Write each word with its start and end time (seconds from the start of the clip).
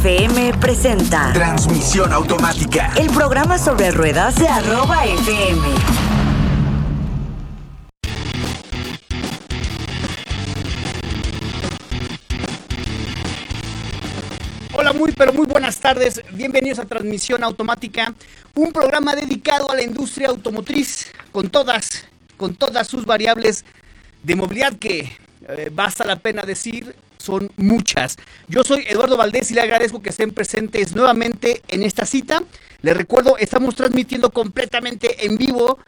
FM 0.00 0.52
presenta 0.60 1.32
Transmisión 1.32 2.12
automática. 2.12 2.92
el 2.96 3.10
programa 3.10 3.58
sobre 3.58 3.90
ruedas 3.90 4.36
de 4.36 4.46
arroba 4.46 5.04
FM. 5.04 5.68
Hola, 14.72 14.92
muy 14.92 15.10
pero 15.10 15.32
muy 15.32 15.46
buenas 15.46 15.80
tardes. 15.80 16.22
Bienvenidos 16.32 16.78
a 16.78 16.84
Transmisión 16.84 17.42
Automática, 17.42 18.14
un 18.54 18.72
programa 18.72 19.16
dedicado 19.16 19.68
a 19.68 19.74
la 19.74 19.82
industria 19.82 20.28
automotriz 20.28 21.10
con 21.32 21.50
todas, 21.50 22.04
con 22.36 22.54
todas 22.54 22.86
sus 22.86 23.04
variables 23.04 23.64
de 24.22 24.36
movilidad 24.36 24.74
que 24.74 25.10
eh, 25.48 25.70
basta 25.72 26.04
la 26.04 26.14
pena 26.14 26.42
decir 26.42 26.94
son 27.28 27.52
muchas. 27.58 28.16
Yo 28.48 28.64
soy 28.64 28.84
Eduardo 28.88 29.18
Valdés 29.18 29.50
y 29.50 29.54
le 29.54 29.60
agradezco 29.60 30.00
que 30.00 30.08
estén 30.08 30.30
presentes 30.30 30.96
nuevamente 30.96 31.60
en 31.68 31.82
esta 31.82 32.06
cita. 32.06 32.42
Les 32.80 32.96
recuerdo, 32.96 33.36
estamos 33.36 33.74
transmitiendo 33.74 34.30
completamente 34.30 35.26
en 35.26 35.36
vivo 35.36 35.78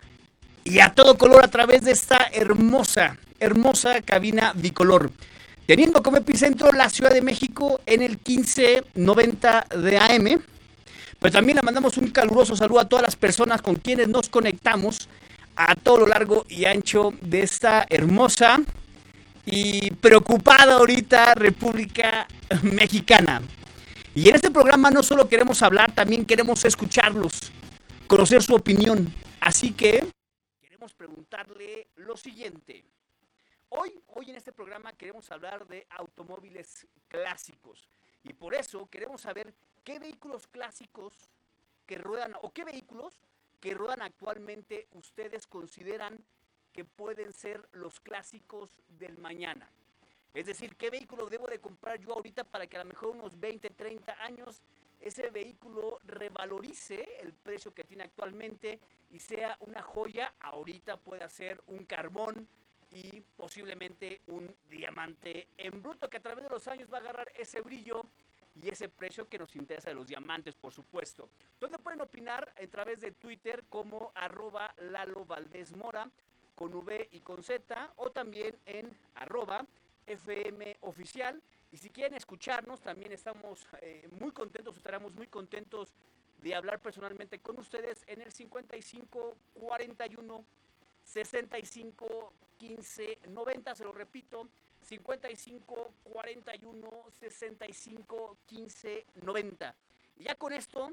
y 0.65 0.81
a 0.81 0.93
todo 0.93 1.17
color 1.17 1.43
a 1.43 1.49
través 1.49 1.81
de 1.83 1.93
esta 1.93 2.29
hermosa, 2.31 3.17
hermosa 3.39 4.03
cabina 4.03 4.53
bicolor. 4.55 5.11
Teniendo 5.67 6.03
como 6.03 6.19
epicentro 6.19 6.73
la 6.73 6.91
Ciudad 6.91 7.15
de 7.15 7.23
México 7.23 7.81
en 7.87 8.03
el 8.03 8.19
1590 8.23 9.67
de 9.83 9.97
AM. 9.97 10.43
Pues 11.19 11.33
también 11.33 11.57
le 11.57 11.63
mandamos 11.63 11.97
un 11.97 12.11
caluroso 12.11 12.55
saludo 12.55 12.81
a 12.81 12.89
todas 12.89 13.03
las 13.03 13.17
personas 13.17 13.63
con 13.63 13.77
quienes 13.77 14.09
nos 14.09 14.29
conectamos 14.29 15.09
a 15.57 15.75
todo 15.75 16.01
lo 16.01 16.07
largo 16.07 16.45
y 16.51 16.67
ancho 16.67 17.15
de 17.23 17.43
esta 17.43 17.87
hermosa 17.89 18.61
y 19.51 19.91
preocupada 19.91 20.75
ahorita 20.75 21.35
República 21.35 22.29
Mexicana. 22.63 23.43
Y 24.15 24.29
en 24.29 24.37
este 24.37 24.51
programa 24.51 24.91
no 24.91 25.03
solo 25.03 25.29
queremos 25.29 25.63
hablar, 25.63 25.93
también 25.93 26.25
queremos 26.25 26.65
escucharlos, 26.65 27.53
conocer 28.07 28.43
su 28.43 28.55
opinión. 28.55 29.13
Así 29.41 29.73
que 29.73 30.07
queremos 30.61 30.95
preguntarle 30.95 31.89
lo 31.97 32.17
siguiente. 32.17 32.85
Hoy, 33.71 34.01
hoy 34.09 34.31
en 34.31 34.37
este 34.37 34.53
programa 34.53 34.93
queremos 34.93 35.31
hablar 35.31 35.67
de 35.67 35.87
automóviles 35.91 36.87
clásicos 37.09 37.89
y 38.25 38.33
por 38.33 38.55
eso 38.55 38.89
queremos 38.89 39.21
saber 39.21 39.53
qué 39.85 39.99
vehículos 39.99 40.47
clásicos 40.47 41.15
que 41.87 41.99
ruedan 41.99 42.35
o 42.43 42.53
qué 42.53 42.65
vehículos 42.65 43.21
que 43.61 43.75
ruedan 43.75 44.03
actualmente 44.03 44.89
ustedes 44.93 45.47
consideran 45.47 46.19
que 46.73 46.85
pueden 46.85 47.33
ser 47.33 47.69
los 47.73 48.01
clásicos 48.01 48.71
del 48.89 49.19
mañana. 49.19 49.71
Es 50.33 50.47
decir, 50.47 50.77
¿qué 50.77 50.91
vehículo 50.91 51.29
debo 51.29 51.47
de 51.49 51.61
comprar 51.61 51.99
yo 51.99 52.13
ahorita 52.13 52.45
para 52.45 52.67
que 52.67 52.77
a 52.77 52.85
lo 52.85 52.89
mejor 52.89 53.11
unos 53.11 53.39
20, 53.39 53.71
30 53.71 54.23
años 54.23 54.63
ese 55.01 55.31
vehículo 55.31 55.99
revalorice 56.05 57.19
el 57.21 57.33
precio 57.33 57.75
que 57.75 57.85
tiene 57.85 58.05
actualmente 58.05 58.79
y 59.11 59.19
sea 59.19 59.57
una 59.61 59.83
joya? 59.83 60.33
Ahorita 60.39 60.99
puede 60.99 61.29
ser 61.29 61.61
un 61.67 61.85
carbón 61.85 62.47
y 62.93 63.21
posiblemente 63.37 64.21
un 64.29 64.55
diamante 64.69 65.49
en 65.57 65.83
bruto 65.83 66.09
que 66.09 66.19
a 66.19 66.23
través 66.23 66.45
de 66.45 66.51
los 66.51 66.67
años 66.69 66.89
va 66.93 66.99
a 66.99 67.01
agarrar 67.01 67.33
ese 67.37 67.61
brillo 67.61 68.03
y 68.63 68.69
ese 68.69 68.89
precio 68.89 69.29
que 69.29 69.39
nos 69.39 69.55
interesa 69.57 69.91
de 69.91 69.95
los 69.95 70.09
diamantes, 70.09 70.55
por 70.55 70.73
supuesto. 70.73 71.29
¿Dónde 71.59 71.79
pueden 71.79 72.01
opinar? 72.01 72.53
A 72.61 72.67
través 72.67 73.01
de 73.01 73.13
Twitter 73.13 73.65
como 73.69 74.13
Lalo 74.79 75.25
Valdés 75.25 75.75
Mora 75.77 76.11
con 76.61 76.75
V 76.75 77.09
y 77.13 77.21
con 77.21 77.43
Z 77.43 77.95
o 77.97 78.11
también 78.11 78.55
en 78.67 78.95
arroba 79.15 79.67
FM 80.07 80.77
oficial. 80.83 81.43
Y 81.73 81.79
si 81.79 81.89
quieren 81.89 82.15
escucharnos, 82.15 82.83
también 82.83 83.13
estamos 83.13 83.67
eh, 83.81 84.07
muy 84.21 84.31
contentos, 84.31 84.77
estaremos 84.77 85.15
muy 85.15 85.27
contentos 85.27 85.95
de 86.43 86.55
hablar 86.55 86.79
personalmente 86.79 87.39
con 87.39 87.59
ustedes 87.59 88.05
en 88.07 88.21
el 88.21 88.31
55 88.31 89.37
41 89.55 90.45
65 91.03 92.35
15 92.59 93.19
90, 93.31 93.75
se 93.75 93.85
lo 93.85 93.93
repito, 93.93 94.47
55 94.83 95.95
41 96.13 97.05
65 97.21 98.37
15 98.45 99.07
90. 99.23 99.75
Y 100.19 100.25
ya 100.25 100.35
con 100.35 100.53
esto, 100.53 100.93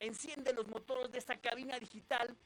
enciende 0.00 0.52
los 0.52 0.66
motores 0.66 1.12
de 1.12 1.18
esta 1.18 1.36
cabina 1.36 1.78
digital 1.78 2.36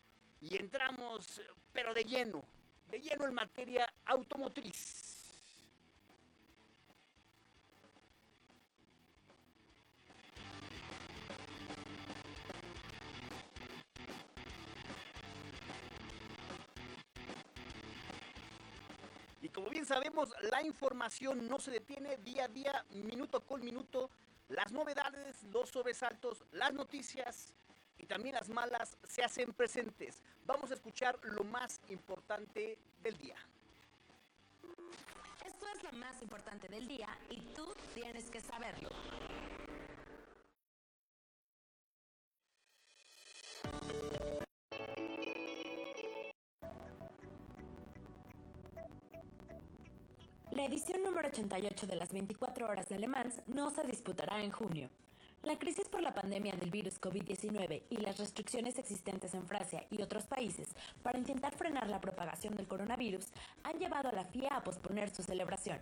y 0.42 0.56
entramos, 0.56 1.40
pero 1.72 1.94
de 1.94 2.04
lleno, 2.04 2.44
de 2.90 3.00
lleno 3.00 3.26
en 3.26 3.34
materia 3.34 3.92
automotriz. 4.06 5.08
Y 19.40 19.48
como 19.50 19.70
bien 19.70 19.86
sabemos, 19.86 20.30
la 20.50 20.62
información 20.62 21.48
no 21.48 21.58
se 21.58 21.70
detiene 21.70 22.16
día 22.18 22.44
a 22.44 22.48
día, 22.48 22.84
minuto 22.90 23.40
con 23.40 23.64
minuto. 23.64 24.10
Las 24.48 24.72
novedades, 24.72 25.42
los 25.44 25.68
sobresaltos, 25.68 26.44
las 26.52 26.72
noticias 26.72 27.54
y 27.98 28.06
también 28.06 28.34
las 28.34 28.48
malas 28.48 28.96
se 29.04 29.22
hacen 29.22 29.52
presentes. 29.52 30.22
Vamos 30.46 30.70
a 30.70 30.74
escuchar 30.74 31.18
lo 31.22 31.44
más 31.44 31.80
importante 31.88 32.78
del 33.02 33.18
día. 33.18 33.36
Esto 35.44 35.66
es 35.74 35.82
lo 35.82 35.92
más 35.92 36.22
importante 36.22 36.68
del 36.68 36.86
día 36.86 37.08
y 37.30 37.40
tú 37.54 37.66
tienes 37.94 38.30
que 38.30 38.40
saberlo. 38.40 38.88
La 50.52 50.64
edición 50.64 51.02
número 51.04 51.28
88 51.28 51.86
de 51.86 51.96
las 51.96 52.12
24 52.12 52.66
horas 52.66 52.88
de 52.88 52.98
Le 52.98 53.08
no 53.46 53.70
se 53.70 53.84
disputará 53.84 54.42
en 54.42 54.50
junio. 54.50 54.90
La 55.42 55.56
crisis 55.56 55.87
por 55.98 56.04
la 56.04 56.14
pandemia 56.14 56.54
del 56.54 56.70
virus 56.70 57.00
COVID-19 57.00 57.82
y 57.90 57.96
las 57.96 58.18
restricciones 58.18 58.78
existentes 58.78 59.34
en 59.34 59.44
Francia 59.48 59.84
y 59.90 60.00
otros 60.00 60.26
países 60.26 60.68
para 61.02 61.18
intentar 61.18 61.56
frenar 61.56 61.88
la 61.88 62.00
propagación 62.00 62.54
del 62.54 62.68
coronavirus 62.68 63.26
han 63.64 63.80
llevado 63.80 64.08
a 64.08 64.12
la 64.12 64.22
FIA 64.22 64.50
a 64.50 64.62
posponer 64.62 65.10
su 65.10 65.24
celebración. 65.24 65.78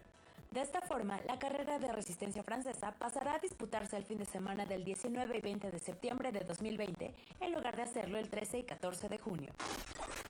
De 0.53 0.62
esta 0.62 0.81
forma, 0.81 1.21
la 1.27 1.38
carrera 1.38 1.78
de 1.78 1.93
resistencia 1.93 2.43
francesa 2.43 2.93
pasará 2.93 3.34
a 3.34 3.38
disputarse 3.41 3.94
el 3.99 4.06
fin 4.06 4.16
de 4.16 4.25
semana 4.25 4.65
del 4.65 4.84
19 4.84 5.37
y 5.37 5.41
20 5.43 5.71
de 5.71 5.78
septiembre 5.78 6.33
de 6.33 6.41
2020, 6.41 7.15
en 7.41 7.53
lugar 7.53 7.77
de 7.77 7.83
hacerlo 7.83 8.16
el 8.16 8.31
13 8.31 8.60
y 8.60 8.62
14 8.62 9.10
de 9.10 9.19
junio. 9.19 9.53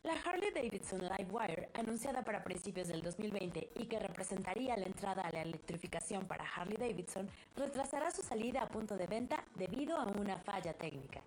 La 0.07 0.15
Harley 0.25 0.53
Davidson 0.53 1.01
Livewire, 1.01 1.69
anunciada 1.75 2.23
para 2.23 2.45
principios 2.45 2.87
del 2.87 3.03
2020 3.03 3.71
y 3.75 3.87
que 3.87 3.99
representaría 3.99 4.77
la 4.77 4.87
entrada 4.87 5.23
a 5.23 5.33
la 5.33 5.43
electrificación 5.43 6.27
para 6.27 6.45
Harley 6.45 6.77
Davidson, 6.77 7.29
retrasará 7.57 8.13
su 8.13 8.23
salida 8.23 8.63
a 8.63 8.69
punto 8.69 8.97
de 8.97 9.09
venta 9.09 9.43
debido 9.57 9.97
a 9.97 10.05
una 10.05 10.37
falla 10.37 10.75
técnica. 10.75 11.23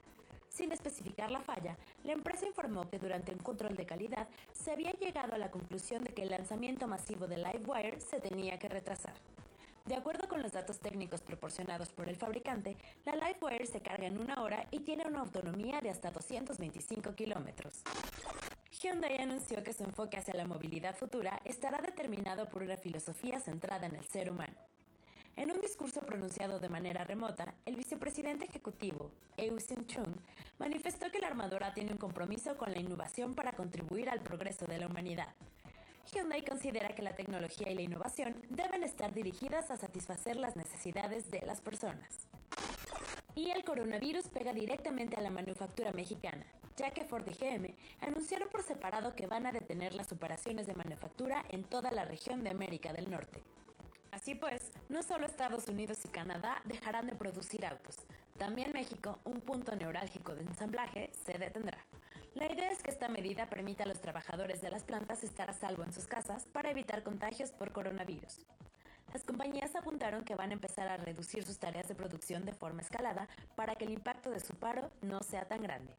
Sin 0.47 0.71
especificar 0.71 1.29
la 1.29 1.41
falla, 1.41 1.75
la 2.05 2.13
empresa 2.13 2.45
informó 2.45 2.89
que 2.89 2.99
durante 2.99 3.33
un 3.33 3.39
control 3.39 3.75
de 3.75 3.85
calidad 3.85 4.29
se 4.53 4.71
había 4.71 4.93
llegado 4.93 5.35
a 5.35 5.37
la 5.37 5.51
conclusión 5.51 6.05
de 6.05 6.13
que 6.13 6.21
el 6.21 6.29
lanzamiento 6.29 6.87
masivo 6.87 7.27
de 7.27 7.35
Livewire 7.35 7.99
se 7.99 8.21
tenía 8.21 8.57
que 8.59 8.69
retrasar. 8.69 9.15
De 9.89 9.95
acuerdo 9.95 10.29
con 10.29 10.41
los 10.41 10.51
datos 10.51 10.79
técnicos 10.79 11.21
proporcionados 11.21 11.89
por 11.89 12.07
el 12.07 12.15
fabricante, 12.15 12.77
la 13.05 13.15
Livewire 13.15 13.65
se 13.65 13.81
carga 13.81 14.07
en 14.07 14.19
una 14.19 14.41
hora 14.41 14.67
y 14.71 14.79
tiene 14.79 15.05
una 15.05 15.19
autonomía 15.19 15.81
de 15.81 15.89
hasta 15.89 16.11
225 16.11 17.15
kilómetros. 17.15 17.83
Hyundai 18.81 19.17
anunció 19.17 19.61
que 19.61 19.73
su 19.73 19.83
enfoque 19.83 20.15
hacia 20.15 20.33
la 20.35 20.47
movilidad 20.47 20.95
futura 20.95 21.41
estará 21.43 21.79
determinado 21.81 22.47
por 22.47 22.63
una 22.63 22.77
filosofía 22.77 23.41
centrada 23.41 23.87
en 23.87 23.95
el 23.97 24.05
ser 24.05 24.31
humano. 24.31 24.55
En 25.35 25.51
un 25.51 25.59
discurso 25.59 25.99
pronunciado 25.99 26.59
de 26.59 26.69
manera 26.69 27.03
remota, 27.03 27.53
el 27.65 27.75
vicepresidente 27.75 28.45
ejecutivo, 28.45 29.11
Eustin 29.35 29.85
Chung, 29.85 30.15
manifestó 30.59 31.11
que 31.11 31.19
la 31.19 31.27
armadora 31.27 31.73
tiene 31.73 31.91
un 31.91 31.97
compromiso 31.97 32.55
con 32.55 32.71
la 32.71 32.79
innovación 32.79 33.35
para 33.35 33.51
contribuir 33.51 34.09
al 34.09 34.21
progreso 34.21 34.65
de 34.65 34.77
la 34.77 34.87
humanidad. 34.87 35.35
Hyundai 36.13 36.45
considera 36.45 36.95
que 36.95 37.01
la 37.01 37.15
tecnología 37.15 37.69
y 37.69 37.75
la 37.75 37.81
innovación 37.81 38.33
deben 38.49 38.83
estar 38.83 39.13
dirigidas 39.13 39.71
a 39.71 39.77
satisfacer 39.77 40.37
las 40.37 40.55
necesidades 40.55 41.29
de 41.29 41.41
las 41.41 41.59
personas. 41.59 42.29
Y 43.35 43.49
el 43.49 43.65
coronavirus 43.65 44.29
pega 44.29 44.53
directamente 44.53 45.17
a 45.17 45.21
la 45.21 45.29
manufactura 45.29 45.91
mexicana, 45.91 46.45
ya 46.79 46.91
que 46.91 47.03
Ford 47.03 47.27
y 47.27 47.33
GM 47.33 47.75
anunciaron 47.99 48.47
por 48.47 48.63
separado 48.63 49.13
que 49.13 49.27
van 49.27 49.45
a 49.45 49.51
detener 49.51 49.93
las 49.93 50.11
operaciones 50.13 50.65
de 50.65 50.75
manufactura 50.75 51.43
en 51.49 51.65
toda 51.65 51.91
la 51.91 52.05
región 52.05 52.41
de 52.41 52.51
América 52.51 52.93
del 52.93 53.11
Norte. 53.11 53.43
Así 54.11 54.33
pues, 54.33 54.71
no 54.87 55.03
solo 55.03 55.25
Estados 55.25 55.67
Unidos 55.67 55.99
y 56.05 56.07
Canadá 56.07 56.61
dejarán 56.63 57.07
de 57.07 57.15
producir 57.15 57.65
autos, 57.65 57.97
también 58.37 58.71
México, 58.71 59.19
un 59.25 59.41
punto 59.41 59.75
neurálgico 59.75 60.33
de 60.33 60.43
ensamblaje, 60.43 61.11
se 61.25 61.37
detendrá. 61.37 61.85
La 62.33 62.49
idea 62.49 62.71
es 62.71 62.81
que 62.81 62.91
esta 62.91 63.09
medida 63.09 63.47
permita 63.47 63.83
a 63.83 63.87
los 63.87 63.99
trabajadores 63.99 64.61
de 64.61 64.71
las 64.71 64.83
plantas 64.83 65.23
estar 65.25 65.49
a 65.49 65.53
salvo 65.53 65.83
en 65.83 65.91
sus 65.91 66.05
casas 66.05 66.45
para 66.45 66.71
evitar 66.71 67.03
contagios 67.03 67.51
por 67.51 67.73
coronavirus. 67.73 68.45
Las 69.13 69.23
compañías 69.23 69.75
apuntaron 69.75 70.23
que 70.23 70.35
van 70.35 70.51
a 70.51 70.53
empezar 70.53 70.87
a 70.87 70.97
reducir 70.97 71.43
sus 71.43 71.57
tareas 71.57 71.87
de 71.87 71.95
producción 71.95 72.45
de 72.45 72.53
forma 72.53 72.81
escalada 72.81 73.27
para 73.55 73.75
que 73.75 73.85
el 73.85 73.91
impacto 73.91 74.29
de 74.29 74.39
su 74.39 74.53
paro 74.53 74.91
no 75.01 75.21
sea 75.23 75.45
tan 75.45 75.63
grande. 75.63 75.95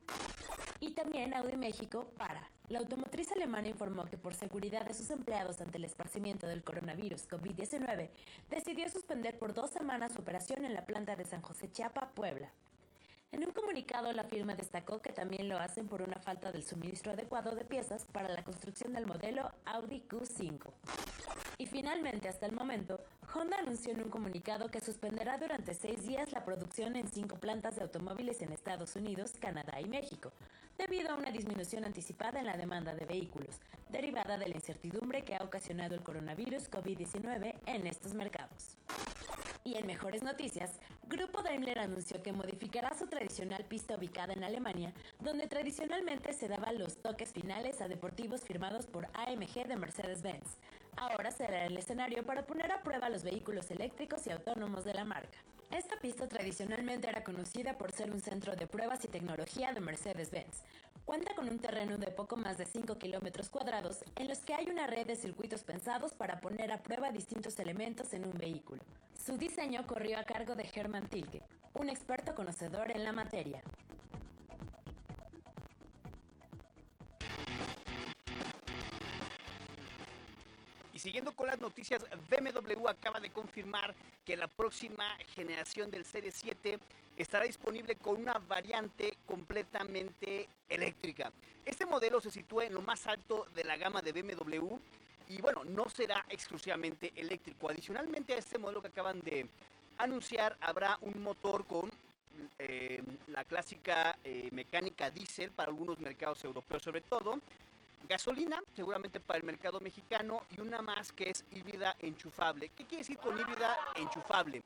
Y 0.81 0.93
también 0.93 1.35
Audi 1.35 1.57
México 1.57 2.11
para. 2.17 2.51
La 2.69 2.79
automotriz 2.79 3.31
alemana 3.33 3.69
informó 3.69 4.07
que 4.07 4.17
por 4.17 4.35
seguridad 4.35 4.87
de 4.87 4.95
sus 4.95 5.11
empleados 5.11 5.61
ante 5.61 5.79
el 5.79 5.85
esparcimiento 5.85 6.47
del 6.47 6.63
coronavirus 6.63 7.29
COVID-19, 7.29 8.09
decidió 8.49 8.89
suspender 8.89 9.39
por 9.39 9.53
dos 9.53 9.71
semanas 9.71 10.13
su 10.13 10.21
operación 10.21 10.65
en 10.65 10.75
la 10.75 10.87
planta 10.87 11.17
de 11.17 11.25
San 11.25 11.43
José 11.43 11.71
Chiapa, 11.71 12.11
Puebla. 12.11 12.51
En 13.33 13.45
un 13.45 13.53
comunicado, 13.53 14.13
la 14.13 14.25
firma 14.25 14.55
destacó 14.55 15.01
que 15.01 15.13
también 15.13 15.49
lo 15.49 15.59
hacen 15.59 15.87
por 15.87 16.03
una 16.03 16.19
falta 16.19 16.51
del 16.51 16.65
suministro 16.65 17.13
adecuado 17.13 17.55
de 17.55 17.65
piezas 17.65 18.05
para 18.07 18.29
la 18.29 18.43
construcción 18.43 18.93
del 18.93 19.07
modelo 19.07 19.53
Audi 19.67 20.03
Q5. 20.09 20.73
Y 21.59 21.67
finalmente, 21.67 22.29
hasta 22.29 22.47
el 22.47 22.53
momento, 22.53 22.99
Honda 23.35 23.59
anunció 23.59 23.93
en 23.93 24.03
un 24.03 24.11
comunicado 24.11 24.71
que 24.71 24.81
suspenderá 24.81 25.39
durante 25.39 25.75
seis 25.75 26.07
días 26.07 26.33
la 26.33 26.45
producción 26.45 26.97
en 26.97 27.07
cinco 27.07 27.37
plantas 27.37 27.77
de 27.77 27.83
automóviles 27.83 28.43
en 28.43 28.53
Estados 28.53 28.97
Unidos, 28.97 29.33
Canadá 29.41 29.81
y 29.81 29.87
México, 29.87 30.33
debido 30.81 31.11
a 31.11 31.15
una 31.15 31.31
disminución 31.31 31.85
anticipada 31.85 32.41
en 32.41 32.47
la 32.47 32.57
demanda 32.57 32.95
de 32.95 33.05
vehículos, 33.05 33.61
derivada 33.91 34.39
de 34.39 34.49
la 34.49 34.55
incertidumbre 34.55 35.25
que 35.25 35.35
ha 35.35 35.45
ocasionado 35.45 35.95
el 35.95 36.03
coronavirus 36.03 36.71
COVID-19 36.71 37.55
en 37.67 37.87
estos 37.87 38.15
mercados. 38.15 38.79
Y 39.63 39.77
en 39.77 39.87
mejores 39.87 40.23
noticias, 40.23 40.81
Grupo 41.07 41.43
Daimler 41.43 41.81
anunció 41.81 42.23
que 42.23 42.33
modificará 42.33 42.95
su 42.95 43.09
tradicional 43.09 43.67
pista 43.67 43.97
ubicada 43.97 44.33
en 44.33 44.43
Alemania, 44.43 44.95
donde 45.19 45.49
tradicionalmente 45.49 46.33
se 46.33 46.49
daban 46.49 46.79
los 46.79 46.97
toques 47.03 47.31
finales 47.31 47.83
a 47.83 47.89
deportivos 47.89 48.41
firmados 48.41 48.87
por 48.87 49.05
AMG 49.13 49.69
de 49.69 49.77
Mercedes-Benz. 49.77 50.57
Ahora 50.97 51.31
será 51.31 51.67
el 51.67 51.77
escenario 51.77 52.25
para 52.25 52.47
poner 52.47 52.73
a 52.73 52.83
prueba 52.83 53.11
los 53.11 53.23
vehículos 53.23 53.71
eléctricos 53.71 54.27
y 54.27 54.31
autónomos 54.31 54.85
de 54.85 54.95
la 54.95 55.05
marca. 55.05 55.39
Esta 55.71 55.97
pista 56.01 56.27
tradicionalmente 56.27 57.09
era 57.09 57.23
conocida 57.23 57.79
por 57.79 57.93
ser 57.93 58.11
un 58.11 58.21
centro 58.21 58.57
de 58.57 58.67
pruebas 58.67 59.05
y 59.05 59.09
tecnología 59.09 59.73
de 59.73 59.81
Mercedes-Benz. 59.81 60.65
Cuenta 61.05 61.33
con 61.37 61.49
un 61.49 61.61
terreno 61.61 61.97
de 61.97 62.11
poco 62.11 62.37
más 62.37 62.59
de 62.59 62.67
5 62.67 62.99
kilómetros 62.99 63.49
cuadrados 63.51 64.05
en 64.17 64.27
los 64.27 64.39
que 64.41 64.55
hay 64.55 64.69
una 64.69 64.89
red 64.89 65.07
de 65.07 65.15
circuitos 65.15 65.63
pensados 65.63 66.13
para 66.13 66.41
poner 66.41 66.73
a 66.73 66.83
prueba 66.83 67.13
distintos 67.13 67.57
elementos 67.61 68.13
en 68.15 68.27
un 68.27 68.37
vehículo. 68.37 68.83
Su 69.25 69.39
diseño 69.39 69.87
corrió 69.87 70.19
a 70.19 70.25
cargo 70.25 70.57
de 70.57 70.69
Hermann 70.75 71.09
Tilke, 71.09 71.43
un 71.75 71.89
experto 71.89 72.35
conocedor 72.35 72.91
en 72.91 73.05
la 73.05 73.13
materia. 73.13 73.63
Siguiendo 81.01 81.33
con 81.33 81.47
las 81.47 81.59
noticias, 81.59 82.05
BMW 82.29 82.87
acaba 82.89 83.19
de 83.21 83.31
confirmar 83.31 83.95
que 84.25 84.37
la 84.37 84.49
próxima 84.49 85.17
generación 85.35 85.91
del 85.91 86.05
Serie 86.05 86.31
7 86.31 86.79
estará 87.17 87.47
disponible 87.47 87.97
con 87.97 88.21
una 88.21 88.35
variante 88.39 89.17
completamente 89.27 90.49
eléctrica. 90.69 91.33
Este 91.65 91.87
modelo 91.87 92.21
se 92.21 92.31
sitúa 92.31 92.67
en 92.67 92.75
lo 92.75 92.83
más 92.83 93.07
alto 93.07 93.47
de 93.55 93.65
la 93.65 93.77
gama 93.77 94.03
de 94.03 94.13
BMW 94.13 94.77
y 95.29 95.41
bueno, 95.41 95.65
no 95.65 95.89
será 95.89 96.25
exclusivamente 96.29 97.13
eléctrico. 97.17 97.71
Adicionalmente 97.71 98.35
a 98.35 98.39
este 98.39 98.59
modelo 98.59 98.83
que 98.83 98.89
acaban 98.89 99.21
de 99.21 99.47
anunciar, 99.99 100.57
habrá 100.61 100.99
un 101.01 101.23
motor 101.23 101.67
con 101.67 101.91
eh, 102.59 103.03
la 103.29 103.45
clásica 103.45 104.19
eh, 104.23 104.49
mecánica 104.53 105.11
diésel 105.11 105.51
para 105.51 105.71
algunos 105.71 105.99
mercados 105.99 106.43
europeos 106.45 106.83
sobre 106.83 107.01
todo 107.01 107.41
gasolina, 108.09 108.63
seguramente 108.75 109.21
para 109.21 109.39
el 109.39 109.45
mercado 109.45 109.81
mexicano, 109.81 110.43
y 110.57 110.61
una 110.61 110.83
más 110.83 111.13
que 111.13 111.31
es 111.31 111.45
híbrida 111.53 111.97
enchufable. 112.01 112.71
¿Qué 112.71 112.85
quiere 112.85 113.03
decir 113.03 113.19
con 113.19 113.39
híbrida 113.39 113.77
enchufable? 113.97 114.63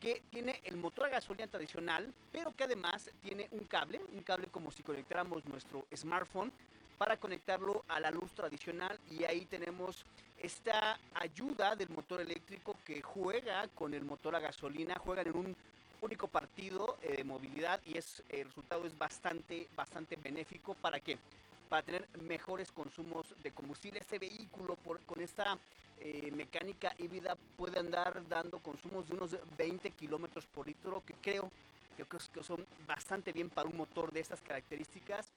Que 0.00 0.22
tiene 0.30 0.60
el 0.64 0.76
motor 0.76 1.06
a 1.06 1.10
gasolina 1.10 1.46
tradicional, 1.46 2.12
pero 2.30 2.54
que 2.54 2.64
además 2.64 3.10
tiene 3.22 3.48
un 3.52 3.64
cable, 3.64 4.00
un 4.12 4.22
cable 4.22 4.48
como 4.48 4.70
si 4.70 4.82
conectáramos 4.82 5.44
nuestro 5.46 5.86
smartphone 5.94 6.52
para 6.98 7.16
conectarlo 7.16 7.84
a 7.88 8.00
la 8.00 8.10
luz 8.10 8.30
tradicional 8.32 8.98
y 9.10 9.24
ahí 9.24 9.46
tenemos 9.46 10.04
esta 10.38 10.98
ayuda 11.14 11.74
del 11.74 11.88
motor 11.88 12.20
eléctrico 12.20 12.76
que 12.84 13.02
juega 13.02 13.66
con 13.68 13.94
el 13.94 14.04
motor 14.04 14.36
a 14.36 14.40
gasolina, 14.40 14.96
juegan 14.98 15.28
en 15.28 15.36
un 15.36 15.56
único 16.02 16.28
partido 16.28 16.98
eh, 17.02 17.16
de 17.16 17.24
movilidad 17.24 17.80
y 17.86 17.96
es 17.96 18.22
el 18.28 18.44
resultado 18.46 18.86
es 18.86 18.96
bastante 18.96 19.68
bastante 19.74 20.16
benéfico 20.16 20.74
para 20.74 21.00
que 21.00 21.18
para 21.68 21.82
tener 21.82 22.08
mejores 22.22 22.70
consumos 22.72 23.34
de 23.42 23.50
combustible. 23.52 24.00
Este 24.00 24.18
vehículo 24.18 24.76
con 25.06 25.20
esta 25.20 25.58
eh, 26.00 26.30
mecánica 26.32 26.94
híbrida 26.98 27.36
puede 27.56 27.78
andar 27.78 28.22
dando 28.28 28.58
consumos 28.58 29.08
de 29.08 29.14
unos 29.14 29.36
20 29.56 29.90
kilómetros 29.92 30.46
por 30.46 30.66
litro, 30.66 31.02
que 31.06 31.14
creo, 31.14 31.50
creo 31.96 32.06
que 32.08 32.42
son 32.42 32.64
bastante 32.86 33.32
bien 33.32 33.50
para 33.50 33.68
un 33.68 33.76
motor 33.76 34.12
de 34.12 34.20
estas 34.20 34.40
características 34.40 35.28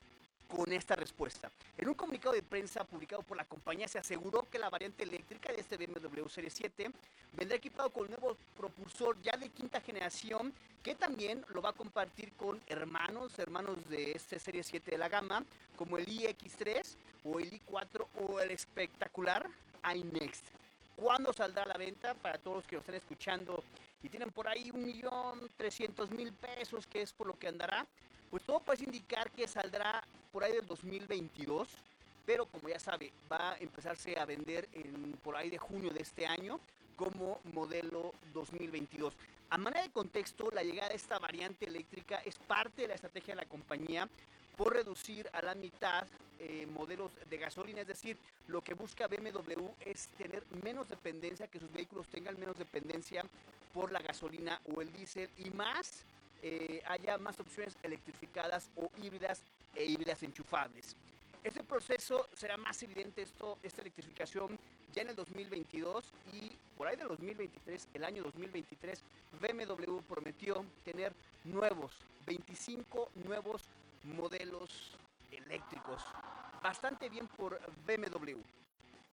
con 0.47 0.71
esta 0.71 0.95
respuesta. 0.95 1.51
En 1.77 1.89
un 1.89 1.93
comunicado 1.93 2.33
de 2.33 2.41
prensa 2.41 2.83
publicado 2.83 3.21
por 3.23 3.37
la 3.37 3.45
compañía 3.45 3.87
se 3.87 3.99
aseguró 3.99 4.47
que 4.49 4.59
la 4.59 4.69
variante 4.69 5.03
eléctrica 5.03 5.51
de 5.51 5.59
este 5.59 5.77
BMW 5.77 6.27
Serie 6.27 6.49
7 6.49 6.91
vendrá 7.33 7.57
equipado 7.57 7.89
con 7.89 8.03
un 8.03 8.09
nuevo 8.09 8.37
propulsor 8.55 9.21
ya 9.21 9.35
de 9.37 9.49
quinta 9.49 9.81
generación 9.81 10.53
que 10.83 10.95
también 10.95 11.45
lo 11.49 11.61
va 11.61 11.69
a 11.69 11.73
compartir 11.73 12.31
con 12.33 12.61
hermanos, 12.67 13.37
hermanos 13.39 13.77
de 13.89 14.11
este 14.11 14.39
Serie 14.39 14.63
7 14.63 14.91
de 14.91 14.97
la 14.97 15.09
gama, 15.09 15.43
como 15.75 15.97
el 15.97 16.05
iX3 16.05 16.95
o 17.25 17.39
el 17.39 17.51
i4 17.51 18.07
o 18.27 18.39
el 18.39 18.51
espectacular 18.51 19.49
iNext. 19.93 20.45
¿Cuándo 20.95 21.31
saldrá 21.33 21.63
a 21.63 21.67
la 21.67 21.77
venta? 21.77 22.13
Para 22.15 22.37
todos 22.37 22.57
los 22.57 22.67
que 22.67 22.75
lo 22.75 22.79
están 22.79 22.95
escuchando 22.95 23.63
y 24.01 24.09
tienen 24.09 24.31
por 24.31 24.47
ahí 24.47 24.71
un 24.71 24.85
millón 24.85 25.49
trescientos 25.57 26.09
mil 26.11 26.31
pesos, 26.33 26.87
que 26.87 27.01
es 27.01 27.13
por 27.13 27.27
lo 27.27 27.37
que 27.37 27.47
andará, 27.47 27.85
pues 28.29 28.43
todo 28.43 28.59
puede 28.59 28.83
indicar 28.83 29.31
que 29.31 29.47
saldrá 29.47 30.03
por 30.31 30.43
ahí 30.43 30.53
del 30.53 30.65
2022. 30.65 31.67
Pero 32.25 32.45
como 32.45 32.69
ya 32.69 32.79
sabe, 32.79 33.11
va 33.31 33.53
a 33.53 33.57
empezarse 33.57 34.19
a 34.19 34.25
vender 34.25 34.67
en, 34.73 35.13
por 35.23 35.35
ahí 35.35 35.49
de 35.49 35.57
junio 35.57 35.91
de 35.91 36.01
este 36.01 36.25
año 36.25 36.59
como 36.95 37.39
modelo 37.53 38.13
2022. 38.33 39.13
A 39.49 39.57
manera 39.57 39.83
de 39.83 39.91
contexto, 39.91 40.51
la 40.51 40.63
llegada 40.63 40.89
de 40.89 40.95
esta 40.95 41.19
variante 41.19 41.65
eléctrica 41.65 42.17
es 42.25 42.35
parte 42.35 42.81
de 42.81 42.89
la 42.89 42.95
estrategia 42.95 43.33
de 43.33 43.41
la 43.41 43.47
compañía 43.47 44.09
por 44.57 44.73
reducir 44.73 45.29
a 45.31 45.41
la 45.41 45.55
mitad 45.55 46.05
eh, 46.39 46.67
modelos 46.67 47.11
de 47.29 47.37
gasolina, 47.37 47.81
es 47.81 47.87
decir, 47.87 48.17
lo 48.47 48.61
que 48.61 48.73
busca 48.73 49.07
BMW 49.07 49.69
es 49.85 50.07
tener 50.17 50.43
menos 50.63 50.89
dependencia, 50.89 51.47
que 51.47 51.59
sus 51.59 51.71
vehículos 51.71 52.07
tengan 52.07 52.39
menos 52.39 52.57
dependencia 52.57 53.23
por 53.73 53.91
la 53.91 53.99
gasolina 53.99 54.59
o 54.75 54.81
el 54.81 54.91
diésel 54.91 55.29
y 55.37 55.49
más 55.51 56.03
eh, 56.41 56.81
haya 56.85 57.17
más 57.17 57.39
opciones 57.39 57.77
electrificadas 57.83 58.69
o 58.75 58.89
híbridas 59.01 59.41
e 59.75 59.85
híbridas 59.85 60.23
enchufables. 60.23 60.95
Este 61.43 61.63
proceso 61.63 62.27
será 62.33 62.57
más 62.57 62.81
evidente 62.83 63.21
esto, 63.21 63.57
esta 63.63 63.81
electrificación 63.81 64.57
ya 64.93 65.03
en 65.03 65.09
el 65.09 65.15
2022 65.15 66.05
y 66.33 66.51
por 66.77 66.87
ahí 66.87 66.95
del 66.95 67.07
2023, 67.07 67.87
el 67.93 68.03
año 68.03 68.23
2023, 68.23 69.01
BMW 69.41 69.99
prometió 70.01 70.65
tener 70.83 71.13
nuevos, 71.43 71.93
25 72.25 73.11
nuevos 73.25 73.63
modelos 74.03 74.97
eléctricos. 75.31 76.03
Bastante 76.61 77.09
bien 77.09 77.27
por 77.27 77.59
BMW. 77.85 78.39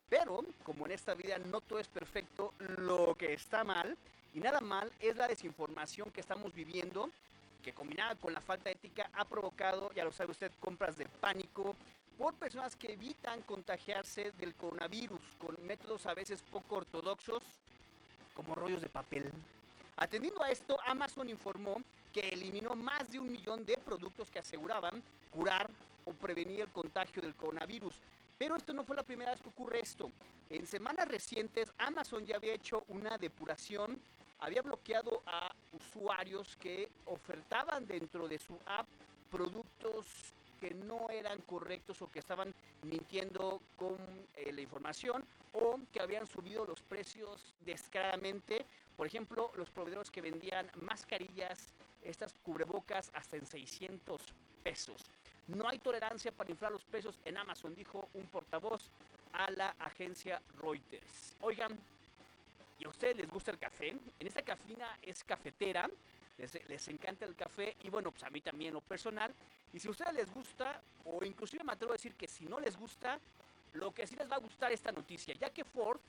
Pero, 0.09 0.45
como 0.62 0.87
en 0.87 0.93
esta 0.93 1.14
vida 1.14 1.38
no 1.38 1.61
todo 1.61 1.78
es 1.78 1.88
perfecto, 1.88 2.52
lo 2.59 3.14
que 3.14 3.33
está 3.33 3.64
mal, 3.64 3.97
y 4.35 4.41
nada 4.41 4.61
mal, 4.61 4.93
es 5.00 5.17
la 5.17 5.29
desinformación 5.29 6.11
que 6.11 6.21
estamos 6.21 6.53
viviendo, 6.53 7.09
que 7.62 7.73
combinada 7.73 8.14
con 8.17 8.35
la 8.35 8.41
falta 8.41 8.64
de 8.64 8.73
ética 8.73 9.09
ha 9.14 9.25
provocado, 9.25 9.93
ya 9.95 10.05
lo 10.05 10.12
sabe 10.12 10.33
usted, 10.33 10.53
compras 10.61 10.97
de 10.97 11.07
pánico 11.07 11.76
por 12.19 12.35
personas 12.35 12.76
que 12.76 12.93
evitan 12.93 13.43
contagiarse 13.43 14.33
del 14.33 14.55
coronavirus 14.55 15.21
con 15.38 15.57
métodos 15.67 16.07
a 16.07 16.14
veces 16.14 16.43
poco 16.43 16.76
ortodoxos, 16.76 17.43
como 18.35 18.55
rollos 18.55 18.83
de 18.83 18.88
papel. 18.88 19.31
Atendiendo 19.97 20.43
a 20.43 20.50
esto, 20.50 20.76
Amazon 20.87 21.29
informó 21.29 21.81
que 22.12 22.29
eliminó 22.29 22.75
más 22.75 23.11
de 23.11 23.21
un 23.21 23.31
millón 23.31 23.64
de 23.64 23.76
productos 23.76 24.31
que 24.31 24.41
aseguraban 24.41 25.03
curar 25.31 25.71
o 26.05 26.12
prevenir 26.12 26.61
el 26.61 26.69
contagio 26.69 27.23
del 27.23 27.35
coronavirus. 27.35 27.95
Pero 28.37 28.57
esto 28.57 28.73
no 28.73 28.85
fue 28.85 28.97
la 28.97 29.05
primera 29.05 29.31
vez 29.31 29.41
que 29.41 29.49
ocurre 29.49 29.81
esto. 29.81 30.11
En 30.50 30.67
semanas 30.67 31.09
recientes, 31.09 31.73
Amazon 31.79 32.26
ya 32.26 32.37
había 32.37 32.55
hecho 32.55 32.85
una 32.88 33.17
depuración, 33.17 34.00
había 34.45 34.61
bloqueado 34.61 35.23
a 35.25 35.51
usuarios 35.73 36.57
que 36.57 36.91
ofertaban 37.07 37.87
dentro 37.87 38.29
de 38.29 38.39
su 38.39 38.59
app 38.67 38.87
productos 39.31 40.05
que 40.61 40.75
no 40.75 41.09
eran 41.09 41.41
correctos 41.43 42.03
o 42.03 42.11
que 42.11 42.19
estaban 42.19 42.55
mintiendo 42.83 43.63
con 43.77 43.97
eh, 44.37 44.53
la 44.53 44.61
información 44.61 45.25
o 45.55 45.81
que 45.91 46.01
habían 46.01 46.27
subido 46.27 46.67
los 46.67 46.81
precios 46.83 47.55
descaradamente. 47.65 48.67
Por 48.97 49.07
ejemplo, 49.07 49.51
los 49.57 49.71
proveedores 49.71 50.11
que 50.11 50.21
vendían 50.21 50.71
mascarillas, 50.83 51.73
estas 52.03 52.35
cubrebocas 52.43 53.11
hasta 53.15 53.39
en 53.39 53.47
600 53.47 54.21
pesos. 54.63 55.03
No 55.49 55.69
hay 55.69 55.79
tolerancia 55.79 56.33
para 56.33 56.51
inflar 56.51 56.73
los 56.73 56.85
precios 56.85 57.19
en 57.25 57.39
Amazon, 57.39 57.75
dijo 57.75 58.09
un 58.13 58.27
portavoz 58.27 58.91
a 59.33 59.51
la 59.51 59.71
agencia 59.79 60.41
Reuters. 60.61 61.37
Oigan, 61.41 61.79
a 62.85 62.88
ustedes 62.88 63.17
les 63.17 63.31
gusta 63.31 63.50
el 63.50 63.59
café, 63.59 63.88
en 63.88 64.26
esta 64.26 64.43
cafina 64.43 64.99
es 65.03 65.25
cafetera, 65.25 65.88
les, 66.37 66.69
les, 66.69 66.88
encanta 66.88 67.25
el 67.25 67.35
café 67.35 67.76
y 67.83 67.91
bueno, 67.91 68.11
pues 68.11 68.25
a 68.25 68.31
mí 68.31 68.41
también 68.41 68.75
lo 68.75 68.81
personal. 68.81 69.33
Y 69.73 69.79
si 69.79 69.88
a 69.88 69.91
ustedes 69.91 70.14
les 70.14 70.33
gusta, 70.33 70.81
o 71.05 71.25
inclusive 71.25 71.64
me 71.64 71.73
atrevo 71.73 71.93
a 71.93 71.97
decir 71.97 72.14
que 72.14 72.29
si 72.29 72.45
no 72.47 72.61
les 72.61 72.76
gusta, 72.76 73.19
lo 73.75 73.93
que 73.93 74.07
sí 74.07 74.17
les 74.17 74.31
va 74.31 74.37
a 74.37 74.41
gustar 74.41 74.73
esta 74.73 74.93
noticia, 74.93 75.35
ya 75.35 75.50
que 75.50 75.64
Ford 75.64 76.00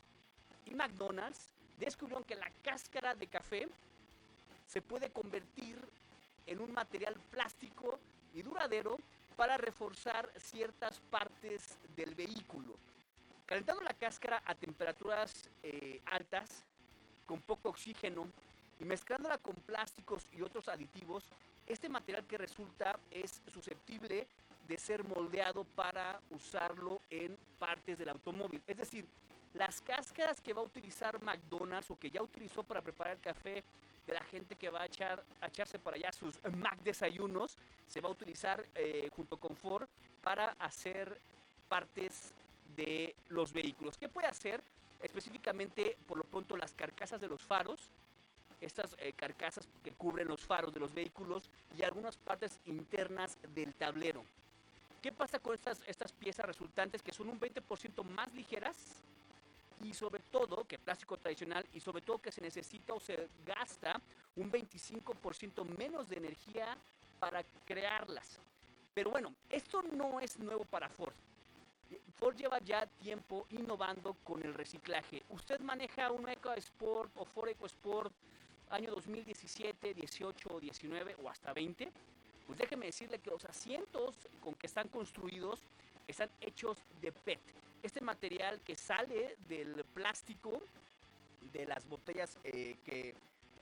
y 0.65 0.74
McDonald's 0.74 1.50
descubrieron 1.79 2.24
que 2.24 2.36
la 2.36 2.51
cáscara 2.63 3.15
de 3.15 3.27
café 3.27 3.67
se 4.67 4.82
puede 4.82 5.10
convertir 5.10 5.77
en 6.46 6.60
un 6.60 6.72
material 6.74 7.15
plástico 7.32 8.00
y 8.34 8.41
duradero 8.41 8.98
para 9.36 9.58
reforzar 9.58 10.29
ciertas 10.38 11.00
partes 11.10 11.77
del 11.96 12.15
vehículo. 12.15 12.75
Calentando 13.45 13.83
la 13.83 13.93
cáscara 13.93 14.41
a 14.45 14.55
temperaturas 14.55 15.49
eh, 15.61 16.01
altas, 16.05 16.63
con 17.25 17.41
poco 17.41 17.69
oxígeno, 17.69 18.27
y 18.79 18.85
mezclándola 18.85 19.37
con 19.37 19.55
plásticos 19.55 20.27
y 20.33 20.41
otros 20.41 20.67
aditivos, 20.67 21.23
este 21.67 21.89
material 21.89 22.25
que 22.25 22.37
resulta 22.37 22.99
es 23.09 23.41
susceptible 23.47 24.27
de 24.67 24.77
ser 24.77 25.03
moldeado 25.03 25.63
para 25.63 26.19
usarlo 26.31 27.01
en 27.09 27.37
partes 27.59 27.97
del 27.97 28.09
automóvil. 28.09 28.61
Es 28.67 28.77
decir, 28.77 29.05
las 29.53 29.79
cáscaras 29.81 30.41
que 30.41 30.53
va 30.53 30.61
a 30.61 30.65
utilizar 30.65 31.21
McDonald's 31.21 31.89
o 31.91 31.97
que 31.97 32.09
ya 32.09 32.21
utilizó 32.21 32.63
para 32.63 32.81
preparar 32.81 33.13
el 33.15 33.21
café 33.21 33.63
de 34.05 34.13
la 34.13 34.23
gente 34.23 34.55
que 34.55 34.69
va 34.69 34.81
a, 34.81 34.85
echar, 34.85 35.23
a 35.41 35.47
echarse 35.47 35.79
para 35.79 35.95
allá 35.95 36.11
sus 36.11 36.39
Mac 36.57 36.77
desayunos, 36.83 37.57
se 37.87 38.01
va 38.01 38.09
a 38.09 38.11
utilizar 38.11 38.65
eh, 38.75 39.09
junto 39.15 39.37
con 39.37 39.55
Ford 39.55 39.87
para 40.21 40.55
hacer 40.59 41.19
partes 41.67 42.33
de 42.75 43.15
los 43.29 43.53
vehículos. 43.53 43.98
¿Qué 43.98 44.10
puede 44.10 44.27
hacer? 44.27 44.62
Específicamente, 45.01 45.98
por 46.08 46.17
lo 46.17 46.24
pronto, 46.24 46.58
las 46.58 46.74
carcasas 46.74 47.22
de 47.22 47.27
los 47.27 47.41
faros, 47.41 47.89
estas 48.62 48.96
eh, 49.00 49.13
carcasas 49.13 49.67
que 49.84 49.91
cubren 49.91 50.27
los 50.27 50.41
faros 50.41 50.74
de 50.74 50.79
los 50.79 50.94
vehículos 50.94 51.50
y 51.77 51.84
algunas 51.84 52.17
partes 52.17 52.60
internas 52.65 53.38
del 53.53 53.74
tablero. 53.74 54.24
¿Qué 55.01 55.12
pasa 55.12 55.39
con 55.39 55.53
estas, 55.53 55.82
estas 55.88 56.12
piezas 56.13 56.46
resultantes 56.46 57.03
que 57.03 57.12
son 57.12 57.29
un 57.29 57.39
20% 57.39 58.03
más 58.03 58.34
ligeras 58.34 58.75
y 59.84 59.94
sobre 59.94 60.22
todo 60.32 60.63
que 60.63 60.79
plástico 60.79 61.17
tradicional 61.17 61.65
y 61.74 61.79
sobre 61.79 62.01
todo 62.01 62.17
que 62.17 62.32
se 62.32 62.41
necesita 62.41 62.94
o 62.94 63.00
se 63.00 63.27
gasta 63.46 64.01
un 64.36 64.51
25% 64.51 65.63
menos 65.77 66.10
de 66.10 66.17
energía 66.17 66.75
para 67.20 67.44
crearlas. 67.65 68.39
Pero 68.94 69.12
bueno, 69.12 69.34
esto 69.50 69.84
no 69.84 70.20
es 70.22 70.39
nuevo 70.39 70.65
para 70.65 70.89
Ford. 70.89 71.13
Ford 72.15 72.36
lleva 72.36 72.60
ya 72.60 72.86
tiempo 72.86 73.46
innovando 73.50 74.15
con 74.24 74.44
el 74.44 74.54
reciclaje. 74.54 75.24
Usted 75.30 75.60
maneja 75.60 76.12
un 76.12 76.27
EcoSport 76.30 77.12
o 77.15 77.25
Ford 77.25 77.50
EcoSport 77.50 78.13
año 78.70 78.92
2017, 78.92 79.94
18, 79.94 80.60
19 80.60 81.15
o 81.24 81.30
hasta 81.30 81.54
20. 81.54 81.92
Pues 82.48 82.60
déjeme 82.60 82.88
decirle 82.88 83.20
que 83.20 83.30
los 83.30 83.46
asientos 83.46 84.15
con 84.42 84.54
que 84.56 84.68
están 84.68 84.88
construidos 84.88 85.60
están 86.08 86.30
hechos 86.42 86.77
de 87.01 87.12
PET. 87.12 87.39
Este 87.84 88.01
material 88.01 88.62
que 88.62 88.75
sale 88.75 89.36
del 89.48 89.84
plástico 89.94 90.62
de 91.54 91.65
las 91.65 91.88
botellas 91.88 92.38
eh, 92.44 92.77
que 92.86 93.15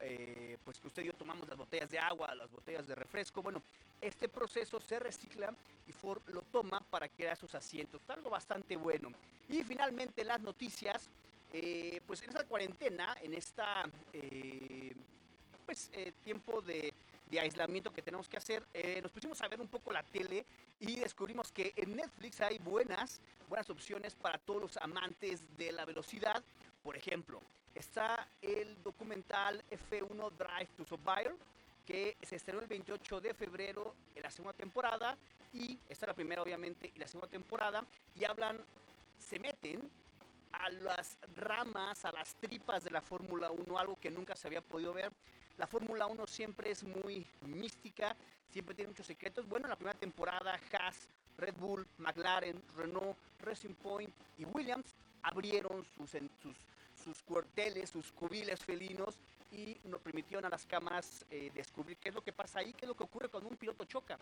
eh, 0.03 0.57
pues 0.63 0.79
que 0.79 0.87
usted 0.87 1.03
y 1.03 1.07
yo 1.07 1.13
tomamos 1.13 1.47
las 1.47 1.57
botellas 1.57 1.89
de 1.89 1.99
agua, 1.99 2.33
las 2.35 2.51
botellas 2.51 2.85
de 2.87 2.95
refresco. 2.95 3.41
Bueno, 3.41 3.61
este 4.01 4.29
proceso 4.29 4.79
se 4.79 4.99
recicla 4.99 5.53
y 5.87 5.91
Ford 5.91 6.21
lo 6.27 6.41
toma 6.41 6.79
para 6.79 7.07
crear 7.07 7.37
sus 7.37 7.55
asientos. 7.55 8.01
Algo 8.07 8.29
bastante 8.29 8.75
bueno. 8.75 9.11
Y 9.49 9.63
finalmente 9.63 10.23
las 10.23 10.41
noticias. 10.41 11.09
Eh, 11.55 12.01
pues 12.07 12.23
en 12.23 12.29
esta 12.29 12.45
cuarentena, 12.45 13.15
en 13.21 13.35
esta 13.35 13.87
pues 15.67 15.91
tiempo 16.23 16.61
de, 16.63 16.91
de, 17.29 17.39
aislamiento 17.39 17.93
que 17.93 18.01
tenemos 18.01 18.27
que 18.27 18.37
hacer, 18.37 18.63
nos 19.03 19.11
pusimos 19.11 19.39
a 19.39 19.47
ver 19.47 19.61
un 19.61 19.67
poco 19.67 19.91
la 19.91 20.01
tele 20.01 20.47
y 20.79 20.95
descubrimos 20.95 21.51
que 21.51 21.71
en 21.75 21.95
Netflix 21.95 22.41
hay 22.41 22.57
buenas, 22.57 23.21
buenas 23.47 23.69
opciones 23.69 24.15
para 24.15 24.39
todos 24.39 24.63
los 24.63 24.77
amantes 24.77 25.41
de 25.55 25.71
la 25.71 25.85
velocidad. 25.85 26.43
Por 26.81 26.97
ejemplo, 26.97 27.39
está 27.75 28.27
el 28.41 28.81
documental 28.83 29.63
F1 29.69 30.31
Drive 30.37 30.69
to 30.77 30.85
Survive, 30.85 31.35
que 31.85 32.15
se 32.21 32.37
estrenó 32.37 32.61
el 32.61 32.67
28 32.67 33.21
de 33.21 33.33
febrero 33.33 33.95
en 34.15 34.23
la 34.23 34.31
segunda 34.31 34.55
temporada 34.55 35.17
y 35.51 35.77
está 35.89 36.07
la 36.07 36.13
primera 36.13 36.41
obviamente 36.41 36.91
y 36.93 36.99
la 36.99 37.07
segunda 37.07 37.29
temporada 37.29 37.85
y 38.15 38.23
hablan, 38.23 38.59
se 39.17 39.39
meten 39.39 39.89
a 40.53 40.69
las 40.69 41.17
ramas, 41.35 42.05
a 42.05 42.11
las 42.11 42.35
tripas 42.35 42.83
de 42.83 42.91
la 42.91 43.01
Fórmula 43.01 43.51
1, 43.51 43.77
algo 43.77 43.99
que 43.99 44.11
nunca 44.11 44.35
se 44.35 44.47
había 44.47 44.61
podido 44.61 44.93
ver. 44.93 45.11
La 45.57 45.67
Fórmula 45.67 46.05
1 46.07 46.25
siempre 46.27 46.71
es 46.71 46.83
muy 46.83 47.25
mística, 47.41 48.15
siempre 48.51 48.75
tiene 48.75 48.89
muchos 48.89 49.07
secretos. 49.07 49.47
Bueno, 49.47 49.65
en 49.65 49.71
la 49.71 49.75
primera 49.75 49.97
temporada, 49.97 50.59
Haas, 50.71 51.09
Red 51.37 51.55
Bull, 51.55 51.87
McLaren, 51.97 52.61
Renault, 52.75 53.17
Racing 53.39 53.73
Point 53.73 54.13
y 54.37 54.45
Williams 54.45 54.95
abrieron 55.23 55.85
sus, 55.95 56.11
sus 57.03 57.21
cuarteles, 57.21 57.89
sus 57.89 58.11
cubiles 58.11 58.63
felinos 58.63 59.15
y 59.51 59.77
nos 59.85 60.01
permitieron 60.01 60.45
a 60.45 60.49
las 60.49 60.65
cámaras 60.65 61.25
eh, 61.29 61.51
descubrir 61.53 61.97
qué 61.97 62.09
es 62.09 62.15
lo 62.15 62.23
que 62.23 62.33
pasa 62.33 62.59
ahí, 62.59 62.73
qué 62.73 62.85
es 62.85 62.89
lo 62.89 62.95
que 62.95 63.03
ocurre 63.03 63.29
cuando 63.29 63.49
un 63.49 63.57
piloto 63.57 63.85
choca. 63.85 64.17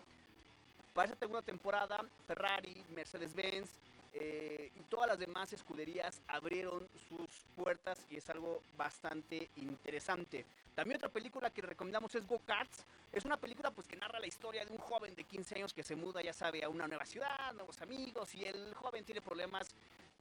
Para 0.92 1.06
esta 1.06 1.20
segunda 1.20 1.42
temporada, 1.42 2.04
Ferrari, 2.26 2.84
Mercedes-Benz, 2.94 3.70
eh, 4.14 4.70
y 4.76 4.80
todas 4.90 5.08
las 5.08 5.18
demás 5.18 5.52
escuderías 5.54 6.20
abrieron 6.28 6.86
sus 7.08 7.30
puertas 7.56 7.98
y 8.10 8.16
es 8.16 8.28
algo 8.28 8.62
bastante 8.76 9.48
interesante. 9.56 10.44
También 10.74 10.96
otra 10.96 11.08
película 11.08 11.50
que 11.50 11.62
recomendamos 11.62 12.14
es 12.14 12.26
Go 12.26 12.40
Karts. 12.46 12.84
Es 13.10 13.24
una 13.24 13.38
película 13.38 13.70
pues 13.70 13.86
que 13.86 13.96
narra 13.96 14.20
la 14.20 14.26
historia 14.26 14.64
de 14.64 14.72
un 14.72 14.78
joven 14.78 15.14
de 15.14 15.24
15 15.24 15.54
años 15.56 15.72
que 15.72 15.82
se 15.82 15.96
muda, 15.96 16.22
ya 16.22 16.32
sabe, 16.32 16.62
a 16.62 16.68
una 16.68 16.86
nueva 16.86 17.06
ciudad, 17.06 17.52
nuevos 17.54 17.80
amigos 17.80 18.34
y 18.34 18.44
el 18.44 18.74
joven 18.74 19.04
tiene 19.04 19.22
problemas 19.22 19.68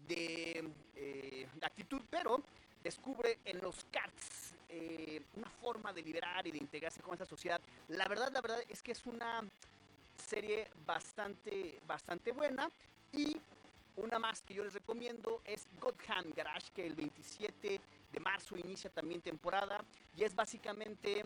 de, 0.07 0.69
eh, 0.95 1.47
actitud, 1.61 2.01
pero 2.09 2.41
descubre 2.83 3.39
en 3.45 3.61
los 3.61 3.85
karts 3.91 4.55
eh, 4.69 5.21
una 5.35 5.49
forma 5.49 5.93
de 5.93 6.01
liberar 6.01 6.45
y 6.47 6.51
de 6.51 6.57
integrarse 6.57 7.01
con 7.01 7.15
esa 7.15 7.25
sociedad. 7.25 7.61
La 7.89 8.07
verdad, 8.07 8.31
la 8.31 8.41
verdad 8.41 8.63
es 8.69 8.81
que 8.81 8.93
es 8.93 9.05
una 9.05 9.43
serie 10.15 10.69
bastante, 10.85 11.79
bastante 11.85 12.31
buena 12.31 12.69
y 13.11 13.37
una 13.97 14.19
más 14.19 14.41
que 14.41 14.53
yo 14.53 14.63
les 14.63 14.73
recomiendo 14.73 15.41
es 15.45 15.67
Godham 15.79 16.31
Garage, 16.35 16.71
que 16.73 16.87
el 16.87 16.95
27 16.95 17.81
de 18.11 18.19
marzo 18.19 18.57
inicia 18.57 18.89
también 18.89 19.21
temporada 19.21 19.83
y 20.17 20.23
es 20.23 20.35
básicamente... 20.35 21.25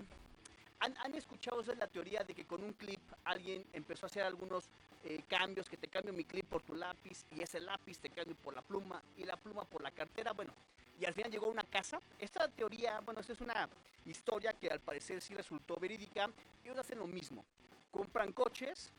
¿Han, 0.79 1.15
escuchado 1.15 1.61
ustedes 1.61 1.79
la 1.79 1.87
teoría 1.87 2.23
de 2.23 2.35
que 2.35 2.45
con 2.45 2.61
un 2.61 2.73
clip 2.73 2.99
alguien 3.23 3.65
empezó 3.73 4.05
a 4.05 4.07
hacer 4.07 4.23
algunos 4.23 4.65
eh, 5.05 5.23
cambios, 5.27 5.69
que 5.69 5.77
te 5.77 5.87
cambio 5.87 6.11
mi 6.13 6.25
clip 6.25 6.45
por 6.47 6.61
tu 6.63 6.75
lápiz 6.75 7.25
y 7.31 7.41
ese 7.41 7.59
lápiz 7.59 7.99
te 7.99 8.09
cambio 8.09 8.35
por 8.35 8.55
la 8.55 8.61
pluma 8.61 9.01
y 9.17 9.23
la 9.23 9.37
pluma 9.37 9.63
por 9.63 9.81
la 9.81 9.91
cartera? 9.91 10.33
Bueno, 10.33 10.51
y 10.99 11.05
al 11.05 11.13
final 11.13 11.31
llegó 11.31 11.45
a 11.45 11.49
una 11.49 11.63
casa. 11.63 12.01
Esta 12.19 12.47
teoría, 12.47 12.99
bueno, 13.01 13.21
esta 13.21 13.33
es 13.33 13.41
una 13.41 13.69
historia 14.05 14.53
que 14.53 14.67
al 14.69 14.79
parecer 14.79 15.21
sí 15.21 15.33
resultó 15.33 15.77
verídica. 15.77 16.29
Ellos 16.63 16.77
hacen 16.77 16.99
lo 16.99 17.07
mismo. 17.07 17.45
Compran 17.91 18.33
coches 18.33 18.91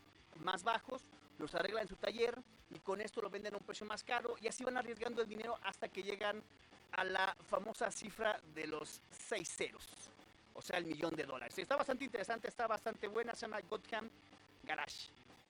más 0.45 0.63
bajos, 0.63 1.03
los 1.39 1.55
arreglan 1.55 1.83
en 1.83 1.89
su 1.89 1.97
taller 1.97 2.39
y 2.71 2.79
con 2.81 3.01
esto 3.01 3.21
lo 3.21 3.31
venden 3.31 3.55
a 3.55 3.59
un 3.59 3.65
precio 3.65 3.87
más 3.87 4.03
caro 4.03 4.37
y 4.41 4.49
así 4.49 4.65
van 4.65 4.77
arriesgando 4.77 5.23
el 5.23 5.29
dinero 5.29 5.59
hasta 5.65 5.89
que 5.89 6.03
llegan 6.03 6.43
a 6.93 7.05
la 7.05 7.37
famosa 7.49 7.91
cifra 7.91 8.41
de 8.55 8.67
los 8.67 9.01
seis 9.11 9.49
ceros, 9.49 9.87
o 10.55 10.63
sea, 10.63 10.79
el 10.79 10.87
millón 10.87 11.15
de 11.15 11.25
dólares. 11.25 11.59
Está 11.59 11.77
bastante 11.77 12.05
interesante, 12.05 12.49
está 12.49 12.67
bastante 12.67 13.09
buena, 13.09 13.35
se 13.35 13.43
llama 13.43 13.61
Gotham 13.69 14.09
Garage. 14.63 15.09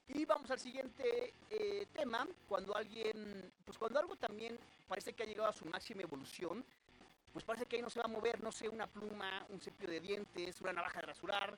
Y 0.09 0.25
vamos 0.25 0.49
al 0.51 0.59
siguiente 0.59 1.33
eh, 1.49 1.85
tema, 1.93 2.25
cuando 2.47 2.75
alguien, 2.75 3.51
pues 3.65 3.77
cuando 3.77 3.99
algo 3.99 4.15
también 4.15 4.57
parece 4.87 5.13
que 5.13 5.23
ha 5.23 5.25
llegado 5.25 5.49
a 5.49 5.53
su 5.53 5.65
máxima 5.65 6.01
evolución, 6.01 6.63
pues 7.33 7.43
parece 7.43 7.65
que 7.65 7.75
ahí 7.75 7.81
no 7.81 7.89
se 7.89 7.99
va 7.99 8.05
a 8.05 8.09
mover, 8.09 8.41
no 8.41 8.51
sé, 8.51 8.69
una 8.69 8.87
pluma, 8.87 9.45
un 9.49 9.59
cepillo 9.59 9.91
de 9.91 9.99
dientes, 9.99 10.61
una 10.61 10.73
navaja 10.73 11.01
de 11.01 11.07
rasurar, 11.07 11.57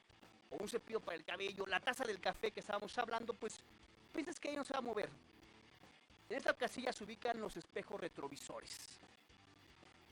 o 0.49 0.57
un 0.57 0.67
cepillo 0.67 0.99
para 0.99 1.15
el 1.15 1.23
cabello, 1.23 1.65
la 1.67 1.79
taza 1.79 2.03
del 2.05 2.19
café 2.19 2.51
que 2.51 2.59
estábamos 2.59 2.97
hablando, 2.97 3.33
pues 3.33 3.59
piensas 4.11 4.39
que 4.39 4.49
ahí 4.49 4.55
no 4.55 4.63
se 4.63 4.73
va 4.73 4.79
a 4.79 4.81
mover. 4.83 5.09
En 6.27 6.37
esta 6.37 6.53
casilla 6.53 6.91
se 6.91 7.03
ubican 7.03 7.39
los 7.39 7.55
espejos 7.55 8.01
retrovisores. 8.01 8.99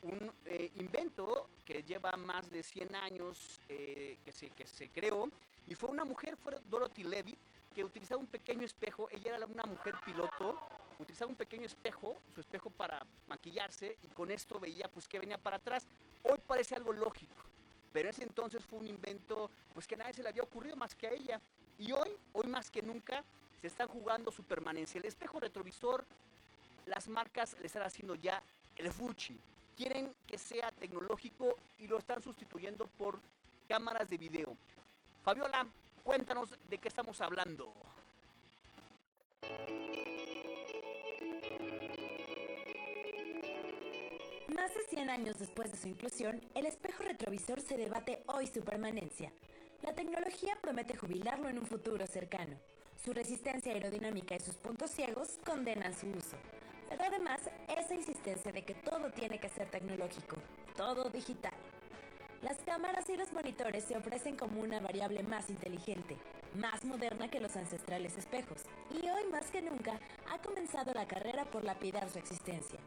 Un 0.03 0.31
eh, 0.45 0.71
invento 0.75 1.49
que 1.65 1.81
lleva 1.81 2.11
más 2.17 2.49
de 2.51 2.61
100 2.61 2.95
años 2.95 3.59
eh, 3.67 4.17
que, 4.23 4.31
se, 4.31 4.49
que 4.51 4.67
se 4.67 4.89
creó 4.89 5.27
y 5.67 5.73
fue 5.73 5.89
una 5.89 6.05
mujer, 6.05 6.37
fue 6.37 6.57
Dorothy 6.69 7.03
Levitt, 7.03 7.39
que 7.77 7.83
utilizaba 7.83 8.19
un 8.19 8.25
pequeño 8.25 8.65
espejo, 8.65 9.07
ella 9.11 9.35
era 9.35 9.45
una 9.45 9.61
mujer 9.61 9.93
piloto, 10.03 10.59
utilizaba 10.97 11.29
un 11.29 11.37
pequeño 11.37 11.67
espejo, 11.67 12.17
su 12.33 12.41
espejo 12.41 12.71
para 12.71 13.05
maquillarse 13.27 13.99
y 14.01 14.07
con 14.07 14.31
esto 14.31 14.59
veía 14.59 14.87
pues 14.87 15.07
que 15.07 15.19
venía 15.19 15.37
para 15.37 15.57
atrás. 15.57 15.85
Hoy 16.23 16.39
parece 16.47 16.73
algo 16.73 16.91
lógico, 16.91 17.35
pero 17.93 18.09
ese 18.09 18.23
entonces 18.23 18.65
fue 18.65 18.79
un 18.79 18.87
invento 18.87 19.51
pues 19.75 19.85
que 19.85 19.95
nadie 19.95 20.15
se 20.15 20.23
le 20.23 20.29
había 20.29 20.41
ocurrido 20.41 20.75
más 20.75 20.95
que 20.95 21.05
a 21.05 21.11
ella. 21.11 21.39
Y 21.77 21.91
hoy, 21.91 22.09
hoy 22.33 22.47
más 22.47 22.71
que 22.71 22.81
nunca, 22.81 23.23
se 23.61 23.67
están 23.67 23.89
jugando 23.89 24.31
su 24.31 24.41
permanencia. 24.41 24.97
El 24.97 25.05
espejo 25.05 25.39
retrovisor, 25.39 26.03
las 26.87 27.07
marcas 27.07 27.55
le 27.59 27.67
están 27.67 27.83
haciendo 27.83 28.15
ya 28.15 28.41
el 28.75 28.91
fuchi. 28.91 29.39
quieren 29.75 30.15
que 30.25 30.39
sea 30.39 30.71
tecnológico 30.71 31.59
y 31.77 31.85
lo 31.85 31.99
están 31.99 32.23
sustituyendo 32.23 32.87
por 32.97 33.19
cámaras 33.67 34.09
de 34.09 34.17
video. 34.17 34.57
Fabiola, 35.23 35.67
cuéntanos 36.07 36.49
de 36.69 36.77
qué 36.77 36.87
estamos 36.87 37.19
hablando. 37.19 37.73
Más 44.55 44.73
de 44.73 44.83
100 44.89 45.09
años 45.09 45.37
después 45.37 45.69
de 45.69 45.77
su 45.77 45.89
inclusión, 45.89 46.41
el 46.55 46.65
espejo 46.65 47.03
retrovisor 47.03 47.59
se 47.59 47.75
debate 47.75 48.23
hoy 48.27 48.47
su 48.47 48.61
permanencia. 48.61 49.33
La 49.81 49.93
tecnología 49.93 50.57
promete 50.61 50.95
jubilarlo 50.95 51.49
en 51.49 51.59
un 51.59 51.65
futuro 51.65 52.07
cercano. 52.07 52.57
Su 53.03 53.11
resistencia 53.11 53.73
aerodinámica 53.73 54.33
y 54.33 54.39
sus 54.39 54.55
puntos 54.55 54.91
ciegos 54.91 55.37
condenan 55.45 55.93
su 55.93 56.07
uso. 56.07 56.37
Pero 56.87 57.03
además, 57.03 57.41
esa 57.67 57.93
insistencia 57.93 58.53
de 58.53 58.63
que 58.63 58.75
todo 58.75 59.11
tiene 59.11 59.41
que 59.41 59.49
ser 59.49 59.69
tecnológico, 59.69 60.37
todo 60.77 61.09
digital. 61.09 61.66
Las 62.47 62.59
cámaras 62.59 63.09
y 63.09 63.17
los 63.17 63.33
monitores 63.33 63.83
se 63.83 63.97
ofrecen 63.97 64.37
como 64.37 64.61
una 64.61 64.79
variable 64.79 65.21
más 65.21 65.49
inteligente, 65.49 66.15
más 66.55 66.85
moderna 66.85 67.29
que 67.29 67.41
los 67.41 67.57
ancestrales 67.57 68.17
espejos, 68.17 68.61
y 68.89 69.05
hoy 69.09 69.25
más 69.29 69.51
que 69.51 69.61
nunca 69.61 69.99
ha 70.31 70.41
comenzado 70.41 70.93
la 70.93 71.05
carrera 71.05 71.43
por 71.43 71.65
lapidar 71.65 72.09
su 72.09 72.19
existencia. 72.19 72.79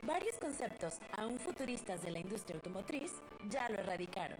Varios 0.00 0.38
conceptos, 0.38 0.94
aún 1.18 1.38
futuristas 1.38 2.00
de 2.00 2.12
la 2.12 2.18
industria 2.18 2.56
automotriz, 2.56 3.12
ya 3.50 3.68
lo 3.68 3.78
erradicaron. 3.78 4.38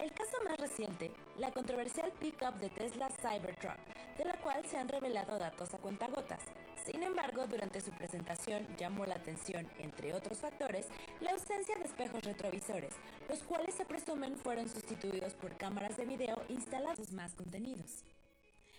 El 0.00 0.10
caso 0.12 0.38
más 0.48 0.56
reciente, 0.56 1.10
la 1.36 1.50
controversial 1.50 2.12
pickup 2.12 2.54
de 2.60 2.70
Tesla 2.70 3.10
Cybertruck, 3.10 3.76
de 4.16 4.24
la 4.24 4.34
cual 4.34 4.64
se 4.66 4.76
han 4.76 4.88
revelado 4.88 5.38
datos 5.38 5.74
a 5.74 5.78
cuentagotas. 5.78 6.40
Sin 6.84 7.02
embargo, 7.02 7.46
durante 7.46 7.80
su 7.80 7.90
presentación 7.92 8.66
llamó 8.76 9.06
la 9.06 9.14
atención, 9.14 9.66
entre 9.78 10.12
otros 10.12 10.38
factores, 10.38 10.86
la 11.20 11.32
ausencia 11.32 11.76
de 11.76 11.84
espejos 11.84 12.22
retrovisores, 12.22 12.92
los 13.28 13.42
cuales 13.42 13.74
se 13.74 13.84
presumen 13.84 14.36
fueron 14.36 14.68
sustituidos 14.68 15.34
por 15.34 15.56
cámaras 15.56 15.96
de 15.96 16.04
video 16.04 16.42
instaladas 16.48 17.12
más 17.12 17.34
contenidos. 17.34 18.04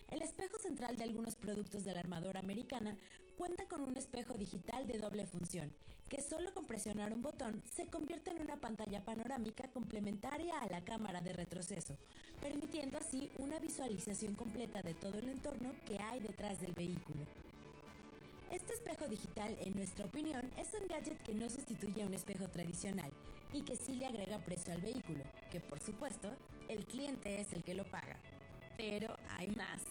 El 0.09 0.21
espejo 0.21 0.57
central 0.59 0.97
de 0.97 1.03
algunos 1.03 1.35
productos 1.35 1.83
de 1.83 1.93
la 1.93 1.99
armadora 1.99 2.39
americana 2.39 2.95
cuenta 3.37 3.67
con 3.67 3.81
un 3.81 3.97
espejo 3.97 4.35
digital 4.35 4.85
de 4.87 4.99
doble 4.99 5.25
función, 5.25 5.73
que 6.07 6.21
solo 6.21 6.53
con 6.53 6.65
presionar 6.65 7.11
un 7.11 7.21
botón 7.21 7.61
se 7.75 7.87
convierte 7.87 8.29
en 8.29 8.41
una 8.41 8.57
pantalla 8.57 9.03
panorámica 9.03 9.67
complementaria 9.71 10.59
a 10.59 10.67
la 10.67 10.83
cámara 10.83 11.21
de 11.21 11.33
retroceso, 11.33 11.97
permitiendo 12.39 12.97
así 12.97 13.31
una 13.39 13.59
visualización 13.59 14.35
completa 14.35 14.81
de 14.83 14.93
todo 14.93 15.17
el 15.17 15.27
entorno 15.27 15.73
que 15.85 15.97
hay 15.99 16.19
detrás 16.19 16.61
del 16.61 16.73
vehículo. 16.73 17.25
Este 18.51 18.73
espejo 18.73 19.07
digital, 19.07 19.57
en 19.59 19.75
nuestra 19.75 20.05
opinión, 20.05 20.49
es 20.55 20.67
un 20.79 20.87
gadget 20.87 21.21
que 21.23 21.33
no 21.33 21.49
sustituye 21.49 22.03
a 22.03 22.05
un 22.05 22.13
espejo 22.13 22.47
tradicional 22.47 23.11
y 23.51 23.63
que 23.63 23.75
sí 23.75 23.95
le 23.95 24.05
agrega 24.05 24.37
precio 24.39 24.71
al 24.71 24.81
vehículo, 24.81 25.23
que 25.51 25.59
por 25.59 25.79
supuesto, 25.79 26.31
el 26.69 26.85
cliente 26.85 27.41
es 27.41 27.51
el 27.53 27.63
que 27.63 27.73
lo 27.73 27.85
paga. 27.85 28.19
Pero 28.77 29.15
hay 29.37 29.47
más. 29.49 29.81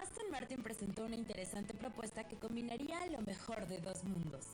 Aston 0.00 0.30
Martin 0.30 0.62
presentó 0.62 1.04
una 1.04 1.16
interesante 1.16 1.74
propuesta 1.74 2.24
que 2.24 2.36
combinaría 2.36 3.06
lo 3.06 3.20
mejor 3.20 3.66
de 3.66 3.78
dos 3.78 4.04
mundos. 4.04 4.46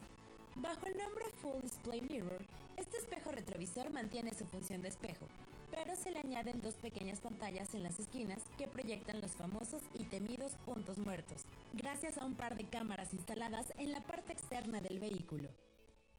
Bajo 0.56 0.87
el 0.87 0.99
nombre 0.99 1.25
Full 1.40 1.62
Display 1.62 2.00
Mirror, 2.00 2.44
este 2.76 2.97
espejo 2.97 3.30
retrovisor 3.30 3.90
mantiene 3.90 4.35
su 4.35 4.44
función 4.47 4.82
de 4.82 4.88
espejo, 4.88 5.26
pero 5.70 5.94
se 5.94 6.11
le 6.11 6.18
añaden 6.18 6.61
dos 6.61 6.75
pequeñas 6.75 7.20
pantallas 7.20 7.75
en 7.75 7.85
las 7.85 8.00
esquinas 8.00 8.42
que 8.56 8.66
proyectan 8.66 9.20
los 9.20 9.32
famosos 9.32 9.82
y 9.94 10.04
temidos 10.04 10.52
puntos 10.64 10.99
muertos, 10.99 11.42
gracias 11.75 12.18
a 12.18 12.25
un 12.25 12.35
par 12.35 12.56
de 12.56 12.64
cámaras 12.64 13.14
instaladas 13.14 13.73
en 13.78 13.92
la 13.92 14.00
parte 14.00 14.32
externa 14.32 14.80
del 14.80 14.99
vehículo. 14.99 15.49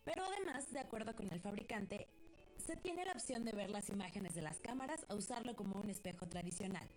Pero 0.05 0.23
además, 0.23 0.71
de 0.71 0.79
acuerdo 0.79 1.15
con 1.15 1.29
el 1.31 1.41
fabricante, 1.41 2.07
se 2.65 2.77
tiene 2.77 3.05
la 3.05 3.13
opción 3.13 3.43
de 3.43 3.51
ver 3.51 3.69
las 3.69 3.89
imágenes 3.89 4.35
de 4.35 4.41
las 4.41 4.59
cámaras 4.59 5.05
o 5.09 5.15
usarlo 5.15 5.55
como 5.55 5.79
un 5.79 5.89
espejo 5.89 6.27
tradicional, 6.27 6.87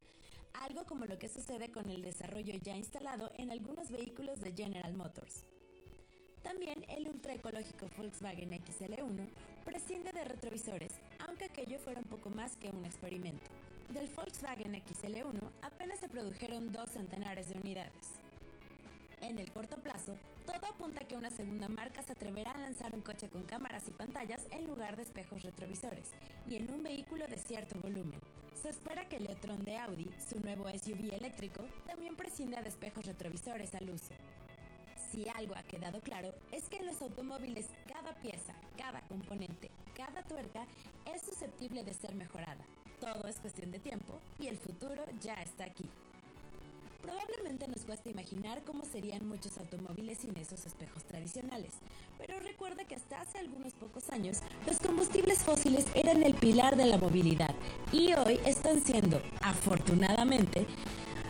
algo 0.54 0.84
como 0.84 1.06
lo 1.06 1.18
que 1.18 1.28
sucede 1.28 1.70
con 1.70 1.90
el 1.90 2.02
desarrollo 2.02 2.54
ya 2.62 2.76
instalado 2.76 3.30
en 3.36 3.50
algunos 3.50 3.90
vehículos 3.90 4.40
de 4.40 4.52
General 4.52 4.92
Motors. 4.94 5.44
También 6.42 6.84
el 6.88 7.08
ultraecológico 7.08 7.86
Volkswagen 7.96 8.50
XL1 8.50 9.28
prescinde 9.64 10.12
de 10.12 10.24
retrovisores, 10.24 10.92
aunque 11.26 11.44
aquello 11.44 11.78
fuera 11.78 12.00
un 12.00 12.06
poco 12.06 12.30
más 12.30 12.56
que 12.56 12.70
un 12.70 12.84
experimento. 12.84 13.44
Del 13.90 14.08
Volkswagen 14.08 14.74
XL1 14.74 15.40
apenas 15.62 16.00
se 16.00 16.08
produjeron 16.08 16.72
dos 16.72 16.90
centenares 16.90 17.48
de 17.48 17.58
unidades. 17.58 18.22
En 19.20 19.38
el 19.38 19.52
corto 19.52 19.76
plazo, 19.76 20.16
todo 20.44 20.66
apunta 20.66 21.02
a 21.02 21.06
que 21.06 21.16
una 21.16 21.30
segunda 21.30 21.68
marca 21.68 22.02
se 22.02 22.12
atreverá 22.12 22.50
a 22.50 22.58
lanzar 22.58 22.92
un 22.94 23.02
coche 23.02 23.28
con 23.28 23.44
cámaras 23.44 23.86
y 23.86 23.92
pantallas 23.92 24.46
en 24.50 24.66
lugar 24.66 24.96
de 24.96 25.02
espejos 25.02 25.42
retrovisores, 25.42 26.10
y 26.48 26.56
en 26.56 26.72
un 26.72 26.82
vehículo 26.82 27.28
de 27.28 27.36
cierto 27.36 27.78
volumen. 27.78 28.18
Se 28.62 28.68
espera 28.68 29.08
que 29.08 29.16
el 29.16 29.24
Leotron 29.24 29.64
de 29.64 29.76
Audi, 29.76 30.08
su 30.30 30.38
nuevo 30.38 30.66
SUV 30.68 31.12
eléctrico, 31.12 31.64
también 31.84 32.14
prescinda 32.14 32.62
de 32.62 32.68
espejos 32.68 33.04
retrovisores 33.06 33.74
al 33.74 33.90
uso. 33.90 34.14
Si 35.10 35.28
algo 35.28 35.56
ha 35.56 35.64
quedado 35.64 36.00
claro 36.00 36.32
es 36.52 36.68
que 36.68 36.76
en 36.76 36.86
los 36.86 37.02
automóviles 37.02 37.66
cada 37.88 38.14
pieza, 38.20 38.54
cada 38.78 39.00
componente, 39.08 39.68
cada 39.96 40.22
tuerca 40.22 40.64
es 41.12 41.22
susceptible 41.22 41.82
de 41.82 41.92
ser 41.92 42.14
mejorada. 42.14 42.64
Todo 43.00 43.26
es 43.26 43.40
cuestión 43.40 43.72
de 43.72 43.80
tiempo 43.80 44.20
y 44.38 44.46
el 44.46 44.56
futuro 44.56 45.02
ya 45.20 45.34
está 45.42 45.64
aquí. 45.64 45.88
Probablemente 47.02 47.66
nos 47.66 47.84
cuesta 47.84 48.08
imaginar 48.10 48.62
cómo 48.64 48.84
serían 48.84 49.26
muchos 49.26 49.58
automóviles 49.58 50.18
sin 50.18 50.36
esos 50.36 50.64
espejos 50.64 51.04
tradicionales, 51.04 51.72
pero 52.16 52.38
recuerda 52.38 52.84
que 52.84 52.94
hasta 52.94 53.20
hace 53.20 53.38
algunos 53.38 53.72
pocos 53.72 54.08
años 54.10 54.38
los 54.66 54.78
combustibles 54.78 55.40
fósiles 55.40 55.86
eran 55.94 56.22
el 56.22 56.34
pilar 56.34 56.76
de 56.76 56.86
la 56.86 56.98
movilidad 56.98 57.54
y 57.90 58.12
hoy 58.14 58.38
están 58.46 58.80
siendo, 58.80 59.20
afortunadamente, 59.40 60.66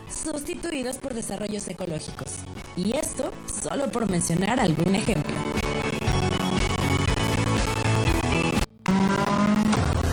sustituidos 0.09 0.97
por 0.97 1.15
desarrollos 1.15 1.67
ecológicos. 1.67 2.35
Y 2.77 2.95
esto 2.95 3.31
solo 3.47 3.91
por 3.91 4.09
mencionar 4.09 4.59
algún 4.59 4.95
ejemplo. 4.95 5.33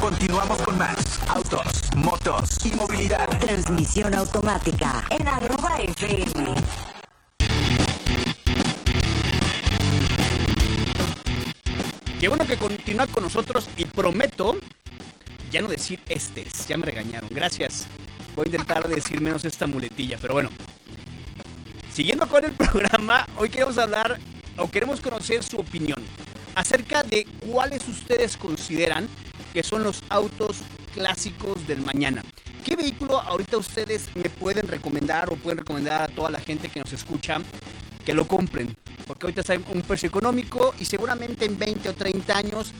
Continuamos 0.00 0.62
con 0.62 0.78
más 0.78 0.99
autos, 1.30 1.94
motos 1.94 2.58
y 2.64 2.72
movilidad. 2.72 3.28
Transmisión 3.38 4.12
automática 4.14 5.04
en 5.10 5.28
arroba 5.28 5.78
FM. 5.78 6.54
Qué 12.18 12.28
bueno 12.28 12.44
que 12.44 12.56
continúa 12.56 13.06
con 13.06 13.22
nosotros 13.22 13.68
y 13.76 13.84
prometo 13.84 14.56
ya 15.52 15.62
no 15.62 15.68
decir 15.68 16.00
estes, 16.08 16.66
ya 16.66 16.76
me 16.76 16.86
regañaron. 16.86 17.28
Gracias. 17.30 17.86
Voy 18.34 18.46
a 18.46 18.48
intentar 18.48 18.88
decir 18.88 19.20
menos 19.20 19.44
esta 19.44 19.68
muletilla, 19.68 20.18
pero 20.20 20.34
bueno. 20.34 20.50
Siguiendo 21.92 22.26
con 22.26 22.44
el 22.44 22.52
programa, 22.56 23.24
hoy 23.36 23.50
queremos 23.50 23.78
hablar 23.78 24.18
o 24.56 24.68
queremos 24.68 25.00
conocer 25.00 25.44
su 25.44 25.58
opinión 25.58 26.02
acerca 26.56 27.04
de 27.04 27.24
cuáles 27.46 27.86
ustedes 27.86 28.36
consideran 28.36 29.08
que 29.52 29.62
son 29.62 29.84
los 29.84 30.02
autos 30.08 30.58
clásicos 30.94 31.66
del 31.66 31.80
mañana. 31.82 32.22
¿Qué 32.64 32.76
vehículo 32.76 33.20
ahorita 33.20 33.56
ustedes 33.56 34.08
me 34.14 34.28
pueden 34.28 34.68
recomendar 34.68 35.32
o 35.32 35.36
pueden 35.36 35.58
recomendar 35.58 36.02
a 36.02 36.08
toda 36.08 36.30
la 36.30 36.40
gente 36.40 36.68
que 36.68 36.80
nos 36.80 36.92
escucha 36.92 37.38
que 38.04 38.14
lo 38.14 38.26
compren? 38.26 38.76
Porque 39.06 39.26
ahorita 39.26 39.40
está 39.40 39.54
un 39.72 39.82
precio 39.82 40.08
económico 40.08 40.74
y 40.78 40.84
seguramente 40.84 41.46
en 41.46 41.58
20 41.58 41.88
o 41.88 41.94
30 41.94 42.36
años 42.36 42.72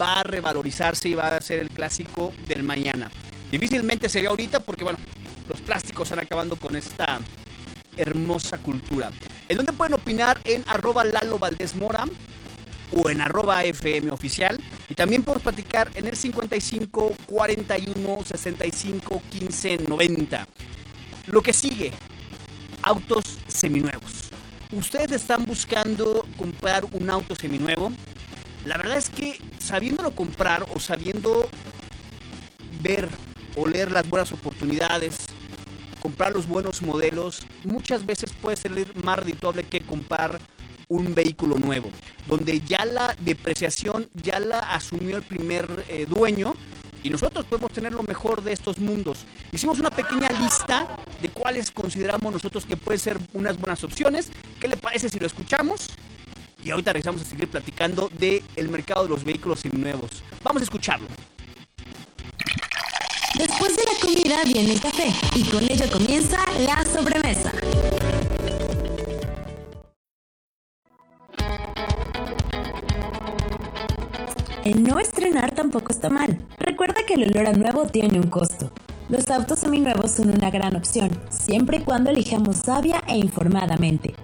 va 0.00 0.20
a 0.20 0.22
revalorizarse 0.22 1.08
y 1.08 1.14
va 1.14 1.34
a 1.34 1.40
ser 1.40 1.60
el 1.60 1.70
clásico 1.70 2.32
del 2.46 2.62
mañana. 2.62 3.10
Difícilmente 3.50 4.08
sería 4.08 4.30
ahorita 4.30 4.60
porque, 4.60 4.84
bueno, 4.84 4.98
los 5.48 5.60
plásticos 5.60 6.08
están 6.08 6.24
acabando 6.24 6.56
con 6.56 6.76
esta 6.76 7.20
hermosa 7.96 8.58
cultura. 8.58 9.10
¿En 9.48 9.56
dónde 9.56 9.72
pueden 9.72 9.94
opinar? 9.94 10.40
En 10.44 10.64
arroba 10.66 11.04
Lalo 11.04 11.38
Valdés 11.38 11.74
Mora 11.74 12.04
o 12.92 13.10
en 13.10 13.20
arroba 13.20 13.64
FM 13.64 14.10
oficial. 14.10 14.58
Y 14.88 14.94
también 14.94 15.22
podemos 15.22 15.42
platicar 15.42 15.90
en 15.94 16.06
el 16.06 16.16
55 16.16 17.14
41 17.26 18.18
65 18.24 19.22
15 19.30 19.78
90. 19.88 20.48
Lo 21.26 21.42
que 21.42 21.52
sigue, 21.52 21.92
autos 22.82 23.38
seminuevos. 23.48 24.30
Ustedes 24.72 25.12
están 25.12 25.44
buscando 25.44 26.26
comprar 26.36 26.84
un 26.92 27.10
auto 27.10 27.34
seminuevo. 27.34 27.92
La 28.64 28.76
verdad 28.76 28.98
es 28.98 29.10
que 29.10 29.38
sabiéndolo 29.58 30.12
comprar 30.12 30.66
o 30.74 30.80
sabiendo 30.80 31.48
ver 32.80 33.08
o 33.56 33.66
leer 33.66 33.90
las 33.90 34.08
buenas 34.08 34.32
oportunidades, 34.32 35.26
comprar 36.00 36.32
los 36.32 36.46
buenos 36.46 36.82
modelos, 36.82 37.46
muchas 37.64 38.04
veces 38.06 38.32
puede 38.32 38.56
ser 38.56 38.72
más 39.02 39.18
redituable 39.18 39.64
que 39.64 39.80
comprar 39.80 40.40
un 40.88 41.14
vehículo 41.14 41.56
nuevo, 41.58 41.90
donde 42.26 42.60
ya 42.60 42.84
la 42.84 43.16
depreciación 43.20 44.08
ya 44.14 44.40
la 44.40 44.60
asumió 44.60 45.16
el 45.16 45.22
primer 45.22 45.84
eh, 45.88 46.06
dueño 46.08 46.54
y 47.02 47.10
nosotros 47.10 47.44
podemos 47.44 47.72
tener 47.72 47.92
lo 47.92 48.02
mejor 48.02 48.42
de 48.42 48.52
estos 48.52 48.78
mundos. 48.78 49.26
Hicimos 49.52 49.78
una 49.78 49.90
pequeña 49.90 50.28
lista 50.40 50.96
de 51.22 51.28
cuáles 51.28 51.70
consideramos 51.70 52.32
nosotros 52.32 52.64
que 52.66 52.76
pueden 52.76 53.00
ser 53.00 53.18
unas 53.32 53.58
buenas 53.58 53.84
opciones. 53.84 54.30
¿Qué 54.60 54.68
le 54.68 54.76
parece 54.76 55.08
si 55.08 55.18
lo 55.18 55.26
escuchamos? 55.26 55.88
y 56.66 56.70
ahorita 56.70 56.92
regresamos 56.92 57.22
a 57.22 57.24
seguir 57.24 57.48
platicando 57.48 58.10
del 58.18 58.42
el 58.56 58.68
mercado 58.68 59.04
de 59.04 59.10
los 59.10 59.22
vehículos 59.22 59.60
seminuevos. 59.60 60.10
Vamos 60.42 60.62
a 60.62 60.64
escucharlo. 60.64 61.06
Después 63.38 63.76
de 63.76 63.82
la 63.84 64.00
comida 64.00 64.42
viene 64.44 64.72
el 64.72 64.80
café 64.80 65.14
y 65.36 65.44
con 65.44 65.62
ello 65.62 65.84
comienza 65.92 66.38
la 66.58 66.84
sobremesa. 66.84 67.52
El 74.66 74.82
no 74.82 74.98
estrenar 74.98 75.54
tampoco 75.54 75.92
está 75.92 76.10
mal. 76.10 76.40
Recuerda 76.58 77.06
que 77.06 77.14
el 77.14 77.30
olor 77.30 77.46
a 77.46 77.52
nuevo 77.52 77.86
tiene 77.86 78.18
un 78.18 78.26
costo. 78.26 78.72
Los 79.08 79.30
autos 79.30 79.60
seminuevos 79.60 80.10
son 80.10 80.30
una 80.30 80.50
gran 80.50 80.74
opción, 80.74 81.08
siempre 81.30 81.76
y 81.76 81.80
cuando 81.82 82.10
elijamos 82.10 82.56
sabia 82.56 83.00
e 83.06 83.16
informadamente. 83.16 84.16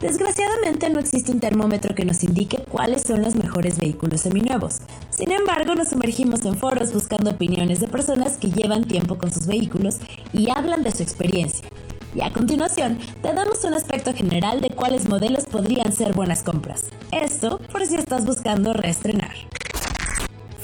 Desgraciadamente 0.00 0.90
no 0.90 0.98
existe 0.98 1.30
un 1.30 1.38
termómetro 1.38 1.94
que 1.94 2.04
nos 2.04 2.24
indique 2.24 2.64
cuáles 2.68 3.02
son 3.02 3.22
los 3.22 3.36
mejores 3.36 3.78
vehículos 3.78 4.22
seminuevos. 4.22 4.80
Sin 5.10 5.30
embargo, 5.30 5.76
nos 5.76 5.90
sumergimos 5.90 6.44
en 6.44 6.56
foros 6.56 6.92
buscando 6.92 7.30
opiniones 7.30 7.78
de 7.78 7.86
personas 7.86 8.36
que 8.36 8.50
llevan 8.50 8.82
tiempo 8.82 9.16
con 9.16 9.30
sus 9.30 9.46
vehículos 9.46 9.98
y 10.32 10.50
hablan 10.50 10.82
de 10.82 10.90
su 10.90 11.04
experiencia. 11.04 11.68
Y 12.16 12.22
a 12.22 12.32
continuación, 12.32 12.98
te 13.22 13.32
damos 13.32 13.62
un 13.62 13.74
aspecto 13.74 14.12
general 14.12 14.60
de 14.60 14.70
cuáles 14.70 15.08
modelos 15.08 15.44
podrían 15.44 15.92
ser 15.92 16.14
buenas 16.14 16.42
compras. 16.42 16.86
Esto 17.12 17.60
por 17.70 17.86
si 17.86 17.94
estás 17.94 18.24
buscando 18.24 18.72
reestrenar. 18.72 19.36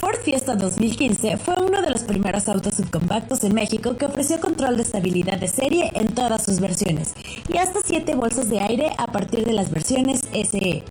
Ford 0.05 0.21
Fiesta 0.23 0.55
2015 0.55 1.39
fue 1.39 1.55
uno 1.55 1.81
de 1.81 1.89
los 1.89 2.03
primeros 2.03 2.47
autos 2.51 2.75
subcompactos 2.75 3.43
en 3.43 3.55
México 3.55 3.97
que 3.97 4.05
ofreció 4.05 4.39
control 4.39 4.77
de 4.77 4.83
estabilidad 4.83 5.39
de 5.39 5.49
serie 5.49 5.91
en 5.95 6.09
todas 6.09 6.45
sus 6.45 6.61
versiones 6.61 7.15
y 7.49 7.57
hasta 7.57 7.81
7 7.83 8.15
bolsas 8.15 8.51
de 8.51 8.61
aire 8.61 8.91
a 8.99 9.07
partir 9.07 9.47
de 9.47 9.55
las 9.55 9.71
versiones 9.71 10.21
SE. 10.31 10.85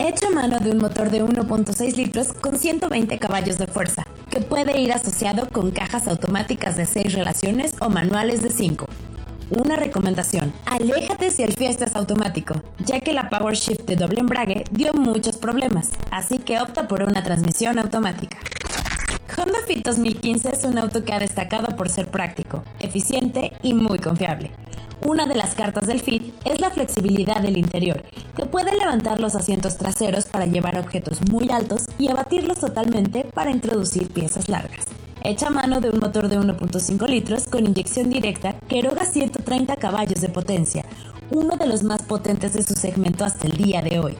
Hecho 0.00 0.30
mano 0.34 0.58
de 0.58 0.72
un 0.72 0.78
motor 0.78 1.08
de 1.08 1.22
1.6 1.22 1.94
litros 1.94 2.32
con 2.32 2.58
120 2.58 3.16
caballos 3.20 3.58
de 3.58 3.68
fuerza, 3.68 4.02
que 4.28 4.40
puede 4.40 4.80
ir 4.80 4.92
asociado 4.92 5.48
con 5.50 5.70
cajas 5.70 6.08
automáticas 6.08 6.76
de 6.76 6.86
6 6.86 7.12
relaciones 7.12 7.76
o 7.80 7.90
manuales 7.90 8.42
de 8.42 8.50
5. 8.50 8.86
Una 9.50 9.76
recomendación, 9.76 10.52
aléjate 10.66 11.30
si 11.30 11.42
el 11.42 11.54
Fiesta 11.54 11.86
es 11.86 11.96
automático, 11.96 12.62
ya 12.84 13.00
que 13.00 13.14
la 13.14 13.30
Power 13.30 13.54
Shift 13.54 13.86
de 13.86 13.96
doble 13.96 14.20
embrague 14.20 14.64
dio 14.70 14.92
muchos 14.92 15.38
problemas, 15.38 15.88
así 16.10 16.36
que 16.38 16.60
opta 16.60 16.86
por 16.86 17.02
una 17.02 17.22
transmisión 17.22 17.78
automática. 17.78 18.36
Honda 19.38 19.60
Fit 19.66 19.86
2015 19.86 20.50
es 20.52 20.64
un 20.64 20.76
auto 20.76 21.02
que 21.02 21.14
ha 21.14 21.18
destacado 21.18 21.76
por 21.76 21.88
ser 21.88 22.10
práctico, 22.10 22.62
eficiente 22.78 23.52
y 23.62 23.72
muy 23.72 23.98
confiable. 23.98 24.50
Una 25.00 25.26
de 25.26 25.36
las 25.36 25.54
cartas 25.54 25.86
del 25.86 26.00
Fit 26.00 26.34
es 26.44 26.60
la 26.60 26.68
flexibilidad 26.68 27.40
del 27.40 27.56
interior, 27.56 28.02
que 28.36 28.44
puede 28.44 28.76
levantar 28.76 29.18
los 29.18 29.34
asientos 29.34 29.78
traseros 29.78 30.26
para 30.26 30.44
llevar 30.44 30.78
objetos 30.78 31.20
muy 31.30 31.48
altos 31.50 31.86
y 31.98 32.08
abatirlos 32.08 32.58
totalmente 32.58 33.24
para 33.32 33.50
introducir 33.50 34.12
piezas 34.12 34.50
largas 34.50 34.97
hecha 35.24 35.48
a 35.48 35.50
mano 35.50 35.80
de 35.80 35.90
un 35.90 35.98
motor 35.98 36.28
de 36.28 36.38
1.5 36.38 37.08
litros 37.08 37.48
con 37.48 37.66
inyección 37.66 38.10
directa 38.10 38.54
que 38.68 38.78
eroga 38.78 39.04
130 39.04 39.76
caballos 39.76 40.20
de 40.20 40.28
potencia, 40.28 40.84
uno 41.30 41.56
de 41.56 41.66
los 41.66 41.82
más 41.82 42.02
potentes 42.02 42.54
de 42.54 42.62
su 42.62 42.74
segmento 42.74 43.24
hasta 43.24 43.46
el 43.46 43.56
día 43.56 43.82
de 43.82 43.98
hoy. 43.98 44.16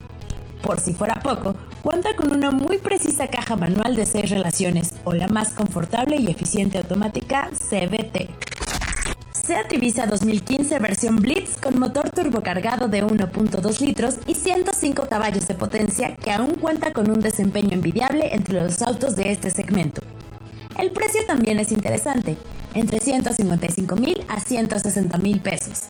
Por 0.62 0.80
si 0.80 0.92
fuera 0.92 1.20
poco, 1.22 1.54
cuenta 1.82 2.16
con 2.16 2.32
una 2.32 2.50
muy 2.50 2.78
precisa 2.78 3.28
caja 3.28 3.56
manual 3.56 3.96
de 3.96 4.06
6 4.06 4.30
relaciones 4.30 4.94
o 5.04 5.12
la 5.12 5.28
más 5.28 5.50
confortable 5.50 6.16
y 6.16 6.30
eficiente 6.30 6.78
automática 6.78 7.50
CVT. 7.70 8.28
Seat 9.32 9.72
Ibiza 9.72 10.06
2015 10.06 10.78
versión 10.78 11.16
Blitz 11.16 11.56
con 11.56 11.78
motor 11.78 12.10
turbocargado 12.10 12.88
de 12.88 13.02
1.2 13.02 13.80
litros 13.80 14.16
y 14.26 14.34
105 14.34 15.06
caballos 15.08 15.48
de 15.48 15.54
potencia 15.54 16.16
que 16.16 16.32
aún 16.32 16.56
cuenta 16.56 16.92
con 16.92 17.10
un 17.10 17.20
desempeño 17.20 17.70
envidiable 17.72 18.34
entre 18.34 18.60
los 18.60 18.82
autos 18.82 19.16
de 19.16 19.32
este 19.32 19.50
segmento. 19.50 20.02
El 20.78 20.92
precio 20.92 21.22
también 21.26 21.58
es 21.58 21.72
interesante, 21.72 22.36
entre 22.72 23.00
155 23.00 23.96
mil 23.96 24.24
a 24.28 24.38
160 24.38 25.18
mil 25.18 25.40
pesos. 25.40 25.88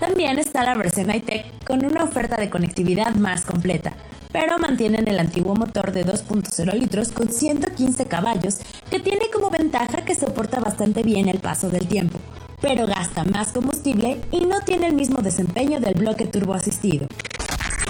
También 0.00 0.40
está 0.40 0.64
la 0.64 0.74
versión 0.74 1.06
high-tech 1.06 1.64
con 1.64 1.84
una 1.84 2.02
oferta 2.02 2.36
de 2.36 2.50
conectividad 2.50 3.14
más 3.14 3.44
completa, 3.44 3.92
pero 4.32 4.58
mantienen 4.58 5.06
el 5.06 5.20
antiguo 5.20 5.54
motor 5.54 5.92
de 5.92 6.04
2.0 6.04 6.72
litros 6.72 7.12
con 7.12 7.28
115 7.28 8.06
caballos 8.06 8.56
que 8.90 8.98
tiene 8.98 9.30
como 9.32 9.50
ventaja 9.50 10.04
que 10.04 10.16
soporta 10.16 10.58
bastante 10.58 11.04
bien 11.04 11.28
el 11.28 11.38
paso 11.38 11.70
del 11.70 11.86
tiempo, 11.86 12.18
pero 12.60 12.88
gasta 12.88 13.22
más 13.22 13.52
combustible 13.52 14.20
y 14.32 14.40
no 14.46 14.60
tiene 14.62 14.88
el 14.88 14.94
mismo 14.94 15.22
desempeño 15.22 15.78
del 15.78 15.94
bloque 15.94 16.26
turbo 16.26 16.54
asistido. 16.54 17.06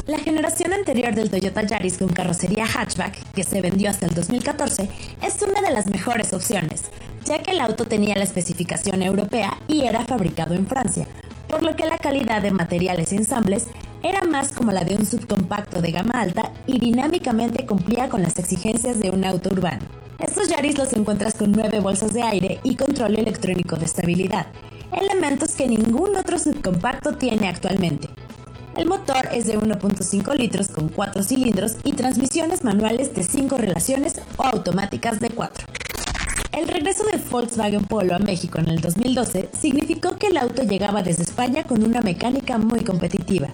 La 0.09 0.19
generación 0.19 0.73
anterior 0.73 1.15
del 1.15 1.29
Toyota 1.29 1.61
Yaris 1.61 1.99
con 1.99 2.09
carrocería 2.09 2.65
hatchback, 2.65 3.31
que 3.35 3.45
se 3.45 3.61
vendió 3.61 3.91
hasta 3.91 4.07
el 4.07 4.15
2014, 4.15 4.89
es 5.23 5.43
una 5.43 5.61
de 5.61 5.71
las 5.71 5.87
mejores 5.87 6.33
opciones, 6.33 6.85
ya 7.27 7.43
que 7.43 7.51
el 7.51 7.61
auto 7.61 7.85
tenía 7.85 8.17
la 8.17 8.25
especificación 8.25 9.03
europea 9.03 9.59
y 9.69 9.83
era 9.83 10.07
fabricado 10.07 10.55
en 10.55 10.67
Francia, 10.67 11.07
por 11.47 11.63
lo 11.63 11.77
que 11.77 11.85
la 11.85 11.99
calidad 11.99 12.41
de 12.41 12.53
materiales 12.53 13.13
y 13.13 13.17
ensambles 13.17 13.67
era 14.03 14.23
más 14.23 14.53
como 14.53 14.73
la 14.73 14.83
de 14.83 14.97
un 14.97 15.05
subcompacto 15.05 15.83
de 15.83 15.93
gama 15.93 16.23
alta 16.23 16.55
y 16.67 16.79
dinámicamente 16.79 17.67
cumplía 17.67 18.09
con 18.09 18.23
las 18.23 18.39
exigencias 18.39 19.01
de 19.01 19.11
un 19.11 19.27
auto 19.27 19.51
urbano. 19.51 19.85
Estos 20.19 20.49
Yaris 20.49 20.79
los 20.79 20.95
encuentras 20.95 21.35
con 21.35 21.53
nueve 21.53 21.81
bolsas 21.81 22.15
de 22.15 22.23
aire 22.23 22.61
y 22.63 22.77
control 22.77 23.19
electrónico 23.19 23.77
de 23.77 23.85
estabilidad, 23.85 24.47
elementos 24.91 25.51
que 25.51 25.69
ningún 25.69 26.17
otro 26.17 26.39
subcompacto 26.39 27.19
tiene 27.19 27.47
actualmente. 27.47 28.09
El 28.79 28.87
motor 28.87 29.29
es 29.33 29.49
de 29.49 29.59
1.5 29.59 30.37
litros 30.37 30.69
con 30.69 30.89
4 30.89 31.25
cilindros 31.25 31.73
y 31.83 31.95
transmisiones 31.95 32.63
manuales 32.63 33.13
de 33.13 33.25
5 33.25 33.59
relaciones 33.59 34.21
o 34.37 34.45
automáticas 34.45 35.19
de 35.19 35.31
4. 35.31 35.67
El 36.57 36.69
regreso 36.69 37.03
de 37.03 37.19
Volkswagen 37.29 37.83
Polo 37.87 38.15
a 38.15 38.21
México 38.21 38.61
en 38.61 38.69
el 38.69 38.81
2012 38.81 39.49
significó 39.61 40.17
que 40.17 40.29
el 40.29 40.37
auto 40.37 40.63
llegaba 40.63 41.03
desde 41.03 41.25
España 41.25 41.65
con 41.65 41.83
una 41.83 42.03
mecánica 42.03 42.57
muy 42.59 42.85
competitiva, 42.85 43.49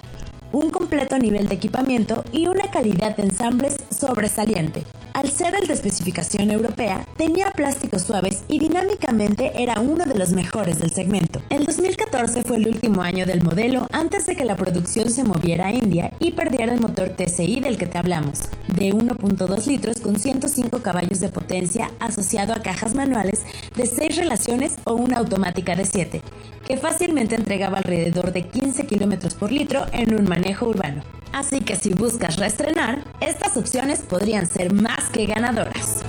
un 0.52 0.68
completo 0.68 1.16
nivel 1.16 1.48
de 1.48 1.54
equipamiento 1.54 2.22
y 2.30 2.46
una 2.46 2.70
calidad 2.70 3.16
de 3.16 3.22
ensambles 3.22 3.76
sobresaliente. 3.90 4.84
Al 5.14 5.30
ser 5.30 5.54
el 5.54 5.68
de 5.68 5.74
especificación 5.74 6.50
europea, 6.50 7.06
tenía 7.16 7.52
plásticos 7.52 8.02
suaves 8.02 8.42
y 8.48 8.58
dinámicamente 8.58 9.52
era 9.62 9.78
uno 9.78 10.06
de 10.06 10.16
los 10.16 10.32
mejores 10.32 10.80
del 10.80 10.90
segmento. 10.90 11.40
El 11.50 11.66
2014 11.66 12.42
fue 12.42 12.56
el 12.56 12.66
último 12.66 13.00
año 13.00 13.24
del 13.24 13.40
modelo 13.40 13.86
antes 13.92 14.26
de 14.26 14.34
que 14.34 14.44
la 14.44 14.56
producción 14.56 15.08
se 15.08 15.22
moviera 15.22 15.68
a 15.68 15.72
India 15.72 16.12
y 16.18 16.32
perdiera 16.32 16.74
el 16.74 16.80
motor 16.80 17.10
TCI 17.10 17.60
del 17.60 17.78
que 17.78 17.86
te 17.86 17.96
hablamos, 17.96 18.48
de 18.66 18.92
1.2 18.92 19.66
litros 19.68 20.00
con 20.00 20.18
105 20.18 20.82
caballos 20.82 21.20
de 21.20 21.28
potencia 21.28 21.92
asociado 22.00 22.52
a 22.52 22.62
cajas 22.62 22.96
manuales 22.96 23.44
de 23.76 23.86
6 23.86 24.16
relaciones 24.16 24.74
o 24.82 24.94
una 24.94 25.18
automática 25.18 25.76
de 25.76 25.84
7, 25.84 26.22
que 26.66 26.76
fácilmente 26.76 27.36
entregaba 27.36 27.78
alrededor 27.78 28.32
de 28.32 28.48
15 28.48 28.84
km 28.86 29.32
por 29.34 29.52
litro 29.52 29.86
en 29.92 30.12
un 30.12 30.24
manejo 30.24 30.66
urbano. 30.66 31.02
Así 31.34 31.62
que 31.62 31.74
si 31.74 31.90
buscas 31.90 32.36
reestrenar, 32.36 33.02
estas 33.20 33.56
opciones 33.56 33.98
podrían 34.02 34.46
ser 34.46 34.72
más 34.72 35.10
que 35.10 35.26
ganadoras. 35.26 36.04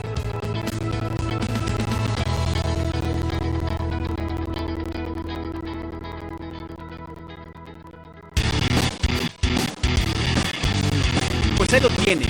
Pues 11.58 11.74
ahí 11.74 11.82
lo 11.82 11.90
tiene. 11.90 12.28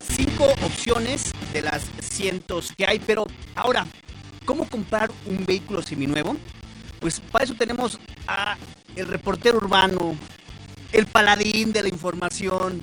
Cinco 0.00 0.44
opciones 0.64 1.32
de 1.52 1.62
las 1.62 1.82
cientos 2.00 2.72
que 2.76 2.86
hay, 2.86 3.00
pero 3.00 3.26
ahora, 3.56 3.84
¿cómo 4.44 4.68
comprar 4.68 5.10
un 5.26 5.44
vehículo 5.44 5.82
seminuevo? 5.82 6.36
Pues 7.00 7.18
para 7.18 7.42
eso 7.44 7.54
tenemos 7.54 7.98
a 8.28 8.56
el 8.94 9.08
reportero 9.08 9.56
urbano, 9.56 10.14
el 10.92 11.06
paladín 11.06 11.72
de 11.72 11.82
la 11.82 11.88
información, 11.88 12.82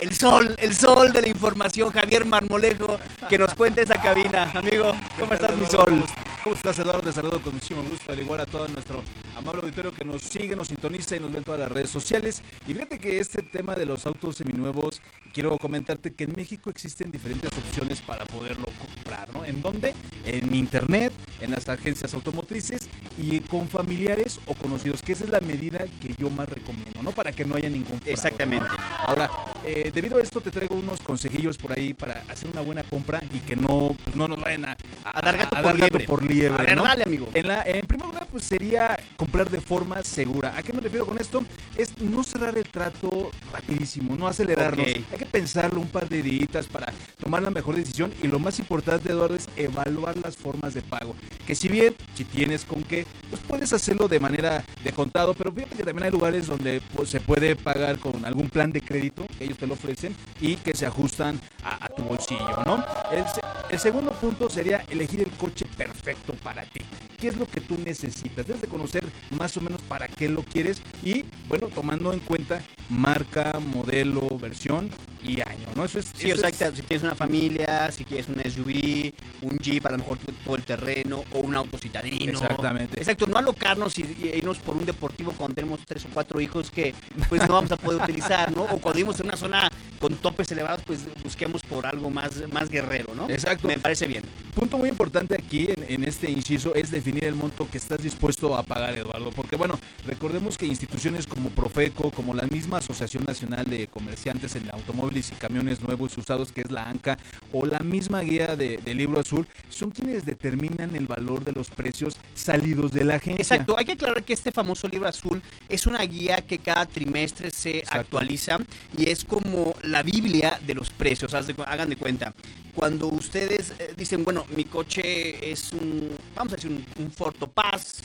el 0.00 0.14
sol, 0.14 0.54
el 0.58 0.74
sol 0.74 1.12
de 1.12 1.22
la 1.22 1.28
información, 1.28 1.90
Javier 1.90 2.24
Marmolejo, 2.24 2.98
que 3.28 3.38
nos 3.38 3.54
cuente 3.54 3.82
esa 3.82 4.00
cabina. 4.00 4.50
Amigo, 4.54 4.92
¿cómo 5.18 5.32
estás, 5.34 5.56
mi 5.56 5.66
sol? 5.66 6.04
¿Cómo 6.42 6.56
estás, 6.56 6.78
Eduardo? 6.78 7.02
Te 7.02 7.12
saludo 7.12 7.40
con 7.40 7.54
muchísimo 7.54 7.82
gusto, 7.82 8.12
al 8.12 8.20
igual 8.20 8.40
a 8.40 8.46
todo 8.46 8.68
nuestro 8.68 9.02
amable 9.36 9.62
auditorio 9.62 9.92
que 9.92 10.04
nos 10.04 10.22
sigue, 10.22 10.54
nos 10.56 10.68
sintoniza 10.68 11.16
y 11.16 11.20
nos 11.20 11.32
ve 11.32 11.38
en 11.38 11.44
todas 11.44 11.60
las 11.60 11.70
redes 11.72 11.90
sociales. 11.90 12.42
Y 12.66 12.74
fíjate 12.74 12.98
que 12.98 13.18
este 13.18 13.42
tema 13.42 13.74
de 13.74 13.86
los 13.86 14.06
autos 14.06 14.36
seminuevos, 14.36 15.00
quiero 15.32 15.56
comentarte 15.58 16.12
que 16.12 16.24
en 16.24 16.32
México 16.36 16.70
existen 16.70 17.10
diferentes 17.10 17.50
opciones 17.58 18.00
para 18.00 18.24
poderlo 18.26 18.66
comprar, 18.78 19.32
¿no? 19.32 19.44
¿En 19.44 19.60
dónde? 19.62 19.94
En 20.24 20.54
internet, 20.54 21.12
en 21.40 21.50
las 21.50 21.68
agencias 21.68 22.14
automotrices 22.14 22.88
y 23.18 23.40
con 23.40 23.68
familiares 23.68 24.40
o 24.46 24.54
conocidos, 24.54 25.02
que 25.02 25.12
esa 25.12 25.24
es 25.24 25.30
la 25.30 25.40
medida 25.40 25.84
que 26.00 26.14
yo 26.18 26.30
más 26.30 26.48
recomiendo, 26.48 27.02
¿no? 27.02 27.12
Para 27.12 27.32
que 27.32 27.44
no 27.44 27.56
haya 27.56 27.68
ningún 27.68 27.98
fraude, 27.98 28.12
Exactamente. 28.12 28.66
Ahora, 29.06 29.30
eh, 29.64 29.90
debido 29.94 30.18
a 30.18 30.22
esto 30.22 30.40
te 30.40 30.50
traigo 30.50 30.74
unos 30.76 31.00
consejillos 31.00 31.56
por 31.58 31.72
ahí 31.78 31.94
para 31.94 32.22
hacer 32.28 32.48
una 32.50 32.60
buena 32.60 32.82
compra 32.84 33.20
y 33.32 33.38
que 33.40 33.56
no, 33.56 33.96
pues, 34.04 34.16
no 34.16 34.28
nos 34.28 34.40
vayan 34.40 34.64
a, 34.66 34.76
A 35.04 35.20
dar 35.20 35.36
gato 35.36 35.56
a 35.56 35.62
por 35.62 35.72
dar 35.72 35.76
gato 35.78 35.98
liebre. 35.98 36.06
por 36.06 36.22
liebre, 36.22 36.62
A 36.62 36.66
ver, 36.66 36.76
¿no? 36.76 36.84
dale, 36.84 37.02
amigo. 37.04 37.28
En, 37.34 37.48
la, 37.48 37.62
en 37.62 37.86
primer 37.86 38.06
lugar, 38.06 38.26
pues 38.30 38.44
sería 38.44 38.96
comprar 39.24 39.48
de 39.48 39.60
forma 39.60 40.02
segura. 40.02 40.54
¿A 40.54 40.62
qué 40.62 40.70
me 40.74 40.82
refiero 40.82 41.06
con 41.06 41.18
esto? 41.18 41.42
Es 41.78 41.98
no 41.98 42.22
cerrar 42.22 42.58
el 42.58 42.68
trato 42.68 43.30
rapidísimo, 43.50 44.14
no 44.16 44.28
acelerarnos. 44.28 44.86
Ok. 44.86 44.96
Hay 45.12 45.18
que 45.18 45.24
pensarlo 45.24 45.80
un 45.80 45.88
par 45.88 46.10
de 46.10 46.22
días 46.22 46.66
para 46.70 46.92
tomar 47.18 47.42
la 47.42 47.48
mejor 47.48 47.74
decisión 47.74 48.12
y 48.22 48.26
lo 48.28 48.38
más 48.38 48.58
importante, 48.58 49.10
Eduardo, 49.10 49.34
es 49.34 49.48
evaluar 49.56 50.18
las 50.18 50.36
formas 50.36 50.74
de 50.74 50.82
pago. 50.82 51.16
Que 51.46 51.54
si 51.54 51.68
bien, 51.68 51.94
si 52.14 52.24
tienes 52.24 52.66
con 52.66 52.82
qué, 52.82 53.06
pues 53.30 53.40
puedes 53.48 53.72
hacerlo 53.72 54.08
de 54.08 54.20
manera 54.20 54.62
de 54.84 54.92
contado, 54.92 55.32
pero 55.32 55.50
fíjate 55.50 55.76
que 55.76 55.84
también 55.84 56.04
hay 56.04 56.12
lugares 56.12 56.46
donde 56.46 56.82
pues, 56.94 57.08
se 57.08 57.20
puede 57.20 57.56
pagar 57.56 57.98
con 57.98 58.26
algún 58.26 58.50
plan 58.50 58.72
de 58.72 58.82
crédito 58.82 59.26
que 59.38 59.44
ellos 59.44 59.56
te 59.56 59.66
lo 59.66 59.72
ofrecen 59.72 60.14
y 60.38 60.56
que 60.56 60.74
se 60.74 60.84
ajustan 60.84 61.40
a, 61.62 61.86
a 61.86 61.88
tu 61.88 62.02
bolsillo, 62.02 62.62
¿no? 62.66 62.84
El, 63.10 63.24
el 63.70 63.78
segundo 63.78 64.12
punto 64.12 64.50
sería 64.50 64.84
elegir 64.90 65.22
el 65.22 65.30
coche 65.30 65.64
perfecto 65.78 66.34
para 66.42 66.64
ti. 66.66 66.82
¿Qué 67.18 67.28
es 67.28 67.36
lo 67.36 67.46
que 67.46 67.60
tú 67.60 67.76
necesitas? 67.84 68.46
Debes 68.46 68.62
de 68.62 68.68
conocer 68.68 69.04
más 69.30 69.56
o 69.56 69.60
menos 69.60 69.80
para 69.82 70.08
qué 70.08 70.28
lo 70.28 70.42
quieres 70.42 70.80
y, 71.02 71.24
bueno, 71.48 71.68
tomando 71.68 72.12
en 72.12 72.20
cuenta 72.20 72.60
marca, 72.90 73.58
modelo, 73.60 74.28
versión 74.38 74.90
y 75.22 75.40
año, 75.40 75.66
¿no? 75.74 75.84
Eso 75.86 75.98
es... 75.98 76.12
Sí, 76.14 76.30
o 76.30 76.34
eso 76.34 76.40
sea, 76.42 76.50
es- 76.50 76.58
que 76.58 76.76
si 76.76 76.82
tienes 76.82 77.02
una 77.04 77.14
familia, 77.14 77.90
si 77.90 78.04
quieres 78.04 78.28
un 78.28 78.40
SUV, 78.40 79.12
un 79.42 79.56
Jeep, 79.58 79.86
a 79.86 79.90
lo 79.92 79.98
mejor 79.98 80.18
todo 80.44 80.56
el 80.56 80.62
terreno, 80.64 81.24
o 81.32 81.38
un 81.40 81.54
auto 81.54 81.78
citadino. 81.78 82.32
Exactamente. 82.32 82.98
Exacto, 83.00 83.26
no 83.26 83.38
alocarnos 83.38 83.98
y, 83.98 84.02
y 84.02 84.32
irnos 84.38 84.58
por 84.58 84.76
un 84.76 84.84
deportivo 84.84 85.32
cuando 85.32 85.54
tenemos 85.54 85.80
tres 85.86 86.04
o 86.04 86.08
cuatro 86.12 86.40
hijos 86.40 86.70
que 86.70 86.94
pues 87.30 87.40
no 87.48 87.54
vamos 87.54 87.72
a 87.72 87.76
poder 87.78 88.02
utilizar, 88.02 88.54
¿no? 88.54 88.64
O 88.64 88.78
cuando 88.78 88.94
vivimos 88.96 89.18
en 89.20 89.26
una 89.28 89.36
zona 89.36 89.70
con 90.04 90.16
topes 90.16 90.52
elevados, 90.52 90.82
pues 90.84 91.00
busquemos 91.22 91.62
por 91.62 91.86
algo 91.86 92.10
más, 92.10 92.46
más 92.52 92.68
guerrero, 92.68 93.14
¿no? 93.14 93.30
Exacto. 93.30 93.66
Me 93.66 93.78
parece 93.78 94.06
bien. 94.06 94.22
Punto 94.54 94.76
muy 94.76 94.90
importante 94.90 95.34
aquí 95.34 95.66
en, 95.74 95.82
en 95.88 96.04
este 96.04 96.30
inciso 96.30 96.74
es 96.74 96.90
definir 96.90 97.24
el 97.24 97.34
monto 97.34 97.66
que 97.70 97.78
estás 97.78 98.02
dispuesto 98.02 98.54
a 98.54 98.62
pagar, 98.64 98.94
Eduardo, 98.98 99.30
porque 99.30 99.56
bueno, 99.56 99.80
recordemos 100.06 100.58
que 100.58 100.66
instituciones 100.66 101.26
como 101.26 101.48
Profeco, 101.48 102.10
como 102.10 102.34
la 102.34 102.42
misma 102.42 102.78
Asociación 102.78 103.24
Nacional 103.24 103.64
de 103.64 103.86
Comerciantes 103.86 104.54
en 104.56 104.68
Automóviles 104.74 105.32
y 105.32 105.36
Camiones 105.36 105.80
Nuevos 105.80 106.12
y 106.18 106.20
Usados, 106.20 106.52
que 106.52 106.60
es 106.60 106.70
la 106.70 106.82
ANCA, 106.86 107.16
o 107.50 107.64
la 107.64 107.78
misma 107.78 108.20
guía 108.20 108.56
de, 108.56 108.76
de 108.76 108.94
Libro 108.94 109.20
Azul, 109.20 109.46
son 109.70 109.90
quienes 109.90 110.26
determinan 110.26 110.94
el 110.96 111.06
valor 111.06 111.42
de 111.44 111.52
los 111.52 111.70
precios 111.70 112.18
salidos 112.34 112.92
de 112.92 113.04
la 113.04 113.14
agencia. 113.14 113.40
Exacto, 113.40 113.78
hay 113.78 113.86
que 113.86 113.92
aclarar 113.92 114.22
que 114.22 114.34
este 114.34 114.52
famoso 114.52 114.86
libro 114.86 115.08
azul 115.08 115.40
es 115.70 115.86
una 115.86 116.02
guía 116.02 116.42
que 116.42 116.58
cada 116.58 116.84
trimestre 116.84 117.50
se 117.50 117.78
Exacto. 117.78 118.00
actualiza 118.00 118.58
y 118.98 119.08
es 119.08 119.24
como 119.24 119.74
la 119.82 119.93
Biblia 120.02 120.58
de 120.66 120.74
los 120.74 120.90
precios, 120.90 121.32
de 121.32 121.54
hagan 121.66 121.88
de 121.88 121.96
cuenta. 121.96 122.34
Cuando 122.74 123.06
ustedes 123.08 123.72
eh, 123.78 123.94
dicen, 123.96 124.24
bueno, 124.24 124.44
mi 124.56 124.64
coche 124.64 125.50
es 125.52 125.72
un, 125.72 126.10
vamos 126.34 126.52
a 126.52 126.56
decir, 126.56 126.70
un, 126.70 126.84
un 127.04 127.10
Ford 127.12 127.34
Topaz 127.36 128.02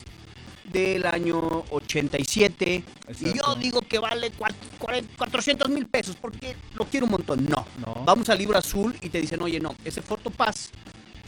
del 0.72 1.06
año 1.08 1.64
87 1.72 2.76
y 2.76 3.24
yo 3.24 3.30
Exacto. 3.30 3.56
digo 3.56 3.82
que 3.82 3.98
vale 3.98 4.32
cuat- 4.34 4.54
cuaren- 4.80 5.08
400 5.18 5.68
mil 5.70 5.88
pesos 5.88 6.16
porque 6.16 6.56
lo 6.76 6.86
quiero 6.86 7.08
un 7.08 7.14
montón. 7.14 7.46
No, 7.46 7.66
No. 7.80 8.04
vamos 8.06 8.30
al 8.30 8.38
libro 8.38 8.58
azul 8.58 8.96
y 9.02 9.10
te 9.10 9.20
dicen, 9.20 9.42
oye, 9.42 9.60
no, 9.60 9.76
ese 9.84 10.02
Ford 10.04 10.22
Topaz 10.22 10.70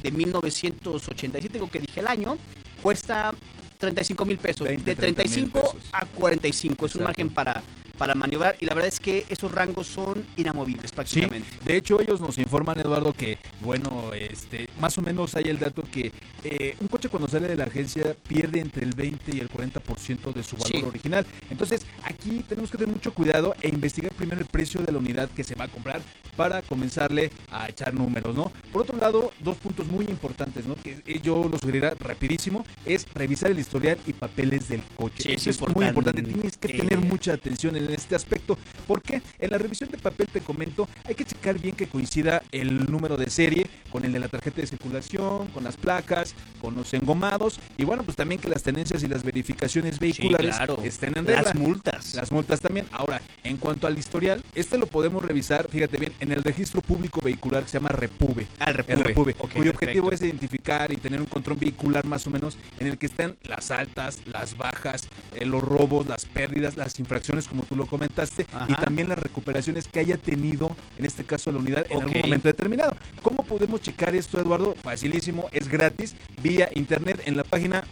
de 0.03 0.11
1987, 0.11 1.49
creo 1.57 1.69
que 1.69 1.79
dije 1.79 1.99
el 1.99 2.07
año, 2.07 2.37
cuesta 2.83 3.33
35 3.79 4.25
mil 4.25 4.37
pesos. 4.37 4.67
20, 4.67 4.83
de 4.83 4.95
30 4.95 5.23
mil 5.23 5.31
35 5.31 5.59
pesos. 5.73 5.89
a 5.91 6.05
45. 6.05 6.85
Es 6.85 6.95
un 6.95 7.01
Exacto. 7.01 7.03
margen 7.03 7.29
para, 7.33 7.63
para 8.01 8.15
maniobrar 8.15 8.55
y 8.59 8.65
la 8.65 8.73
verdad 8.73 8.87
es 8.87 8.99
que 8.99 9.27
esos 9.29 9.51
rangos 9.51 9.85
son 9.85 10.25
inamovibles 10.35 10.89
Sí, 10.89 10.95
prácticamente. 10.95 11.47
de 11.63 11.77
hecho 11.77 12.01
ellos 12.01 12.19
nos 12.19 12.35
informan, 12.39 12.79
Eduardo, 12.79 13.13
que 13.13 13.37
bueno, 13.59 14.11
este, 14.15 14.67
más 14.79 14.97
o 14.97 15.03
menos 15.03 15.35
hay 15.35 15.43
el 15.49 15.59
dato 15.59 15.83
que 15.83 16.11
eh, 16.43 16.75
un 16.79 16.87
coche 16.87 17.09
cuando 17.09 17.27
sale 17.27 17.47
de 17.47 17.55
la 17.55 17.65
agencia 17.65 18.15
pierde 18.27 18.59
entre 18.59 18.85
el 18.85 18.95
20 18.95 19.35
y 19.35 19.39
el 19.39 19.51
40% 19.51 20.33
de 20.33 20.41
su 20.41 20.55
valor 20.57 20.71
Sí. 20.71 20.83
original. 20.83 21.27
Entonces 21.51 21.85
aquí 22.03 22.43
tenemos 22.49 22.71
que 22.71 22.79
tener 22.79 22.91
mucho 22.91 23.13
cuidado 23.13 23.53
e 23.61 23.69
investigar 23.69 24.11
primero 24.13 24.41
el 24.41 24.47
precio 24.47 24.81
de 24.81 24.91
la 24.91 24.97
unidad 24.97 25.29
que 25.29 25.43
se 25.43 25.53
va 25.53 25.65
a 25.65 25.67
comprar 25.67 26.01
para 26.35 26.61
comenzarle 26.61 27.31
a 27.51 27.69
echar 27.69 27.93
números, 27.93 28.35
¿no? 28.35 28.51
Por 28.71 28.83
otro 28.83 28.97
lado, 28.97 29.31
dos 29.39 29.57
puntos 29.57 29.87
muy 29.87 30.05
importantes, 30.05 30.65
¿no? 30.65 30.75
Que 30.75 31.01
eh, 31.05 31.19
yo 31.21 31.47
lo 31.49 31.57
sugeriría 31.57 31.93
rapidísimo, 31.99 32.65
es 32.85 33.05
revisar 33.13 33.51
el 33.51 33.59
historial 33.59 33.97
y 34.07 34.13
papeles 34.13 34.69
del 34.69 34.81
coche. 34.95 35.23
Sí, 35.23 35.31
es 35.33 35.47
Eso 35.47 35.67
es 35.67 35.75
muy 35.75 35.85
importante, 35.85 36.21
tienes 36.21 36.57
que 36.57 36.69
tener 36.69 36.99
mucha 36.99 37.33
atención 37.33 37.75
en 37.75 37.89
este 37.91 38.15
aspecto, 38.15 38.57
porque 38.87 39.21
en 39.39 39.49
la 39.49 39.57
revisión 39.57 39.89
de 39.89 39.97
papel 39.97 40.27
te 40.27 40.41
comento, 40.41 40.87
hay 41.05 41.15
que 41.15 41.25
checar 41.25 41.59
bien 41.59 41.75
que 41.75 41.87
coincida 41.87 42.41
el 42.51 42.89
número 42.89 43.17
de 43.17 43.29
serie 43.29 43.67
con 43.89 44.05
el 44.05 44.13
de 44.13 44.19
la 44.19 44.27
tarjeta 44.27 44.61
de 44.61 44.67
circulación, 44.67 45.47
con 45.47 45.63
las 45.63 45.77
placas, 45.77 46.35
con 46.61 46.75
los 46.75 46.93
engomados 46.93 47.59
y 47.77 47.83
bueno, 47.83 48.03
pues 48.03 48.15
también 48.17 48.39
que 48.39 48.49
las 48.49 48.63
tenencias 48.63 49.03
y 49.03 49.07
las 49.07 49.23
verificaciones 49.23 49.99
vehiculares 49.99 50.55
claro. 50.55 50.79
estén 50.83 51.17
en 51.17 51.25
regla. 51.25 51.41
Las 51.43 51.55
multas. 51.55 52.15
Las 52.15 52.31
multas 52.31 52.59
también. 52.61 52.85
Ahora, 52.91 53.21
en 53.43 53.57
cuanto 53.57 53.87
al 53.87 53.97
historial, 53.97 54.43
este 54.55 54.77
lo 54.77 54.87
podemos 54.87 55.23
revisar, 55.23 55.67
fíjate 55.69 55.97
bien, 55.97 56.13
en 56.21 56.31
el 56.31 56.43
registro 56.43 56.81
público 56.81 57.19
vehicular 57.21 57.63
que 57.63 57.69
se 57.69 57.79
llama 57.79 57.89
REPUBE. 57.89 58.47
Ah, 58.59 58.69
el 58.69 58.77
El 58.87 58.99
Repube. 59.03 59.03
Repube, 59.03 59.35
Ok, 59.39 59.53
cuyo 59.55 59.71
objetivo 59.71 60.11
es 60.11 60.21
identificar 60.21 60.91
y 60.91 60.97
tener 60.97 61.19
un 61.19 61.25
control 61.25 61.57
vehicular 61.57 62.05
más 62.05 62.25
o 62.27 62.29
menos 62.29 62.57
en 62.79 62.87
el 62.87 62.97
que 62.97 63.07
están 63.07 63.35
las 63.43 63.71
altas, 63.71 64.21
las 64.25 64.55
bajas, 64.55 65.07
eh, 65.35 65.45
los 65.45 65.63
robos, 65.63 66.07
las 66.07 66.25
pérdidas, 66.25 66.77
las 66.77 66.99
infracciones, 66.99 67.47
como 67.47 67.63
tú 67.63 67.75
lo 67.75 67.87
comentaste, 67.87 68.45
y 68.67 68.73
también 68.75 69.09
las 69.09 69.17
recuperaciones 69.17 69.87
que 69.87 69.99
haya 69.99 70.17
tenido, 70.17 70.75
en 70.97 71.05
este 71.05 71.23
caso 71.23 71.51
la 71.51 71.57
unidad, 71.57 71.85
en 71.89 72.01
algún 72.01 72.21
momento 72.21 72.47
determinado. 72.47 72.95
¿Cómo 73.21 73.43
podemos 73.43 73.81
checar 73.81 74.15
esto, 74.15 74.39
Eduardo? 74.39 74.75
Facilísimo, 74.81 75.49
es 75.51 75.67
gratis, 75.67 76.15
vía 76.41 76.69
internet 76.75 77.21
en 77.25 77.35
la 77.35 77.43
página 77.43 77.83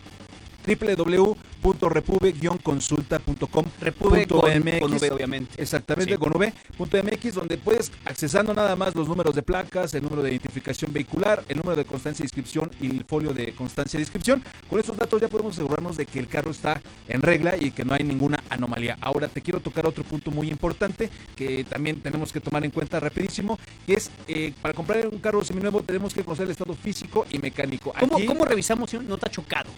www.repube-consulta.com 1.62 3.66
Repube 3.82 4.28
con, 4.28 4.60
MX. 4.60 4.80
con 4.80 4.94
V, 4.94 5.12
obviamente. 5.12 5.62
Exactamente, 5.62 6.14
Sí. 6.14 6.18
con 6.18 6.34
V.mx, 6.36 7.34
donde 7.34 7.58
puedes, 7.58 7.92
accesando 8.06 8.54
nada 8.54 8.76
más 8.76 8.96
los 8.96 9.08
números 9.08 9.36
de 9.36 9.42
placas, 9.44 9.94
el 9.94 10.04
número 10.04 10.24
de 10.24 10.32
identificación 10.32 10.92
vehicular, 10.94 11.44
el 11.48 11.58
número 11.58 11.76
de 11.76 11.86
constancia 11.86 12.24
de 12.24 12.26
inscripción 12.26 12.72
y 12.80 12.88
el 12.88 13.04
folio 13.06 13.34
de 13.34 13.54
constancia 13.54 13.98
de 13.98 14.04
inscripción. 14.04 14.44
Con 14.70 14.80
esos 14.80 14.98
datos 14.98 15.22
ya 15.22 15.28
podemos 15.28 15.54
asegurarnos 15.54 15.98
de 15.98 16.06
que 16.06 16.20
el 16.20 16.28
carro 16.28 16.52
está 16.52 16.82
en 17.08 17.22
regla 17.22 17.56
y 17.60 17.72
que 17.72 17.86
no 17.86 17.94
hay 17.94 18.04
ninguna 18.04 18.44
anomalía. 18.50 18.98
Ahora 19.02 19.28
te 19.28 19.42
quiero 19.42 19.60
tocar 19.60 19.86
otro 19.86 20.04
punto 20.04 20.32
muy 20.32 20.50
importante 20.50 21.10
que 21.36 21.64
también 21.64 22.02
tenemos 22.02 22.32
que 22.34 22.40
tomar 22.40 22.64
en 22.66 22.72
cuenta 22.72 23.00
rapidísimo, 23.00 23.60
que 23.86 23.94
es 23.94 24.10
eh, 24.28 24.54
para 24.62 24.74
comprar 24.74 25.08
un 25.08 25.20
carro 25.20 25.44
seminuevo 25.44 25.82
tenemos 25.84 26.14
que 26.14 26.24
conocer 26.24 26.46
el 26.46 26.52
estado 26.52 26.74
físico 26.74 27.26
y 27.30 27.40
mecánico. 27.40 27.94
¿Cómo, 28.00 28.18
¿Cómo 28.26 28.46
revisamos 28.46 28.90
si 28.90 28.98
no 28.98 29.16
está 29.16 29.30
chocado? 29.30 29.70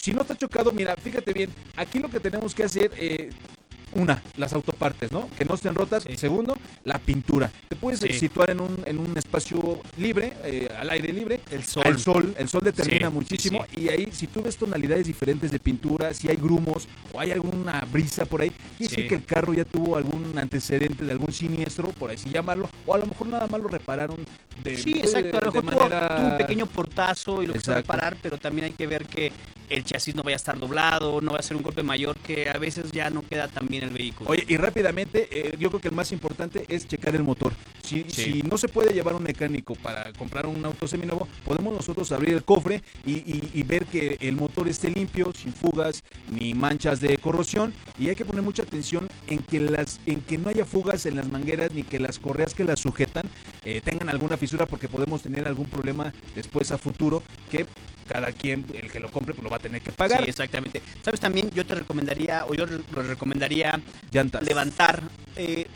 Si 0.00 0.12
no 0.12 0.22
está 0.22 0.36
chocado, 0.36 0.72
mira, 0.72 0.94
fíjate 0.96 1.32
bien, 1.32 1.50
aquí 1.76 1.98
lo 1.98 2.08
que 2.08 2.20
tenemos 2.20 2.54
que 2.54 2.64
hacer, 2.64 2.90
eh, 2.96 3.30
una, 3.94 4.22
las 4.36 4.52
autopartes, 4.52 5.10
¿no? 5.12 5.30
Que 5.38 5.46
no 5.46 5.54
estén 5.54 5.74
rotas. 5.74 6.02
Sí. 6.04 6.14
Segundo, 6.18 6.56
la 6.84 6.98
pintura. 6.98 7.50
Te 7.70 7.74
puedes 7.74 8.00
Sí. 8.00 8.12
situar 8.12 8.50
en 8.50 8.60
un, 8.60 8.82
en 8.84 8.98
un 8.98 9.16
espacio 9.16 9.80
libre, 9.96 10.34
eh, 10.44 10.68
al 10.78 10.90
aire 10.90 11.10
libre. 11.10 11.40
El 11.50 11.64
sol. 11.64 11.84
El 11.86 11.98
sol, 11.98 12.34
el 12.38 12.48
sol 12.50 12.60
determina 12.62 13.08
Sí, 13.08 13.14
muchísimo. 13.14 13.64
Y 13.74 13.88
ahí, 13.88 14.10
si 14.12 14.26
tú 14.26 14.42
ves 14.42 14.58
tonalidades 14.58 15.06
diferentes 15.06 15.50
de 15.50 15.58
pintura, 15.58 16.12
si 16.12 16.28
hay 16.28 16.36
grumos 16.36 16.86
o 17.14 17.18
hay 17.20 17.30
alguna 17.30 17.80
brisa 17.90 18.26
por 18.26 18.42
ahí, 18.42 18.52
quiere 18.76 18.94
Sí. 18.94 19.08
que 19.08 19.14
el 19.14 19.24
carro 19.24 19.54
ya 19.54 19.64
tuvo 19.64 19.96
algún 19.96 20.36
antecedente 20.38 21.06
de 21.06 21.12
algún 21.12 21.32
siniestro, 21.32 21.88
por 21.92 22.10
así 22.10 22.28
llamarlo, 22.28 22.68
o 22.84 22.94
a 22.94 22.98
lo 22.98 23.06
mejor 23.06 23.28
nada 23.28 23.46
más 23.46 23.58
lo 23.58 23.68
repararon 23.68 24.18
de, 24.62 24.76
Sí, 24.76 24.98
exacto. 24.98 25.38
A 25.38 25.40
lo 25.46 25.50
de 25.52 25.62
mejor 25.62 25.88
manera- 25.90 26.16
tuvo 26.16 26.26
un 26.28 26.36
pequeño 26.38 26.66
portazo 26.66 27.42
y 27.42 27.46
lo 27.46 27.54
Exacto. 27.54 27.80
reparar, 27.82 28.16
pero 28.22 28.38
también 28.38 28.66
hay 28.66 28.72
que 28.72 28.86
ver 28.86 29.06
que 29.06 29.32
el 29.68 29.84
chasis 29.84 30.14
no 30.14 30.22
vaya 30.22 30.36
a 30.36 30.38
estar 30.38 30.58
doblado, 30.58 31.20
no 31.20 31.32
va 31.32 31.38
a 31.40 31.42
ser 31.42 31.56
un 31.56 31.62
golpe 31.62 31.82
mayor, 31.82 32.16
que 32.18 32.48
a 32.48 32.56
veces 32.56 32.90
ya 32.90 33.10
no 33.10 33.20
queda 33.22 33.48
tan 33.48 33.66
bien 33.66 33.84
el 33.84 33.90
vehículo. 33.90 34.30
Oye, 34.30 34.44
y 34.48 34.56
rápidamente, 34.56 35.28
eh, 35.30 35.56
yo 35.58 35.68
creo 35.68 35.80
que 35.80 35.88
el 35.88 35.94
más 35.94 36.10
importante 36.10 36.64
es 36.68 36.88
checar 36.88 37.14
el 37.14 37.22
motor. 37.22 37.52
Si, 37.82 38.04
Sí. 38.08 38.22
si 38.32 38.42
no 38.42 38.56
se 38.56 38.68
puede 38.68 38.94
llevar 38.94 39.14
un 39.14 39.22
mecánico 39.22 39.74
para 39.74 40.10
comprar 40.14 40.46
un 40.46 40.64
auto 40.64 40.88
seminuevo, 40.88 41.28
podemos 41.44 41.74
nosotros 41.74 42.10
abrir 42.12 42.34
el 42.34 42.44
cofre 42.44 42.82
y, 43.04 43.12
y- 43.12 43.50
y 43.54 43.62
ver 43.62 43.84
que 43.86 44.16
el 44.20 44.36
motor 44.36 44.68
esté 44.68 44.90
limpio, 44.90 45.32
sin 45.34 45.52
fugas 45.52 46.02
ni 46.30 46.54
manchas 46.54 47.00
de 47.00 47.18
corrosión. 47.18 47.74
Y 47.98 48.08
hay 48.08 48.14
que 48.16 48.24
poner 48.24 48.42
mucha 48.42 48.62
atención 48.62 49.06
en 49.26 49.38
que, 49.40 49.60
las, 49.60 50.00
en 50.06 50.22
que 50.22 50.38
no 50.38 50.48
haya 50.48 50.64
fugas 50.64 51.04
en 51.04 51.16
las 51.16 51.28
mangueras 51.30 51.72
ni 51.72 51.82
que 51.82 51.98
las 51.98 52.18
correas 52.18 52.54
que 52.54 52.64
las 52.64 52.80
sujetan 52.80 53.26
eh, 53.64 53.80
tengan 53.84 54.08
alguna 54.08 54.36
fisura 54.36 54.66
porque 54.66 54.88
podemos 54.88 55.22
tener 55.22 55.46
algún 55.46 55.66
problema 55.66 56.12
después 56.34 56.70
a 56.70 56.78
futuro 56.78 57.22
que 57.50 57.66
cada 58.06 58.32
quien, 58.32 58.64
el 58.72 58.90
que 58.90 59.00
lo 59.00 59.10
compre, 59.10 59.34
pues 59.34 59.44
lo 59.44 59.50
va 59.50 59.56
a 59.56 59.60
tener 59.60 59.82
que 59.82 59.92
pagar. 59.92 60.22
Sí, 60.24 60.30
exactamente. 60.30 60.80
¿Sabes 61.02 61.20
también? 61.20 61.50
Yo 61.50 61.66
te 61.66 61.74
recomendaría, 61.74 62.46
o 62.48 62.54
yo 62.54 62.64
lo 62.66 63.02
recomendaría 63.02 63.78
Llantas. 64.10 64.42
levantar. 64.42 65.02
eh, 65.36 65.66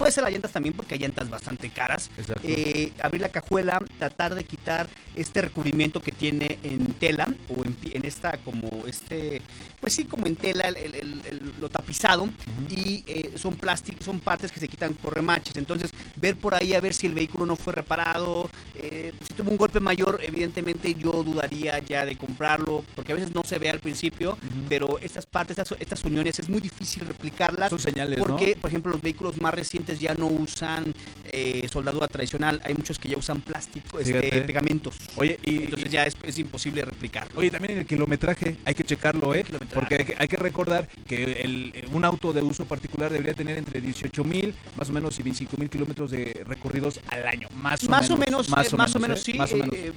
puede 0.00 0.12
ser 0.12 0.24
las 0.24 0.32
llantas 0.32 0.50
también, 0.50 0.74
porque 0.74 0.94
hay 0.94 1.00
llantas 1.00 1.28
bastante 1.28 1.68
caras. 1.68 2.10
Exacto. 2.16 2.40
eh, 2.42 2.92
abrir 3.02 3.20
la 3.20 3.28
cajuela 3.28 3.80
tratar 3.98 4.34
de 4.34 4.44
quitar 4.44 4.88
este 5.14 5.42
recubrimiento 5.42 6.00
que 6.00 6.10
tiene 6.10 6.58
en 6.62 6.86
tela 6.94 7.28
o 7.50 7.62
en, 7.64 8.04
esta 8.06 8.38
como 8.38 8.86
este, 8.86 9.42
pues 9.78 9.92
sí, 9.92 10.04
como 10.06 10.26
en 10.26 10.36
tela 10.36 10.68
el- 10.68 10.76
el- 10.78 10.94
el- 10.94 11.22
el- 11.28 11.52
lo 11.60 11.68
tapizado 11.68 12.28
y 12.70 13.04
eh, 13.06 13.32
son 13.36 13.56
plásticos, 13.56 14.06
son 14.06 14.20
partes 14.20 14.50
que 14.50 14.58
se 14.60 14.68
quitan 14.68 14.94
por 14.94 15.14
remaches. 15.14 15.56
Entonces, 15.56 15.90
ver 16.16 16.36
por 16.36 16.54
ahí 16.54 16.72
a 16.72 16.80
ver 16.80 16.94
si 16.94 17.06
el 17.06 17.12
vehículo 17.14 17.44
no 17.44 17.56
fue 17.56 17.74
reparado, 17.74 18.48
eh, 18.76 19.12
si 19.28 19.34
tuvo 19.34 19.50
un 19.50 19.58
golpe 19.58 19.80
mayor, 19.80 20.20
evidentemente 20.22 20.94
yo 20.94 21.22
dudaría 21.22 21.78
ya 21.80 22.06
de 22.06 22.16
comprarlo, 22.16 22.84
porque 22.96 23.12
a 23.12 23.16
veces 23.16 23.34
no 23.34 23.42
se 23.44 23.58
ve 23.58 23.68
al 23.68 23.80
principio, 23.80 24.38
pero 24.68 24.98
estas 25.00 25.26
partes, 25.26 25.58
estas, 25.58 25.78
estas 25.78 26.02
uniones 26.04 26.38
es 26.38 26.48
muy 26.48 26.60
difícil 26.60 27.06
replicarlas. 27.06 27.68
Son 27.70 27.78
señales, 27.78 28.18
¿no? 28.18 28.24
Porque, 28.24 28.56
por 28.56 28.70
ejemplo, 28.70 28.92
los 28.92 29.02
vehículos 29.02 29.40
más 29.40 29.52
recientes 29.52 29.89
ya 29.98 30.14
no 30.14 30.26
usan 30.26 30.94
eh, 31.32 31.66
soldadura 31.70 32.06
tradicional, 32.08 32.60
hay 32.64 32.74
muchos 32.74 32.98
que 32.98 33.08
ya 33.08 33.16
usan 33.16 33.40
plástico, 33.40 33.98
este, 34.00 34.42
pegamentos. 34.42 34.94
Oye, 35.16 35.38
y, 35.44 35.64
Entonces 35.64 35.90
ya 35.90 36.04
es, 36.04 36.16
es 36.22 36.38
imposible 36.38 36.84
replicarlo. 36.84 37.38
Oye, 37.40 37.50
también 37.50 37.78
el 37.78 37.86
kilometraje, 37.86 38.56
hay 38.64 38.74
que 38.74 38.84
checarlo, 38.84 39.34
¿eh? 39.34 39.44
Porque 39.74 39.94
hay 39.96 40.04
que, 40.04 40.16
hay 40.18 40.28
que 40.28 40.36
recordar 40.36 40.88
que 41.06 41.24
el- 41.42 41.72
un 41.92 42.04
auto 42.04 42.32
de 42.32 42.42
uso 42.42 42.64
particular 42.64 43.10
debería 43.12 43.34
tener 43.34 43.58
entre 43.58 43.80
18 43.80 44.24
mil, 44.24 44.54
más 44.76 44.90
o 44.90 44.92
menos, 44.92 45.18
y 45.18 45.22
25 45.22 45.56
mil 45.56 45.70
kilómetros 45.70 46.10
de 46.10 46.42
recorridos 46.46 47.00
al 47.08 47.26
año. 47.26 47.48
Más 47.54 47.84
o 47.84 47.90
más 47.90 48.02
menos. 48.02 48.10
o 48.10 48.16
menos, 48.16 48.48
eh, 48.48 48.76
más 48.76 48.94
o 48.94 48.98
menos, 49.00 49.18
¿eh? 49.20 49.22
sí, 49.24 49.34
Más 49.38 49.52
o 49.52 49.56
menos. 49.56 49.74
eh, 49.74 49.92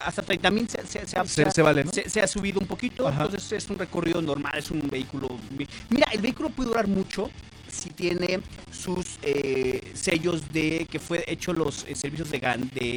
hasta 0.00 0.22
30 0.22 0.50
mil 0.50 0.68
se, 0.68 0.84
se, 0.86 1.50
se 1.50 1.62
vale, 1.62 1.84
¿no? 1.84 1.92
se- 1.92 2.08
se 2.08 2.20
ha 2.20 2.26
subido 2.26 2.58
un 2.60 2.66
poquito, 2.66 3.06
Ajá. 3.06 3.24
entonces 3.24 3.52
es 3.52 3.70
un 3.70 3.78
recorrido 3.78 4.20
normal, 4.22 4.52
es 4.58 4.70
un 4.70 4.88
vehículo... 4.90 5.28
Mira, 5.90 6.06
el 6.12 6.20
vehículo 6.20 6.48
puede 6.50 6.68
durar 6.70 6.86
mucho 6.88 7.30
si 7.72 7.90
tiene 7.90 8.40
sus 8.70 9.18
eh, 9.22 9.92
sellos 9.94 10.52
de 10.52 10.86
que 10.90 10.98
fue 10.98 11.24
hecho 11.26 11.52
los 11.52 11.84
eh, 11.88 11.94
servicios 11.94 12.30
de, 12.30 12.36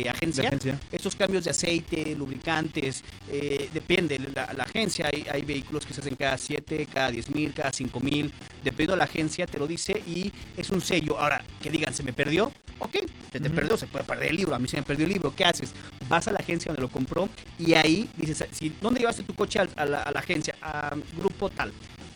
agencia. 0.10 0.42
De 0.44 0.48
agencia. 0.48 0.80
Estos 0.92 1.16
cambios 1.16 1.46
de 1.46 1.52
aceite, 1.52 2.14
lubricantes, 2.16 3.04
eh, 3.32 3.70
depende 3.74 4.18
de 4.18 4.30
la, 4.36 4.52
la 4.54 4.64
agencia. 4.64 5.10
Hay, 5.12 5.26
hay 5.32 5.42
vehículos 5.44 5.86
que 5.86 5.94
se 5.94 6.02
hacen 6.02 6.16
cada 6.16 6.38
7, 6.38 6.88
cada 6.94 7.10
10 7.12 7.34
mil, 7.34 7.54
cada 7.54 7.72
5 7.72 8.00
mil. 8.02 8.32
Dependiendo 8.64 8.94
de 8.94 8.98
la 8.98 9.04
agencia, 9.06 9.48
te 9.48 9.58
lo 9.58 9.66
dice 9.66 9.94
y 10.06 10.32
es 10.58 10.70
un 10.70 10.82
sello. 10.82 11.18
Ahora, 11.18 11.44
que 11.62 11.70
digan, 11.72 11.94
se 11.94 12.04
me 12.04 12.12
perdió. 12.14 12.52
Ok, 12.80 12.98
se 13.32 13.40
te 13.40 13.50
perdió, 13.50 13.78
se 13.78 13.88
puede 13.88 14.04
perder 14.04 14.32
el 14.32 14.36
libro. 14.36 14.54
A 14.56 14.60
mí 14.60 14.68
se 14.68 14.76
me 14.76 14.84
perdió 14.84 15.06
el 15.06 15.14
libro. 15.14 15.34
¿Qué 15.34 15.46
haces? 15.46 15.72
Vas 16.10 16.28
a 16.28 16.32
la 16.32 16.40
agencia 16.40 16.70
donde 16.70 16.82
lo 16.82 16.90
compró 16.90 17.30
y 17.58 17.74
ahí 17.74 18.10
dices, 18.18 18.44
si, 18.52 18.74
¿dónde 18.82 19.00
llevaste 19.00 19.24
tu 19.24 19.34
coche 19.34 19.60
al- 19.60 19.70
a, 19.78 19.86
la, 19.86 20.02
a 20.02 20.12
la 20.12 20.20
agencia? 20.20 20.54
A 20.62 20.94
grupo 21.18 21.50
tal. 21.50 21.72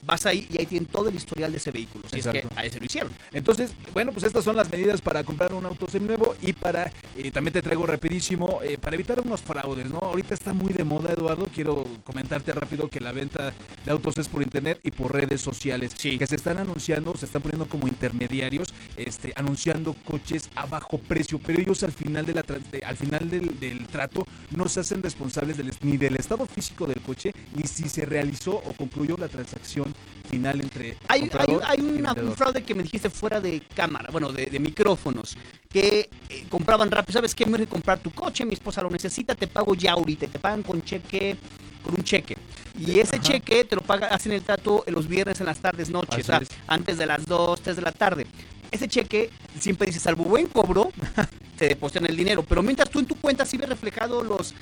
Vas 0.10 0.26
ahí 0.26 0.48
y 0.52 0.58
ahí 0.58 0.66
tienen 0.66 0.88
todo 0.88 1.08
el 1.10 1.14
historial 1.16 1.52
de 1.52 1.58
ese 1.60 1.70
vehículo. 1.70 2.04
Si 2.12 2.18
es 2.18 2.26
que 2.26 2.40
Exacto. 2.40 2.60
ahí 2.60 2.70
se 2.72 2.80
lo 2.80 2.86
hicieron. 2.88 3.12
Entonces, 3.32 3.72
bueno, 3.94 4.12
pues 4.12 4.24
estas 4.26 4.44
son 4.44 4.56
las 4.56 4.68
medidas 4.72 5.02
para 5.02 5.24
comprar 5.24 5.54
un 5.54 5.64
auto 5.68 5.88
seminuevo 5.88 6.36
y 6.42 6.54
para, 6.54 6.92
eh, 7.16 7.30
también 7.30 7.54
te 7.54 7.62
traigo 7.62 7.86
rapidísimo, 7.86 8.60
eh, 8.64 8.80
para 8.80 8.96
evitar 8.96 9.20
unos 9.22 9.40
fraudes, 9.42 9.88
¿no? 9.88 10.00
Ahorita 10.00 10.34
está 10.34 10.52
muy 10.52 10.74
de 10.74 10.84
moda, 10.84 11.14
Eduardo, 11.14 11.48
quiero 11.54 11.86
comentarte 12.04 12.52
rápido 12.54 12.90
que 12.90 13.00
la 13.00 13.12
venta 13.12 13.54
de 13.86 13.92
autos 13.92 14.18
es 14.18 14.28
por 14.28 14.42
internet 14.42 14.80
y 14.84 14.90
por 14.90 15.14
redes 15.14 15.42
sociales, 15.42 15.92
Sí. 15.96 16.18
que 16.18 16.26
se 16.26 16.38
están 16.38 16.58
anunciando, 16.58 17.16
se 17.16 17.28
están 17.28 17.44
poniendo 17.44 17.68
como 17.70 17.88
intermediarios, 17.88 18.74
este, 18.98 19.32
anunciando 19.36 19.94
coches 20.06 20.50
a 20.56 20.66
bajo 20.66 20.98
precio, 20.98 21.38
pero 21.46 21.62
ellos 21.62 21.84
al 21.84 21.92
final, 21.92 22.26
de 22.26 22.34
la, 22.34 22.42
de- 22.42 22.82
al 22.84 22.98
final 22.98 23.30
del, 23.30 23.60
del 23.60 23.86
trato 23.86 24.26
no 24.56 24.68
se 24.70 24.80
hacen 24.80 25.04
responsables 25.04 25.56
del, 25.58 25.72
ni 25.84 25.98
del 25.98 26.16
estado 26.16 26.48
físico 26.48 26.88
del 26.88 27.00
coche, 27.02 27.32
ni 27.56 27.68
si 27.68 27.88
se 27.88 28.06
realizó 28.06 28.54
o 28.56 28.74
concluyó 28.74 29.16
la 29.16 29.28
transacción 29.28 29.94
final 30.30 30.62
entre 30.62 30.96
Hay, 31.08 31.30
hay, 31.38 31.58
hay 31.68 31.80
una- 31.82 32.14
un 32.14 32.36
fraude 32.36 32.64
que 32.64 32.74
me 32.76 32.84
dijiste 32.84 33.10
fuera 33.10 33.42
de 33.42 33.62
cámara, 33.76 34.10
bueno, 34.12 34.32
de, 34.32 34.46
de 34.46 34.60
micrófonos, 34.60 35.36
que 35.70 36.10
eh, 36.30 36.46
compraban 36.50 36.90
rápido. 36.92 37.14
¿Sabes 37.14 37.36
qué? 37.36 37.46
Me 37.46 37.58
voy 37.58 37.64
a 37.64 37.70
comprar 37.70 38.00
tu 38.00 38.12
coche, 38.12 38.46
mi 38.46 38.54
esposa 38.54 38.82
lo 38.82 38.90
necesita, 38.90 39.36
te 39.36 39.48
pago 39.48 39.76
ya 39.76 39.94
ahorita. 39.94 40.28
Te 40.28 40.40
pagan 40.40 40.64
con 40.64 40.82
cheque, 40.84 41.36
con 41.84 41.96
un 41.96 42.04
cheque. 42.04 42.38
Y 42.78 43.00
ese 43.00 43.18
Ajá. 43.18 43.24
cheque 43.26 43.66
te 43.66 43.76
lo 43.76 43.82
paga, 43.82 44.08
hacen 44.08 44.32
el 44.32 44.42
trato 44.42 44.84
los 44.88 45.08
viernes, 45.08 45.40
en 45.42 45.48
las 45.48 45.60
tardes, 45.60 45.90
noches, 45.90 46.20
o 46.22 46.24
sea, 46.24 46.38
es. 46.38 46.50
antes 46.68 46.98
de 46.98 47.06
las 47.06 47.26
2, 47.26 47.62
3 47.62 47.76
de 47.76 47.82
la 47.82 47.92
tarde. 47.92 48.26
Ese 48.72 48.88
cheque 48.88 49.32
siempre 49.60 49.88
dice, 49.88 50.00
salvo 50.00 50.24
buen 50.26 50.46
cobro, 50.48 50.92
te 51.58 51.68
depositan 51.70 52.06
el 52.06 52.16
dinero. 52.16 52.44
Pero 52.44 52.62
mientras 52.62 52.90
tú 52.90 53.00
en 53.00 53.06
tu 53.08 53.16
cuenta 53.16 53.46
sí 53.46 53.58
ves 53.58 53.68
reflejado 53.68 54.24
los 54.24 54.54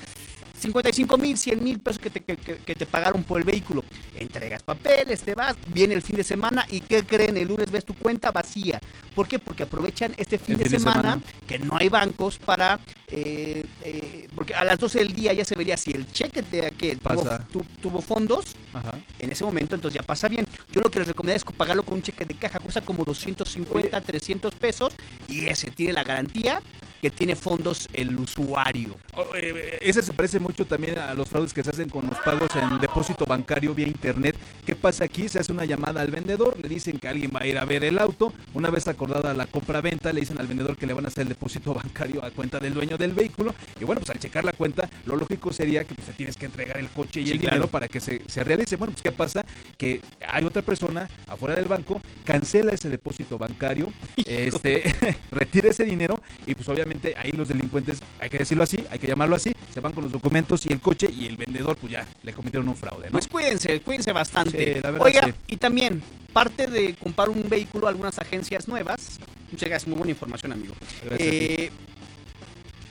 55 0.59 1.17
mil, 1.17 1.37
100 1.37 1.63
mil 1.63 1.79
pesos 1.79 1.99
que 1.99 2.09
te, 2.09 2.21
que, 2.21 2.75
te 2.75 2.85
pagaron 2.85 3.23
por 3.23 3.37
el 3.39 3.43
vehículo. 3.45 3.83
Entregas 4.15 4.63
papeles, 4.63 5.21
te 5.21 5.35
vas, 5.35 5.55
viene 5.67 5.93
el 5.93 6.01
fin 6.01 6.15
de 6.15 6.23
semana 6.23 6.65
y 6.69 6.81
¿qué 6.81 7.03
creen? 7.03 7.37
El 7.37 7.47
lunes 7.47 7.69
ves 7.71 7.85
tu 7.85 7.93
cuenta 7.93 8.31
vacía. 8.31 8.79
¿Por 9.15 9.27
qué? 9.27 9.39
Porque 9.39 9.63
aprovechan 9.63 10.13
este 10.17 10.37
fin, 10.37 10.57
de, 10.57 10.63
fin 10.63 10.73
de 10.73 10.79
semana, 10.79 11.19
que 11.47 11.59
no 11.59 11.75
hay 11.77 11.89
bancos 11.89 12.37
para... 12.39 12.79
eh, 13.07 13.65
eh, 13.83 14.27
porque 14.35 14.53
a 14.53 14.63
las 14.63 14.77
12 14.79 14.99
del 14.99 15.13
día 15.13 15.33
ya 15.33 15.45
se 15.45 15.55
vería 15.55 15.77
si 15.77 15.91
el 15.91 16.11
cheque 16.11 16.41
de, 16.41 16.71
que 16.71 16.95
tuvo, 16.95 17.23
tu- 17.51 17.65
tuvo 17.81 18.01
fondos 18.01 18.45
Ajá. 18.73 18.99
en 19.19 19.31
ese 19.31 19.43
momento, 19.43 19.75
entonces 19.75 19.99
ya 20.01 20.05
pasa 20.05 20.27
bien. 20.27 20.45
Yo 20.71 20.81
lo 20.81 20.89
que 20.91 20.99
les 20.99 21.07
recomendaría 21.07 21.37
es 21.37 21.43
pagarlo 21.43 21.83
con 21.83 21.95
un 21.95 22.01
cheque 22.01 22.25
de 22.25 22.35
caja, 22.35 22.59
cuesta 22.59 22.81
como 22.81 23.03
250, 23.03 23.99
300 24.01 24.53
pesos 24.55 24.93
y 25.27 25.45
ese 25.47 25.71
tiene 25.71 25.93
la 25.93 26.03
garantía 26.03 26.61
que 27.01 27.09
tiene 27.09 27.35
fondos 27.35 27.87
el 27.93 28.17
usuario. 28.19 28.95
Oh, 29.13 29.25
eh, 29.35 29.77
Ese 29.81 30.01
se 30.01 30.13
parece 30.13 30.39
mucho 30.39 30.65
también 30.65 30.97
a 30.99 31.13
los 31.13 31.27
fraudes 31.27 31.53
que 31.53 31.63
se 31.63 31.69
hacen 31.69 31.89
con 31.89 32.07
los 32.07 32.17
pagos 32.19 32.49
en 32.55 32.79
depósito 32.79 33.25
bancario 33.25 33.73
vía 33.73 33.87
internet. 33.87 34.35
¿Qué 34.65 34.75
pasa 34.75 35.05
aquí? 35.05 35.27
Se 35.29 35.39
hace 35.39 35.51
una 35.51 35.65
llamada 35.65 36.01
al 36.01 36.11
vendedor, 36.11 36.57
le 36.61 36.67
dicen 36.69 36.97
que 36.99 37.07
alguien 37.07 37.31
va 37.35 37.41
a 37.41 37.47
ir 37.47 37.57
a 37.57 37.65
ver 37.65 37.83
el 37.83 37.99
auto. 37.99 38.33
Una 38.53 38.69
vez 38.69 38.87
acordada 38.87 39.33
la 39.33 39.45
compra-venta, 39.47 40.11
le 40.13 40.21
dicen 40.21 40.39
al 40.39 40.47
vendedor 40.47 40.75
que 40.77 40.85
le 40.87 40.93
van 40.93 41.05
a 41.05 41.07
hacer 41.09 41.23
el 41.23 41.29
depósito 41.29 41.73
bancario 41.73 42.23
a 42.23 42.31
cuenta 42.31 42.59
del 42.59 42.73
dueño 42.73 42.97
del 42.97 43.13
vehículo. 43.13 43.53
Y 43.79 43.83
bueno, 43.85 43.99
pues 44.01 44.09
al 44.09 44.19
checar 44.19 44.43
la 44.43 44.53
cuenta, 44.53 44.89
lo 45.05 45.15
lógico 45.15 45.53
sería 45.53 45.83
que 45.83 45.93
pues, 45.95 46.07
te 46.07 46.13
tienes 46.13 46.35
que 46.35 46.45
entregar 46.45 46.77
el 46.77 46.89
coche 46.89 47.21
y 47.21 47.25
Sí, 47.27 47.31
el 47.33 47.39
claro. 47.39 47.55
dinero 47.55 47.71
para 47.71 47.87
que 47.87 47.99
se, 47.99 48.21
se 48.27 48.43
realice. 48.43 48.75
Bueno, 48.75 48.93
pues 48.93 49.03
¿qué 49.03 49.11
pasa? 49.11 49.45
Que 49.77 50.01
hay 50.27 50.43
otra 50.45 50.61
persona 50.61 51.09
afuera 51.27 51.55
del 51.55 51.65
banco, 51.65 52.01
cancela 52.23 52.71
ese 52.71 52.89
depósito 52.89 53.37
bancario, 53.37 53.91
este, 54.25 54.83
retira 55.31 55.69
ese 55.69 55.83
dinero 55.85 56.21
y 56.45 56.55
pues 56.55 56.67
obviamente 56.69 56.86
ahí 57.17 57.31
los 57.31 57.47
delincuentes, 57.47 57.99
hay 58.19 58.29
que 58.29 58.39
decirlo 58.39 58.63
así, 58.63 58.83
hay 58.89 58.99
que 58.99 59.07
llamarlo 59.07 59.35
así, 59.35 59.51
se 59.73 59.79
van 59.79 59.93
con 59.93 60.03
los 60.03 60.11
documentos 60.11 60.65
y 60.65 60.73
el 60.73 60.79
coche 60.79 61.09
y 61.11 61.27
el 61.27 61.37
vendedor 61.37 61.77
pues 61.77 61.91
ya 61.91 62.07
le 62.23 62.33
cometieron 62.33 62.67
un 62.67 62.75
fraude, 62.75 63.05
¿no? 63.05 63.11
Pues 63.11 63.27
cuídense, 63.27 63.79
cuídense 63.81 64.11
bastante. 64.11 64.75
Sí, 64.75 64.79
la 64.81 64.91
verdad, 64.91 65.05
Oiga, 65.07 65.21
sí. 65.25 65.33
y 65.47 65.57
también, 65.57 66.01
parte 66.33 66.67
de 66.67 66.95
comprar 66.95 67.29
un 67.29 67.47
vehículo, 67.49 67.87
algunas 67.87 68.17
agencias 68.19 68.67
nuevas, 68.67 69.19
muchas 69.51 69.69
gracias, 69.69 69.87
muy 69.87 69.97
buena 69.97 70.11
información, 70.11 70.51
amigo. 70.51 70.73
A. 71.11 71.15
Eh, 71.19 71.71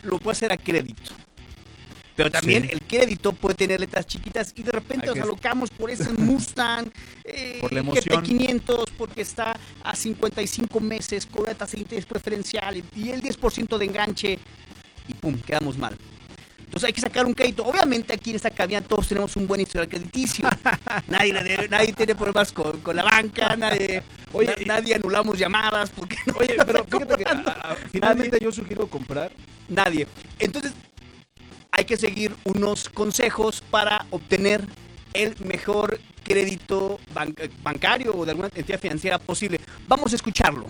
lo 0.03 0.19
puede 0.19 0.33
hacer 0.33 0.53
a 0.53 0.57
crédito. 0.57 1.13
Pero 2.17 2.31
también 2.31 2.63
Sí. 2.65 2.71
el 2.73 2.81
crédito 2.83 3.33
puede 3.33 3.55
tener 3.57 3.79
letras 3.79 4.07
chiquitas 4.07 4.53
y 4.57 4.63
de 4.63 4.73
repente 4.73 5.07
nos 5.07 5.19
alocamos 5.19 5.71
por 5.71 5.91
ese 5.91 6.11
Mustang 6.19 6.91
eh, 7.25 7.59
Por 7.61 7.73
la 7.73 7.81
emoción. 7.81 8.25
GT500 8.25 8.85
porque 8.97 9.21
está 9.23 9.55
a 9.85 9.95
55 9.95 10.81
meses 10.81 11.27
con 11.27 11.43
una 11.43 11.55
tasa 11.55 11.73
de 11.77 11.83
interés 11.83 12.07
preferencial 12.07 12.83
y- 12.95 13.11
el 13.11 13.21
10% 13.23 13.77
de 13.79 13.85
enganche 13.85 14.39
y 15.09 15.15
pum, 15.15 15.39
quedamos 15.41 15.77
mal. 15.77 15.97
Entonces 16.59 16.89
hay 16.89 16.93
que 16.95 17.01
sacar 17.01 17.25
un 17.27 17.33
crédito. 17.35 17.65
Obviamente 17.65 18.13
aquí 18.13 18.31
en 18.31 18.37
esta 18.37 18.51
cabina 18.51 18.81
todos 18.81 19.07
tenemos 19.07 19.37
un 19.37 19.47
buen 19.47 19.61
historial 19.61 19.89
crediticio. 19.89 20.49
nadie, 21.09 21.33
nadie 21.71 21.93
tiene 21.93 22.15
problemas 22.15 22.51
con, 22.51 22.81
con 22.81 22.97
la 22.97 23.03
banca, 23.05 23.55
nadie, 23.57 24.03
Oye, 24.33 24.53
na- 24.67 24.75
nadie 24.75 24.95
anulamos 24.97 25.39
llamadas 25.39 25.91
porque 25.91 26.17
no 26.27 26.35
Oye, 26.39 26.57
pero 26.67 26.85
fíjate 26.85 27.17
que 27.25 27.31
a- 27.31 27.71
a- 27.73 27.77
finalmente 27.93 28.39
yo 28.41 28.51
sugiero 28.51 28.87
comprar 28.89 29.31
Nadie. 29.69 30.07
Entonces, 30.39 30.73
hay 31.77 31.85
que 31.85 31.97
seguir 31.99 32.35
unos 32.45 32.89
consejos 32.89 33.63
para 33.71 34.07
obtener 34.11 34.65
el 35.13 35.35
mejor 35.45 36.01
crédito 36.25 36.99
ban- 37.15 37.35
bancario 37.63 38.17
o 38.17 38.25
de 38.25 38.31
alguna 38.31 38.49
entidad 38.55 38.81
financiera 38.81 39.19
posible. 39.19 39.61
Vamos 39.87 40.13
a 40.13 40.17
escucharlo. 40.17 40.67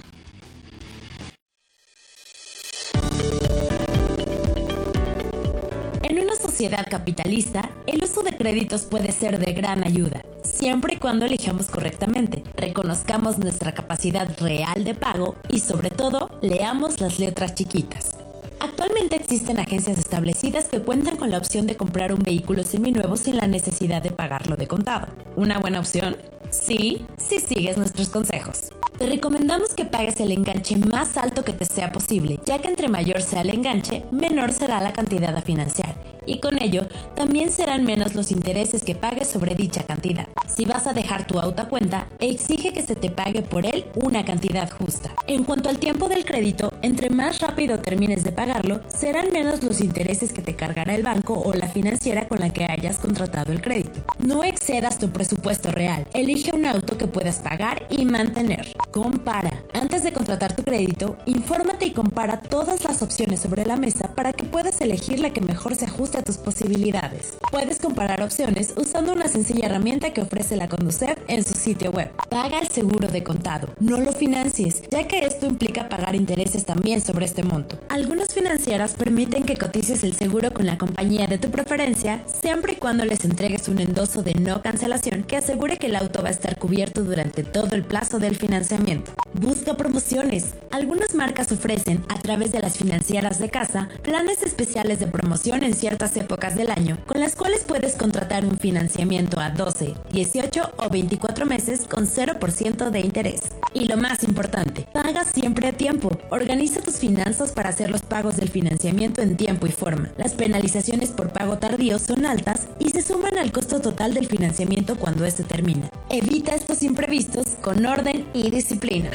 En 6.02 6.18
una 6.20 6.34
sociedad 6.34 6.86
capitalista, 6.88 7.70
el 7.86 8.02
uso 8.02 8.22
de 8.22 8.36
créditos 8.36 8.82
puede 8.82 9.12
ser 9.12 9.38
de 9.38 9.52
gran 9.52 9.84
ayuda, 9.84 10.22
siempre 10.42 10.94
y 10.94 10.98
cuando 10.98 11.26
elijamos 11.26 11.66
correctamente, 11.66 12.42
reconozcamos 12.56 13.38
nuestra 13.38 13.72
capacidad 13.72 14.28
real 14.40 14.84
de 14.84 14.94
pago 14.94 15.36
y 15.48 15.60
sobre 15.60 15.90
todo 15.90 16.30
leamos 16.42 17.00
las 17.00 17.18
letras 17.18 17.54
chiquitas. 17.54 18.16
Actualmente 18.60 19.16
existen 19.16 19.58
agencias 19.58 19.98
establecidas 19.98 20.66
que 20.66 20.80
cuentan 20.80 21.16
con 21.16 21.30
la 21.30 21.38
opción 21.38 21.66
de 21.66 21.76
comprar 21.76 22.12
un 22.12 22.20
vehículo 22.20 22.62
seminuevo 22.62 23.16
sin 23.16 23.36
la 23.36 23.46
necesidad 23.46 24.02
de 24.02 24.10
pagarlo 24.10 24.56
de 24.56 24.66
contado. 24.66 25.08
¿Una 25.36 25.58
buena 25.58 25.80
opción? 25.80 26.16
Sí, 26.50 27.06
si 27.18 27.40
sigues 27.40 27.76
nuestros 27.76 28.08
consejos. 28.08 28.70
Te 28.98 29.06
recomendamos 29.06 29.74
que 29.74 29.84
pagues 29.84 30.20
el 30.20 30.32
enganche 30.32 30.76
más 30.76 31.18
alto 31.18 31.44
que 31.44 31.52
te 31.52 31.66
sea 31.66 31.92
posible, 31.92 32.40
ya 32.46 32.58
que 32.58 32.68
entre 32.68 32.88
mayor 32.88 33.20
sea 33.20 33.42
el 33.42 33.50
enganche, 33.50 34.04
menor 34.10 34.52
será 34.52 34.80
la 34.80 34.94
cantidad 34.94 35.36
a 35.36 35.42
financiar. 35.42 36.15
Y 36.26 36.38
con 36.40 36.60
ello 36.60 36.86
también 37.14 37.50
serán 37.50 37.84
menos 37.84 38.14
los 38.14 38.30
intereses 38.30 38.82
que 38.82 38.94
pagues 38.94 39.28
sobre 39.28 39.54
dicha 39.54 39.84
cantidad. 39.84 40.28
Si 40.46 40.64
vas 40.64 40.86
a 40.86 40.92
dejar 40.92 41.26
tu 41.26 41.38
auto 41.38 41.62
a 41.62 41.68
cuenta, 41.68 42.08
exige 42.18 42.72
que 42.72 42.82
se 42.82 42.96
te 42.96 43.10
pague 43.10 43.42
por 43.42 43.66
él 43.66 43.86
una 43.94 44.24
cantidad 44.24 44.70
justa. 44.70 45.14
En 45.26 45.44
cuanto 45.44 45.68
al 45.68 45.78
tiempo 45.78 46.08
del 46.08 46.24
crédito, 46.24 46.72
entre 46.82 47.10
más 47.10 47.40
rápido 47.40 47.78
termines 47.78 48.24
de 48.24 48.32
pagarlo, 48.32 48.80
serán 48.88 49.32
menos 49.32 49.62
los 49.62 49.80
intereses 49.80 50.32
que 50.32 50.42
te 50.42 50.56
cargará 50.56 50.94
el 50.94 51.02
banco 51.02 51.34
o 51.34 51.52
la 51.52 51.68
financiera 51.68 52.28
con 52.28 52.40
la 52.40 52.50
que 52.50 52.64
hayas 52.64 52.98
contratado 52.98 53.52
el 53.52 53.62
crédito. 53.62 54.00
No 54.18 54.44
excedas 54.44 54.98
tu 54.98 55.10
presupuesto 55.10 55.70
real. 55.70 56.06
Elige 56.14 56.54
un 56.54 56.66
auto 56.66 56.96
que 56.96 57.06
puedas 57.06 57.38
pagar 57.38 57.86
y 57.90 58.04
mantener. 58.04 58.74
Compara. 58.90 59.62
Antes 59.74 60.02
de 60.02 60.12
contratar 60.12 60.56
tu 60.56 60.62
crédito, 60.62 61.16
infórmate 61.26 61.86
y 61.86 61.90
compara 61.92 62.40
todas 62.40 62.84
las 62.84 63.02
opciones 63.02 63.40
sobre 63.40 63.66
la 63.66 63.76
mesa 63.76 64.14
para 64.14 64.32
que 64.32 64.44
puedas 64.44 64.80
elegir 64.80 65.20
la 65.20 65.30
que 65.30 65.40
mejor 65.40 65.74
se 65.74 65.84
ajuste 65.84 66.15
tus 66.22 66.38
posibilidades. 66.38 67.34
Puedes 67.50 67.78
comparar 67.78 68.22
opciones 68.22 68.74
usando 68.76 69.12
una 69.12 69.28
sencilla 69.28 69.66
herramienta 69.66 70.12
que 70.12 70.22
ofrece 70.22 70.56
la 70.56 70.68
Conducef 70.68 71.18
en 71.28 71.44
su 71.44 71.54
sitio 71.54 71.90
web. 71.90 72.10
Paga 72.28 72.58
el 72.58 72.68
seguro 72.68 73.08
de 73.08 73.22
contado. 73.22 73.68
No 73.80 73.98
lo 73.98 74.12
financies, 74.12 74.82
ya 74.90 75.06
que 75.06 75.24
esto 75.26 75.46
implica 75.46 75.88
pagar 75.88 76.14
intereses 76.14 76.64
también 76.64 77.00
sobre 77.00 77.26
este 77.26 77.42
monto. 77.42 77.78
Algunas 77.88 78.34
financieras 78.34 78.94
permiten 78.94 79.44
que 79.44 79.56
cotices 79.56 80.04
el 80.04 80.14
seguro 80.14 80.52
con 80.52 80.66
la 80.66 80.78
compañía 80.78 81.26
de 81.26 81.38
tu 81.38 81.50
preferencia 81.50 82.22
siempre 82.40 82.74
y 82.74 82.76
cuando 82.76 83.04
les 83.04 83.24
entregues 83.24 83.68
un 83.68 83.80
endoso 83.80 84.22
de 84.22 84.34
no 84.34 84.62
cancelación 84.62 85.24
que 85.24 85.36
asegure 85.36 85.78
que 85.78 85.86
el 85.86 85.96
auto 85.96 86.22
va 86.22 86.28
a 86.28 86.32
estar 86.32 86.58
cubierto 86.58 87.04
durante 87.04 87.42
todo 87.42 87.74
el 87.74 87.84
plazo 87.84 88.18
del 88.18 88.36
financiamiento. 88.36 89.12
Busca 89.32 89.76
promociones. 89.76 90.54
Algunas 90.70 91.14
marcas 91.14 91.50
ofrecen, 91.52 92.04
a 92.08 92.18
través 92.18 92.52
de 92.52 92.60
las 92.60 92.76
financieras 92.76 93.38
de 93.38 93.50
casa, 93.50 93.88
planes 94.02 94.42
especiales 94.42 94.98
de 94.98 95.06
promoción 95.06 95.62
en 95.62 95.74
ciertas 95.74 96.05
épocas 96.14 96.54
del 96.56 96.70
año, 96.70 96.98
con 97.06 97.20
las 97.20 97.34
cuales 97.34 97.64
puedes 97.64 97.94
contratar 97.94 98.44
un 98.44 98.58
financiamiento 98.58 99.40
a 99.40 99.48
12, 99.48 99.94
18 100.12 100.72
o 100.76 100.90
24 100.90 101.46
meses 101.46 101.86
con 101.88 102.06
0% 102.06 102.90
de 102.90 103.00
interés. 103.00 103.40
Y 103.72 103.86
lo 103.86 103.96
más 103.96 104.24
importante, 104.24 104.86
paga 104.92 105.24
siempre 105.24 105.68
a 105.68 105.72
tiempo. 105.72 106.10
Organiza 106.28 106.82
tus 106.82 106.96
finanzas 106.96 107.52
para 107.52 107.70
hacer 107.70 107.90
los 107.90 108.02
pagos 108.02 108.36
del 108.36 108.50
financiamiento 108.50 109.22
en 109.22 109.36
tiempo 109.36 109.66
y 109.66 109.70
forma. 109.72 110.10
Las 110.18 110.34
penalizaciones 110.34 111.10
por 111.10 111.30
pago 111.30 111.56
tardío 111.58 111.98
son 111.98 112.26
altas 112.26 112.68
y 112.78 112.90
se 112.90 113.00
suman 113.00 113.38
al 113.38 113.52
costo 113.52 113.80
total 113.80 114.12
del 114.12 114.26
financiamiento 114.26 114.96
cuando 114.96 115.24
este 115.24 115.44
termina. 115.44 115.90
Evita 116.10 116.54
estos 116.54 116.82
imprevistos 116.82 117.46
con 117.62 117.84
orden 117.86 118.26
y 118.34 118.50
disciplina. 118.50 119.10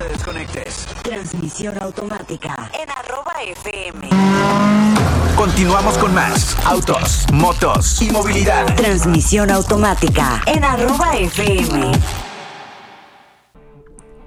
Te 0.00 0.08
desconectes. 0.08 0.86
Transmisión 1.02 1.82
automática 1.82 2.70
en 2.72 2.88
arroba 2.90 3.32
FM. 3.42 4.08
Continuamos 5.36 5.98
con 5.98 6.14
más 6.14 6.56
autos, 6.64 7.26
motos 7.32 8.00
y 8.00 8.10
movilidad. 8.10 8.74
Transmisión 8.76 9.50
automática 9.50 10.42
en 10.46 10.64
arroba 10.64 11.16
FM. 11.16 11.92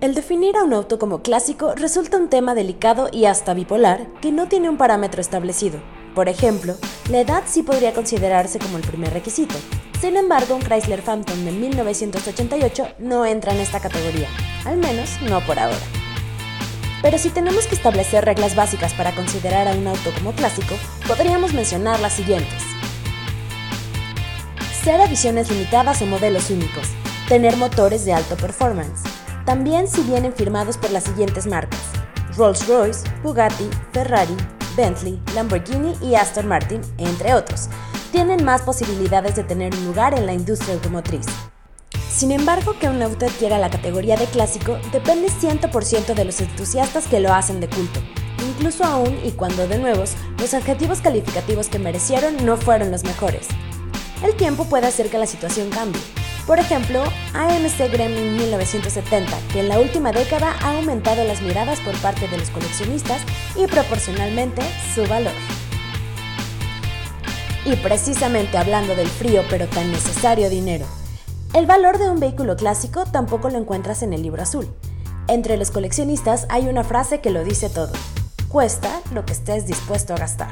El 0.01 0.13
definir 0.13 0.57
a 0.57 0.63
un 0.63 0.73
auto 0.73 0.99
como 0.99 1.21
clásico 1.21 1.73
resulta 1.75 2.17
un 2.17 2.29
tema 2.29 2.53
delicado 2.53 3.09
y 3.11 3.25
hasta 3.25 3.53
bipolar 3.53 4.07
que 4.21 4.31
no 4.31 4.47
tiene 4.47 4.69
un 4.69 4.77
parámetro 4.77 5.21
establecido. 5.21 5.79
Por 6.15 6.29
ejemplo, 6.29 6.75
la 7.09 7.21
edad 7.21 7.43
sí 7.47 7.63
podría 7.63 7.93
considerarse 7.93 8.59
como 8.59 8.77
el 8.77 8.83
primer 8.83 9.13
requisito. 9.13 9.55
Sin 9.99 10.15
embargo, 10.15 10.55
un 10.55 10.61
Chrysler 10.61 11.01
Phantom 11.01 11.43
de 11.43 11.51
1988 11.51 12.87
no 12.99 13.25
entra 13.25 13.53
en 13.53 13.61
esta 13.61 13.79
categoría, 13.79 14.27
al 14.65 14.77
menos 14.77 15.09
no 15.21 15.41
por 15.41 15.57
ahora. 15.57 15.75
Pero 17.01 17.17
si 17.17 17.29
tenemos 17.29 17.65
que 17.67 17.75
establecer 17.75 18.23
reglas 18.23 18.55
básicas 18.55 18.93
para 18.93 19.13
considerar 19.15 19.67
a 19.67 19.73
un 19.73 19.87
auto 19.87 20.11
como 20.17 20.33
clásico, 20.33 20.75
podríamos 21.07 21.53
mencionar 21.53 21.99
las 21.99 22.13
siguientes. 22.13 22.61
Ser 24.83 25.01
ediciones 25.01 25.49
limitadas 25.49 26.01
o 26.01 26.05
modelos 26.05 26.49
únicos. 26.49 26.87
Tener 27.27 27.57
motores 27.57 28.05
de 28.05 28.13
alto 28.13 28.37
performance. 28.37 29.01
También 29.45 29.87
si 29.87 30.01
vienen 30.01 30.33
firmados 30.33 30.77
por 30.77 30.91
las 30.91 31.05
siguientes 31.05 31.47
marcas. 31.47 31.79
Rolls-Royce, 32.37 33.03
Bugatti, 33.21 33.69
Ferrari, 33.91 34.35
Bentley, 34.75 35.19
Lamborghini 35.35 35.95
y 36.01 36.15
Aston 36.15 36.47
Martin, 36.47 36.81
entre 36.97 37.33
otros, 37.33 37.69
tienen 38.11 38.43
más 38.43 38.61
posibilidades 38.61 39.35
de 39.35 39.43
tener 39.43 39.73
un 39.73 39.85
lugar 39.85 40.17
en 40.17 40.25
la 40.25 40.33
industria 40.33 40.75
automotriz. 40.75 41.25
Sin 42.09 42.31
embargo, 42.31 42.75
que 42.79 42.89
un 42.89 43.01
auto 43.01 43.25
adquiera 43.25 43.57
la 43.57 43.69
categoría 43.69 44.17
de 44.17 44.25
clásico 44.25 44.77
depende 44.91 45.29
100% 45.29 46.13
de 46.13 46.25
los 46.25 46.39
entusiastas 46.41 47.07
que 47.07 47.19
lo 47.19 47.33
hacen 47.33 47.59
de 47.59 47.67
culto, 47.67 47.99
incluso 48.47 48.83
aún 48.83 49.17
y 49.23 49.31
cuando 49.31 49.67
de 49.67 49.79
nuevos 49.79 50.13
los 50.37 50.53
adjetivos 50.53 51.01
calificativos 51.01 51.67
que 51.69 51.79
merecieron 51.79 52.45
no 52.45 52.57
fueron 52.57 52.91
los 52.91 53.03
mejores. 53.03 53.47
El 54.23 54.35
tiempo 54.35 54.65
puede 54.65 54.87
hacer 54.87 55.09
que 55.09 55.17
la 55.17 55.27
situación 55.27 55.69
cambie. 55.69 56.01
Por 56.45 56.59
ejemplo, 56.59 57.03
AMC 57.33 57.89
Gremlin 57.91 58.35
1970, 58.35 59.31
que 59.53 59.61
en 59.61 59.69
la 59.69 59.79
última 59.79 60.11
década 60.11 60.53
ha 60.61 60.75
aumentado 60.77 61.23
las 61.23 61.41
miradas 61.41 61.79
por 61.79 61.95
parte 62.01 62.27
de 62.27 62.37
los 62.37 62.49
coleccionistas 62.49 63.21
y 63.55 63.65
proporcionalmente 63.67 64.61
su 64.93 65.05
valor. 65.07 65.33
Y 67.65 67.77
precisamente 67.77 68.57
hablando 68.57 68.93
del 68.93 69.07
frío 69.07 69.43
pero 69.49 69.67
tan 69.67 69.89
necesario 69.89 70.49
dinero, 70.49 70.85
el 71.53 71.65
valor 71.65 71.97
de 71.97 72.09
un 72.09 72.19
vehículo 72.19 72.57
clásico 72.57 73.05
tampoco 73.05 73.49
lo 73.49 73.57
encuentras 73.57 74.03
en 74.03 74.11
el 74.11 74.21
libro 74.21 74.41
azul. 74.41 74.67
Entre 75.29 75.55
los 75.55 75.71
coleccionistas 75.71 76.45
hay 76.49 76.67
una 76.67 76.83
frase 76.83 77.21
que 77.21 77.29
lo 77.29 77.45
dice 77.45 77.69
todo. 77.69 77.93
Cuesta 78.49 79.01
lo 79.13 79.25
que 79.25 79.31
estés 79.31 79.65
dispuesto 79.65 80.13
a 80.13 80.17
gastar. 80.17 80.51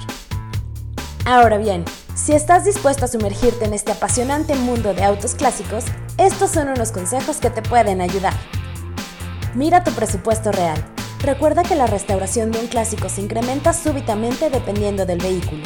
Ahora 1.25 1.59
bien, 1.59 1.85
si 2.15 2.33
estás 2.33 2.65
dispuesto 2.65 3.05
a 3.05 3.07
sumergirte 3.07 3.65
en 3.65 3.73
este 3.73 3.91
apasionante 3.91 4.55
mundo 4.55 4.95
de 4.95 5.03
autos 5.03 5.35
clásicos, 5.35 5.85
estos 6.17 6.49
son 6.49 6.69
unos 6.69 6.91
consejos 6.91 7.37
que 7.37 7.51
te 7.51 7.61
pueden 7.61 8.01
ayudar. 8.01 8.33
Mira 9.53 9.83
tu 9.83 9.91
presupuesto 9.91 10.51
real. 10.51 10.83
Recuerda 11.19 11.61
que 11.61 11.75
la 11.75 11.85
restauración 11.85 12.51
de 12.51 12.59
un 12.59 12.67
clásico 12.67 13.07
se 13.07 13.21
incrementa 13.21 13.71
súbitamente 13.73 14.49
dependiendo 14.49 15.05
del 15.05 15.19
vehículo. 15.19 15.61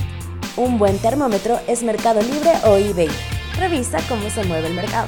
Un 0.58 0.78
buen 0.78 0.98
termómetro 1.00 1.58
es 1.68 1.84
Mercado 1.84 2.22
Libre 2.22 2.52
o 2.66 2.76
eBay. 2.76 3.10
Revisa 3.58 4.00
cómo 4.10 4.30
se 4.30 4.44
mueve 4.44 4.68
el 4.68 4.74
mercado. 4.74 5.08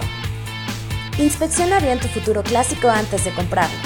Inspecciona 1.17 1.79
bien 1.79 1.99
tu 1.99 2.07
futuro 2.07 2.41
clásico 2.43 2.87
antes 2.87 3.25
de 3.25 3.33
comprarlo. 3.33 3.77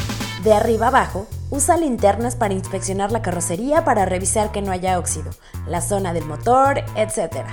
De 0.44 0.54
arriba 0.54 0.88
abajo, 0.88 1.26
usa 1.52 1.78
linternas 1.78 2.36
para 2.36 2.56
inspeccionar 2.56 3.12
la 3.12 3.22
carrocería 3.22 3.86
para 3.86 4.06
revisar 4.06 4.52
que 4.52 4.64
no 4.64 4.72
haya 4.72 4.98
óxido, 4.98 5.30
la 5.68 5.82
zona 5.82 6.14
del 6.14 6.26
motor, 6.26 6.80
etc. 6.96 7.46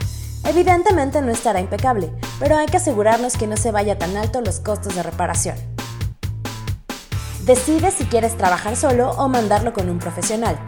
Evidentemente 0.45 1.21
no 1.21 1.31
estará 1.31 1.61
impecable, 1.61 2.11
pero 2.39 2.57
hay 2.57 2.67
que 2.67 2.79
asegurarnos 2.79 3.37
que 3.37 3.47
no 3.47 3.59
se 3.59 3.73
vaya 3.73 3.99
tan 3.99 4.17
alto 4.17 4.41
los 4.41 4.61
costos 4.61 4.95
de 4.95 5.03
reparación. 5.03 5.57
Decide 7.45 7.91
si 7.91 8.05
quieres 8.05 8.37
trabajar 8.37 8.77
solo 8.77 9.11
o 9.13 9.29
mandarlo 9.29 9.73
con 9.73 9.91
un 9.91 9.99
profesional. 9.99 10.59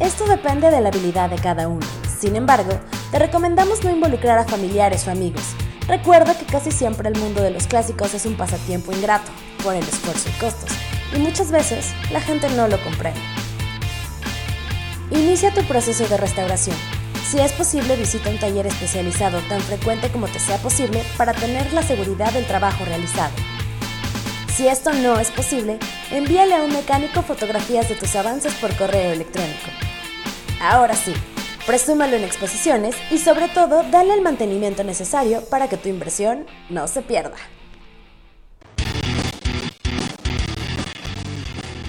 Esto 0.00 0.26
depende 0.26 0.70
de 0.70 0.80
la 0.80 0.88
habilidad 0.88 1.30
de 1.30 1.36
cada 1.36 1.68
uno. 1.68 1.86
Sin 2.18 2.34
embargo, 2.34 2.72
te 3.10 3.18
recomendamos 3.18 3.84
no 3.84 3.90
involucrar 3.90 4.38
a 4.38 4.44
familiares 4.44 5.06
o 5.06 5.10
amigos. 5.10 5.54
Recuerda 5.86 6.36
que 6.36 6.46
casi 6.46 6.70
siempre 6.70 7.08
el 7.08 7.18
mundo 7.18 7.42
de 7.42 7.50
los 7.50 7.66
clásicos 7.66 8.14
es 8.14 8.24
un 8.24 8.36
pasatiempo 8.36 8.92
ingrato, 8.92 9.30
por 9.62 9.74
el 9.74 9.82
esfuerzo 9.82 10.28
y 10.28 10.40
costos, 10.40 10.70
y 11.14 11.18
muchas 11.18 11.50
veces 11.50 11.92
la 12.12 12.20
gente 12.20 12.48
no 12.50 12.68
lo 12.68 12.82
comprende. 12.82 13.20
Inicia 15.10 15.52
tu 15.52 15.62
proceso 15.64 16.06
de 16.06 16.16
restauración. 16.16 16.76
Si 17.28 17.38
es 17.38 17.52
posible, 17.52 17.96
visita 17.96 18.30
un 18.30 18.38
taller 18.38 18.66
especializado 18.66 19.40
tan 19.48 19.60
frecuente 19.60 20.10
como 20.10 20.26
te 20.26 20.38
sea 20.38 20.58
posible 20.58 21.02
para 21.16 21.32
tener 21.32 21.72
la 21.72 21.82
seguridad 21.82 22.32
del 22.32 22.46
trabajo 22.46 22.84
realizado. 22.84 23.32
Si 24.54 24.68
esto 24.68 24.92
no 24.92 25.18
es 25.18 25.30
posible, 25.30 25.78
envíale 26.10 26.54
a 26.54 26.62
un 26.62 26.72
mecánico 26.72 27.22
fotografías 27.22 27.88
de 27.88 27.94
tus 27.94 28.14
avances 28.14 28.52
por 28.54 28.76
correo 28.76 29.12
electrónico. 29.12 29.70
Ahora 30.60 30.94
sí, 30.94 31.14
presúmalo 31.66 32.16
en 32.16 32.24
exposiciones 32.24 32.94
y 33.10 33.18
sobre 33.18 33.48
todo 33.48 33.84
dale 33.90 34.14
el 34.14 34.20
mantenimiento 34.20 34.84
necesario 34.84 35.42
para 35.48 35.68
que 35.68 35.76
tu 35.76 35.88
inversión 35.88 36.46
no 36.68 36.88
se 36.88 37.02
pierda. 37.02 37.36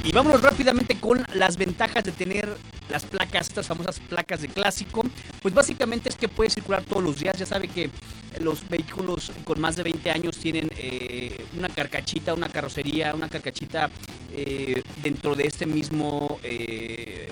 Y 0.04 0.12
vámonos 0.12 0.42
rápidamente 0.42 1.00
con 1.00 1.24
las 1.36 1.58
ventajas 1.58 2.04
de 2.04 2.12
tener 2.12 2.50
las 2.90 3.04
placas, 3.06 3.48
estas 3.50 3.68
famosas 3.68 4.00
placas 4.00 4.42
de 4.42 4.48
clásico. 4.48 5.04
Pues 5.42 5.54
básicamente 5.54 6.10
es 6.10 6.16
que 6.16 6.28
puede 6.28 6.50
circular 6.50 6.84
todos 6.84 7.04
los 7.04 7.20
días. 7.20 7.38
Ya 7.38 7.46
sabe 7.46 7.68
que 7.68 7.92
los 8.40 8.68
vehículos 8.68 9.32
con 9.44 9.62
más 9.62 9.76
de 9.76 9.84
20 9.84 10.10
años 10.10 10.38
tienen 10.38 10.70
eh, 10.76 11.46
una 11.56 11.70
carcachita, 11.70 12.34
una 12.34 12.50
carrocería, 12.50 13.14
una 13.14 13.30
carcachita 13.30 13.92
eh, 14.34 14.82
dentro 15.04 15.36
de 15.36 15.46
este 15.46 15.66
mismo... 15.66 16.40
Eh, 16.44 17.32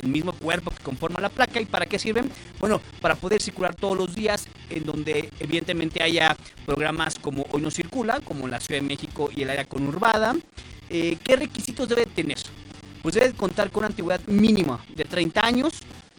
el 0.00 0.08
mismo 0.08 0.32
cuerpo 0.32 0.70
que 0.70 0.82
conforma 0.82 1.20
la 1.20 1.28
placa 1.28 1.60
y 1.60 1.66
para 1.66 1.86
qué 1.86 1.98
sirven 1.98 2.30
bueno 2.58 2.80
para 3.00 3.14
poder 3.14 3.42
circular 3.42 3.74
todos 3.74 3.96
los 3.96 4.14
días 4.14 4.46
en 4.70 4.84
donde 4.84 5.28
evidentemente 5.38 6.02
haya 6.02 6.36
programas 6.64 7.18
como 7.18 7.44
hoy 7.50 7.60
no 7.60 7.70
circula 7.70 8.20
como 8.20 8.48
la 8.48 8.58
Ciudad 8.60 8.80
de 8.80 8.86
México 8.86 9.28
y 9.34 9.42
el 9.42 9.50
área 9.50 9.64
conurbada 9.64 10.34
Eh, 10.94 11.16
¿Qué 11.24 11.36
requisitos 11.36 11.88
debe 11.88 12.04
tener? 12.04 12.36
Pues 13.00 13.14
debe 13.14 13.32
contar 13.32 13.70
con 13.70 13.80
una 13.80 13.86
antigüedad 13.86 14.20
mínima 14.26 14.78
de 14.94 15.06
30 15.06 15.42
años 15.42 15.72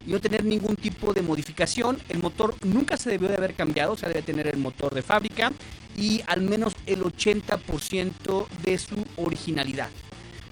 y 0.04 0.10
no 0.10 0.20
tener 0.20 0.44
ningún 0.44 0.76
tipo 0.76 1.14
de 1.14 1.22
modificación. 1.22 2.00
El 2.10 2.24
motor 2.24 2.56
nunca 2.66 2.98
se 2.98 3.12
debió 3.12 3.28
de 3.30 3.36
haber 3.36 3.54
cambiado, 3.54 3.94
o 3.94 3.98
sea, 3.98 4.10
debe 4.10 4.24
tener 4.24 4.48
el 4.48 4.58
motor 4.58 4.96
de 4.96 5.04
fábrica 5.04 5.52
y 5.96 6.24
al 6.26 6.42
menos 6.42 6.74
el 6.88 7.04
80% 7.04 8.48
de 8.64 8.78
su 8.80 9.06
originalidad. 9.18 9.90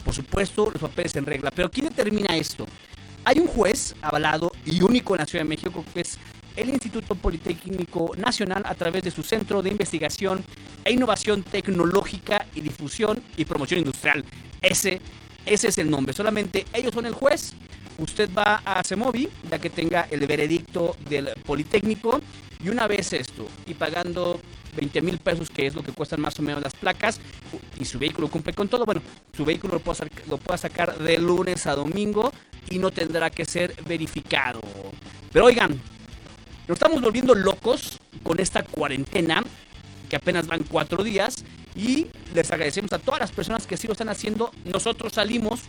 Por 0.05 0.13
supuesto, 0.13 0.69
los 0.69 0.80
papeles 0.80 1.15
en 1.15 1.26
regla. 1.26 1.49
Pero 1.49 1.72
¿quién 1.72 1.88
determina 1.88 2.38
esto? 2.38 2.67
Hay 3.26 3.39
un 3.39 3.47
juez 3.47 3.95
avalado 4.03 4.51
y 4.67 4.84
único 4.84 5.15
en 5.15 5.22
la 5.22 5.26
Ciudad 5.26 5.45
de 5.45 5.49
México 5.49 5.84
que 5.95 6.01
es 6.01 6.19
el 6.62 6.70
Instituto 6.70 7.16
Politécnico 7.16 8.12
Nacional 8.18 8.64
a 8.66 8.76
través 8.76 9.03
de 9.03 9.12
su 9.12 9.24
Centro 9.24 9.62
de 9.62 9.70
Investigación 9.70 10.43
e 10.86 10.93
Innovación 10.93 11.43
Tecnológica 11.43 12.45
y 12.55 12.62
Difusión 12.62 13.22
y 13.36 13.45
Promoción 13.45 13.80
Industrial. 13.80 14.24
Ese, 14.62 15.01
ese 15.45 15.68
es 15.70 15.78
el 15.78 15.89
nombre. 15.89 16.14
Solamente 16.14 16.66
ellos 16.74 16.93
son 16.93 17.05
el 17.05 17.14
juez. 17.14 17.53
Usted 17.97 18.30
va 18.36 18.62
a 18.66 18.84
CEMOVI, 18.84 19.30
ya 19.49 19.59
que 19.59 19.70
tenga 19.70 20.07
el 20.09 20.26
veredicto 20.26 20.95
del 21.09 21.30
Politécnico, 21.45 22.22
y 22.64 22.70
una 22.70 22.88
vez 22.88 23.14
esto, 23.14 23.47
y 23.66 23.74
pagando 23.74 24.39
20 24.76 25.01
mil 25.01 25.18
pesos, 25.18 25.49
que 25.49 25.68
es 25.68 25.76
lo 25.76 25.84
que 25.84 25.91
cuestan 25.91 26.22
más 26.22 26.39
o 26.39 26.41
menos 26.41 26.64
las 26.64 26.74
placas, 26.74 27.20
y 27.80 27.86
su 27.86 27.99
vehículo 27.99 28.30
cumple 28.30 28.53
con 28.53 28.70
todo, 28.70 28.86
bueno, 28.86 29.01
su 29.36 29.45
vehículo 29.45 29.76
lo 29.76 29.80
puede, 29.80 30.07
lo 30.30 30.38
puede 30.38 30.57
sacar 30.57 30.97
de 30.97 31.18
lunes 31.18 31.66
a 31.68 31.76
domingo 31.76 32.32
y 32.70 32.78
no 32.78 32.91
tendrá 32.91 33.30
que 33.30 33.45
ser 33.45 33.76
verificado. 33.86 34.62
Pero 35.32 35.45
oigan, 35.45 35.80
nos 36.72 36.78
estamos 36.78 37.01
volviendo 37.01 37.36
locos 37.36 37.99
con 38.24 38.39
esta 38.39 38.63
cuarentena, 38.63 39.43
que 40.09 40.15
apenas 40.15 40.47
van 40.47 40.63
cuatro 40.63 41.03
días, 41.03 41.43
y 41.76 42.07
les 42.34 42.49
agradecemos 42.49 42.93
a 42.93 42.99
todas 42.99 43.19
las 43.19 43.30
personas 43.34 43.67
que 43.67 43.76
sí 43.76 43.88
lo 43.88 43.91
están 43.91 44.07
haciendo. 44.07 44.53
Nosotros 44.63 45.11
salimos 45.11 45.63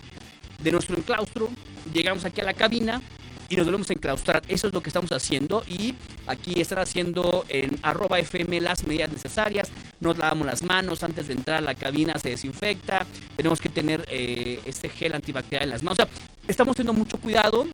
de 0.62 0.70
nuestro 0.70 0.96
enclaustro, 0.96 1.48
llegamos 1.92 2.24
aquí 2.24 2.40
a 2.40 2.44
la 2.44 2.54
cabina 2.54 3.02
y 3.48 3.56
nos 3.56 3.66
volvemos 3.66 3.90
a 3.90 3.94
enclaustrar. 3.94 4.44
Eso 4.46 4.68
es 4.68 4.74
lo 4.74 4.80
que 4.80 4.90
estamos 4.90 5.10
haciendo 5.10 5.64
y 5.66 5.96
aquí 6.28 6.60
están 6.60 6.78
haciendo 6.78 7.44
en 7.48 7.80
arroba 7.82 8.20
FM 8.20 8.60
las 8.60 8.86
medidas 8.86 9.10
necesarias. 9.10 9.72
Nos 9.98 10.16
lavamos 10.16 10.46
las 10.46 10.62
manos 10.62 11.02
antes 11.02 11.26
de 11.26 11.34
entrar 11.34 11.58
a 11.58 11.62
la 11.62 11.74
cabina, 11.74 12.16
se 12.16 12.28
desinfecta. 12.28 13.06
Tenemos 13.36 13.60
que 13.60 13.70
tener 13.70 14.04
eh, 14.06 14.60
este 14.66 14.88
gel 14.88 15.16
antibacterial 15.16 15.64
en 15.64 15.70
las 15.70 15.82
manos. 15.82 15.98
O 15.98 16.02
sea, 16.04 16.08
estamos 16.46 16.76
teniendo 16.76 16.96
mucho 16.96 17.18
cuidado 17.18 17.66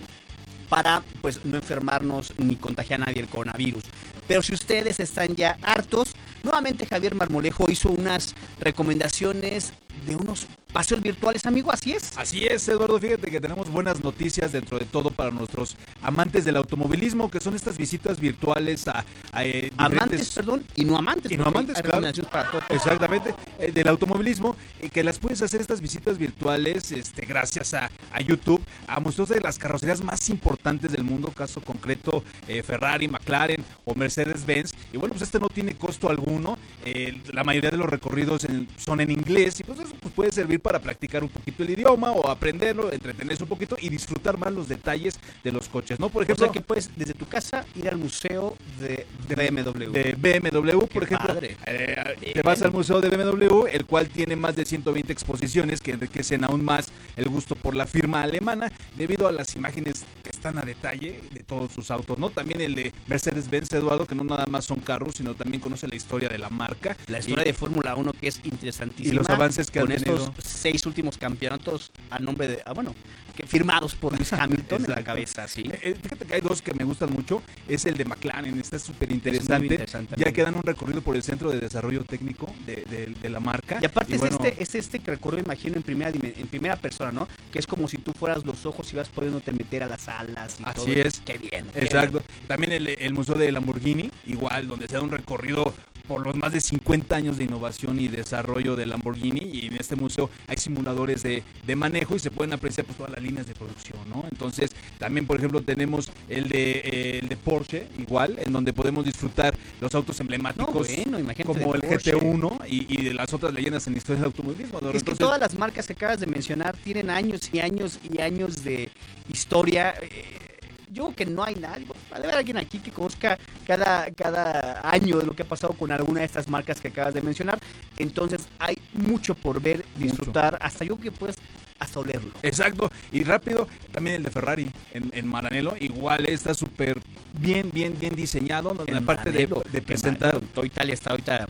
para 0.68 1.02
pues 1.20 1.44
no 1.44 1.56
enfermarnos 1.56 2.32
ni 2.38 2.56
contagiar 2.56 3.02
a 3.02 3.06
nadie 3.06 3.20
el 3.22 3.28
coronavirus. 3.28 3.84
Pero 4.26 4.42
si 4.42 4.54
ustedes 4.54 5.00
están 5.00 5.34
ya 5.34 5.56
hartos, 5.62 6.14
nuevamente 6.42 6.86
Javier 6.86 7.14
Marmolejo 7.14 7.70
hizo 7.70 7.90
unas 7.90 8.34
recomendaciones 8.60 9.72
de 10.06 10.16
unos 10.16 10.46
paseos 10.72 11.00
virtuales, 11.00 11.46
amigo, 11.46 11.72
así 11.72 11.92
es. 11.92 12.16
Así 12.16 12.44
es, 12.44 12.68
Eduardo, 12.68 12.98
fíjate 12.98 13.30
que 13.30 13.40
tenemos 13.40 13.70
buenas 13.70 14.04
noticias 14.04 14.52
dentro 14.52 14.78
de 14.78 14.84
todo 14.84 15.10
para 15.10 15.30
nuestros 15.30 15.76
amantes 16.02 16.44
del 16.44 16.56
automovilismo, 16.56 17.30
que 17.30 17.40
son 17.40 17.54
estas 17.54 17.78
visitas 17.78 18.20
virtuales 18.20 18.86
a... 18.86 19.04
eh, 19.42 19.70
amantes, 19.78 20.30
perdón, 20.34 20.64
y 20.76 20.84
no 20.84 20.98
amantes. 20.98 21.32
Y 21.32 21.36
no 21.38 21.44
amantes, 21.46 21.80
claro. 21.80 22.06
Para 22.30 22.50
todo. 22.50 22.62
Exactamente, 22.68 23.34
eh, 23.58 23.72
del 23.72 23.88
automovilismo, 23.88 24.56
y 24.82 24.90
que 24.90 25.02
las 25.02 25.18
puedes 25.18 25.40
hacer 25.40 25.60
estas 25.62 25.80
visitas 25.80 26.18
virtuales 26.18 26.92
este, 26.92 27.24
gracias 27.24 27.72
a, 27.72 27.90
a 28.12 28.20
YouTube, 28.20 28.62
a 28.86 29.00
museos 29.00 29.30
de 29.30 29.40
las 29.40 29.58
carrocerías 29.58 30.02
más 30.02 30.28
importantes 30.28 30.92
del 30.92 31.02
mundo, 31.02 31.32
caso 31.32 31.62
concreto 31.62 32.22
eh, 32.46 32.62
Ferrari, 32.62 33.08
McLaren 33.08 33.64
o 33.86 33.94
Mercedes-Benz. 33.94 34.74
Y 34.92 34.98
bueno, 34.98 35.14
pues 35.14 35.22
este 35.22 35.40
no 35.40 35.48
tiene 35.48 35.76
costo 35.76 36.10
alguno, 36.10 36.58
eh, 36.84 37.22
la 37.32 37.42
mayoría 37.42 37.70
de 37.70 37.78
los 37.78 37.88
recorridos 37.88 38.44
en, 38.44 38.68
son 38.76 39.00
en 39.00 39.10
inglés, 39.10 39.58
y 39.60 39.64
pues 39.64 39.78
pues, 40.00 40.14
puede 40.14 40.32
servir 40.32 40.60
para 40.60 40.78
practicar 40.78 41.22
un 41.22 41.28
poquito 41.28 41.62
el 41.62 41.70
idioma 41.70 42.12
o 42.12 42.28
aprenderlo, 42.28 42.92
entretenerse 42.92 43.42
un 43.42 43.48
poquito 43.48 43.76
y 43.80 43.88
disfrutar 43.88 44.38
más 44.38 44.52
los 44.52 44.68
detalles 44.68 45.18
de 45.42 45.52
los 45.52 45.68
coches, 45.68 45.98
¿no? 45.98 46.08
Por 46.08 46.22
ejemplo, 46.22 46.46
o 46.46 46.48
sea 46.48 46.52
que 46.52 46.60
puedes 46.60 46.90
desde 46.96 47.14
tu 47.14 47.26
casa 47.26 47.64
ir 47.74 47.88
al 47.88 47.98
museo 47.98 48.56
de, 48.80 49.06
de 49.28 49.50
BMW. 49.50 49.92
De 49.92 50.14
BMW, 50.14 50.86
por 50.86 51.04
ejemplo. 51.04 51.34
Eh, 51.66 52.32
te 52.34 52.42
vas 52.42 52.62
al 52.62 52.72
museo 52.72 53.00
de 53.00 53.08
BMW, 53.08 53.66
el 53.66 53.84
cual 53.84 54.08
tiene 54.08 54.36
más 54.36 54.56
de 54.56 54.64
120 54.64 55.12
exposiciones 55.12 55.80
que 55.80 55.92
enriquecen 55.92 56.44
aún 56.44 56.64
más 56.64 56.88
el 57.16 57.28
gusto 57.28 57.54
por 57.54 57.74
la 57.74 57.86
firma 57.86 58.22
alemana 58.22 58.70
debido 58.96 59.28
a 59.28 59.32
las 59.32 59.54
imágenes 59.56 60.04
que 60.22 60.30
están 60.30 60.58
a 60.58 60.62
detalle 60.62 61.20
de 61.32 61.42
todos 61.42 61.72
sus 61.72 61.90
autos, 61.90 62.18
¿no? 62.18 62.30
También 62.30 62.60
el 62.60 62.74
de 62.74 62.92
Mercedes-Benz, 63.06 63.72
Eduardo, 63.72 64.06
que 64.06 64.14
no 64.14 64.24
nada 64.24 64.46
más 64.46 64.64
son 64.64 64.80
carros, 64.80 65.14
sino 65.16 65.34
también 65.34 65.60
conoce 65.60 65.88
la 65.88 65.96
historia 65.96 66.28
de 66.28 66.38
la 66.38 66.48
marca. 66.48 66.96
La 67.06 67.18
historia 67.18 67.44
de 67.44 67.52
Fórmula 67.52 67.94
1 67.94 68.12
que 68.12 68.28
es 68.28 68.40
interesantísima. 68.44 69.14
Y 69.14 69.16
los 69.16 69.28
avances 69.28 69.70
que 69.70 69.77
con 69.80 69.88
tenido 69.88 70.34
seis 70.42 70.84
últimos 70.86 71.18
campeonatos 71.18 71.90
a 72.10 72.18
nombre 72.18 72.48
de, 72.48 72.62
ah, 72.64 72.72
bueno, 72.72 72.94
que 73.36 73.46
firmados 73.46 73.94
por 73.94 74.14
Luis 74.16 74.32
Hamilton 74.34 74.84
en 74.84 74.90
la 74.90 75.04
cabeza, 75.04 75.46
sí. 75.46 75.62
Eh, 75.82 75.94
fíjate 76.00 76.24
que 76.26 76.34
hay 76.34 76.40
dos 76.40 76.60
que 76.60 76.74
me 76.74 76.84
gustan 76.84 77.12
mucho, 77.12 77.42
es 77.68 77.84
el 77.86 77.96
de 77.96 78.04
McLaren, 78.04 78.58
está 78.58 78.78
súper 78.78 79.12
interesante, 79.12 79.86
ya 80.16 80.32
que 80.32 80.42
dan 80.42 80.56
un 80.56 80.62
recorrido 80.62 81.02
por 81.02 81.14
el 81.16 81.22
Centro 81.22 81.50
de 81.50 81.60
Desarrollo 81.60 82.04
Técnico 82.04 82.52
de, 82.66 82.84
de, 82.84 83.14
de 83.20 83.28
la 83.28 83.40
marca. 83.40 83.78
Y 83.80 83.86
aparte 83.86 84.12
y 84.12 84.14
es, 84.16 84.20
bueno, 84.20 84.38
este, 84.42 84.62
es 84.62 84.74
este 84.74 84.98
que 84.98 85.12
recuerdo, 85.12 85.38
imagino, 85.38 85.76
en 85.76 85.82
primera, 85.82 86.10
en 86.10 86.46
primera 86.48 86.76
persona, 86.76 87.12
¿no? 87.12 87.28
Que 87.52 87.58
es 87.58 87.66
como 87.66 87.86
si 87.88 87.98
tú 87.98 88.12
fueras 88.12 88.44
los 88.44 88.66
ojos 88.66 88.92
y 88.92 88.96
vas 88.96 89.08
pudiéndote 89.08 89.52
meter 89.52 89.82
a 89.84 89.86
las 89.86 90.08
alas 90.08 90.56
y 90.60 90.64
Así 90.64 90.74
todo. 90.92 91.02
es. 91.02 91.20
Qué 91.24 91.38
bien. 91.38 91.66
Exacto. 91.74 92.20
Qué 92.20 92.46
También 92.48 92.72
el, 92.72 92.88
el 92.88 93.14
Museo 93.14 93.36
de 93.36 93.52
Lamborghini, 93.52 94.10
igual, 94.26 94.66
donde 94.68 94.88
se 94.88 94.94
da 94.94 95.00
un 95.02 95.10
recorrido 95.10 95.74
por 96.08 96.26
los 96.26 96.34
más 96.34 96.52
de 96.52 96.60
50 96.60 97.14
años 97.14 97.36
de 97.36 97.44
innovación 97.44 98.00
y 98.00 98.08
desarrollo 98.08 98.74
de 98.74 98.86
Lamborghini 98.86 99.50
y 99.52 99.66
en 99.66 99.76
este 99.76 99.94
museo 99.94 100.30
hay 100.46 100.56
simuladores 100.56 101.22
de, 101.22 101.44
de 101.66 101.76
manejo 101.76 102.16
y 102.16 102.18
se 102.18 102.30
pueden 102.30 102.54
apreciar 102.54 102.86
pues, 102.86 102.96
todas 102.96 103.12
las 103.12 103.22
líneas 103.22 103.46
de 103.46 103.54
producción, 103.54 103.98
¿no? 104.08 104.24
Entonces, 104.30 104.70
también, 104.98 105.26
por 105.26 105.36
ejemplo, 105.36 105.60
tenemos 105.60 106.10
el 106.28 106.48
de, 106.48 106.70
eh, 106.78 107.18
el 107.22 107.28
de 107.28 107.36
Porsche, 107.36 107.86
igual, 107.98 108.38
en 108.38 108.52
donde 108.52 108.72
podemos 108.72 109.04
disfrutar 109.04 109.54
los 109.80 109.94
autos 109.94 110.18
emblemáticos 110.20 110.88
no, 111.06 111.18
bueno, 111.18 111.44
como 111.44 111.74
el 111.74 111.82
GT1 111.82 112.60
y, 112.68 112.86
y, 112.98 113.04
de 113.04 113.14
las 113.14 113.32
otras 113.34 113.52
leyendas 113.52 113.86
en 113.86 113.92
la 113.92 113.98
historia 113.98 114.20
del 114.20 114.26
automovilismo. 114.26 114.80
¿no? 114.80 114.88
Es 114.88 114.96
Entonces, 114.96 115.18
que 115.18 115.24
todas 115.24 115.40
las 115.40 115.58
marcas 115.58 115.86
que 115.86 115.92
acabas 115.92 116.20
de 116.20 116.26
mencionar 116.26 116.74
tienen 116.76 117.10
años 117.10 117.50
y 117.52 117.60
años 117.60 118.00
y 118.10 118.20
años 118.20 118.64
de 118.64 118.90
historia. 119.28 119.94
Eh, 120.00 120.47
yo 120.92 121.04
creo 121.04 121.16
que 121.16 121.26
no 121.26 121.44
hay 121.44 121.54
nadie, 121.54 121.86
va 121.86 122.16
a 122.16 122.18
haber 122.18 122.34
alguien 122.34 122.56
aquí 122.56 122.78
que 122.78 122.90
conozca 122.90 123.38
cada, 123.66 124.10
cada 124.12 124.80
año 124.88 125.18
de 125.18 125.26
lo 125.26 125.34
que 125.34 125.42
ha 125.42 125.48
pasado 125.48 125.72
con 125.74 125.92
alguna 125.92 126.20
de 126.20 126.26
estas 126.26 126.48
marcas 126.48 126.80
que 126.80 126.88
acabas 126.88 127.14
de 127.14 127.22
mencionar. 127.22 127.58
Entonces 127.96 128.42
hay 128.58 128.78
mucho 128.92 129.34
por 129.34 129.60
ver, 129.60 129.84
disfrutar, 129.96 130.54
mucho. 130.54 130.64
hasta 130.64 130.84
yo 130.84 130.98
que 130.98 131.10
puedes 131.12 131.36
hasta 131.78 132.00
olerlo. 132.00 132.32
Exacto, 132.42 132.90
y 133.12 133.22
rápido, 133.22 133.68
también 133.92 134.16
el 134.16 134.22
de 134.24 134.30
Ferrari 134.30 134.70
en, 134.92 135.10
en 135.12 135.28
Maranello, 135.28 135.74
igual 135.78 136.26
está 136.26 136.52
súper 136.54 137.00
bien, 137.34 137.70
bien, 137.72 137.96
bien 137.98 138.14
diseñado, 138.16 138.76
en 138.86 138.94
la 138.94 139.00
parte 139.00 139.30
Maranello, 139.30 139.62
de, 139.64 139.70
de 139.70 139.82
presentar. 139.82 140.40
Toda 140.54 140.66
Italia 140.66 140.94
está 140.94 141.10
ahorita 141.10 141.46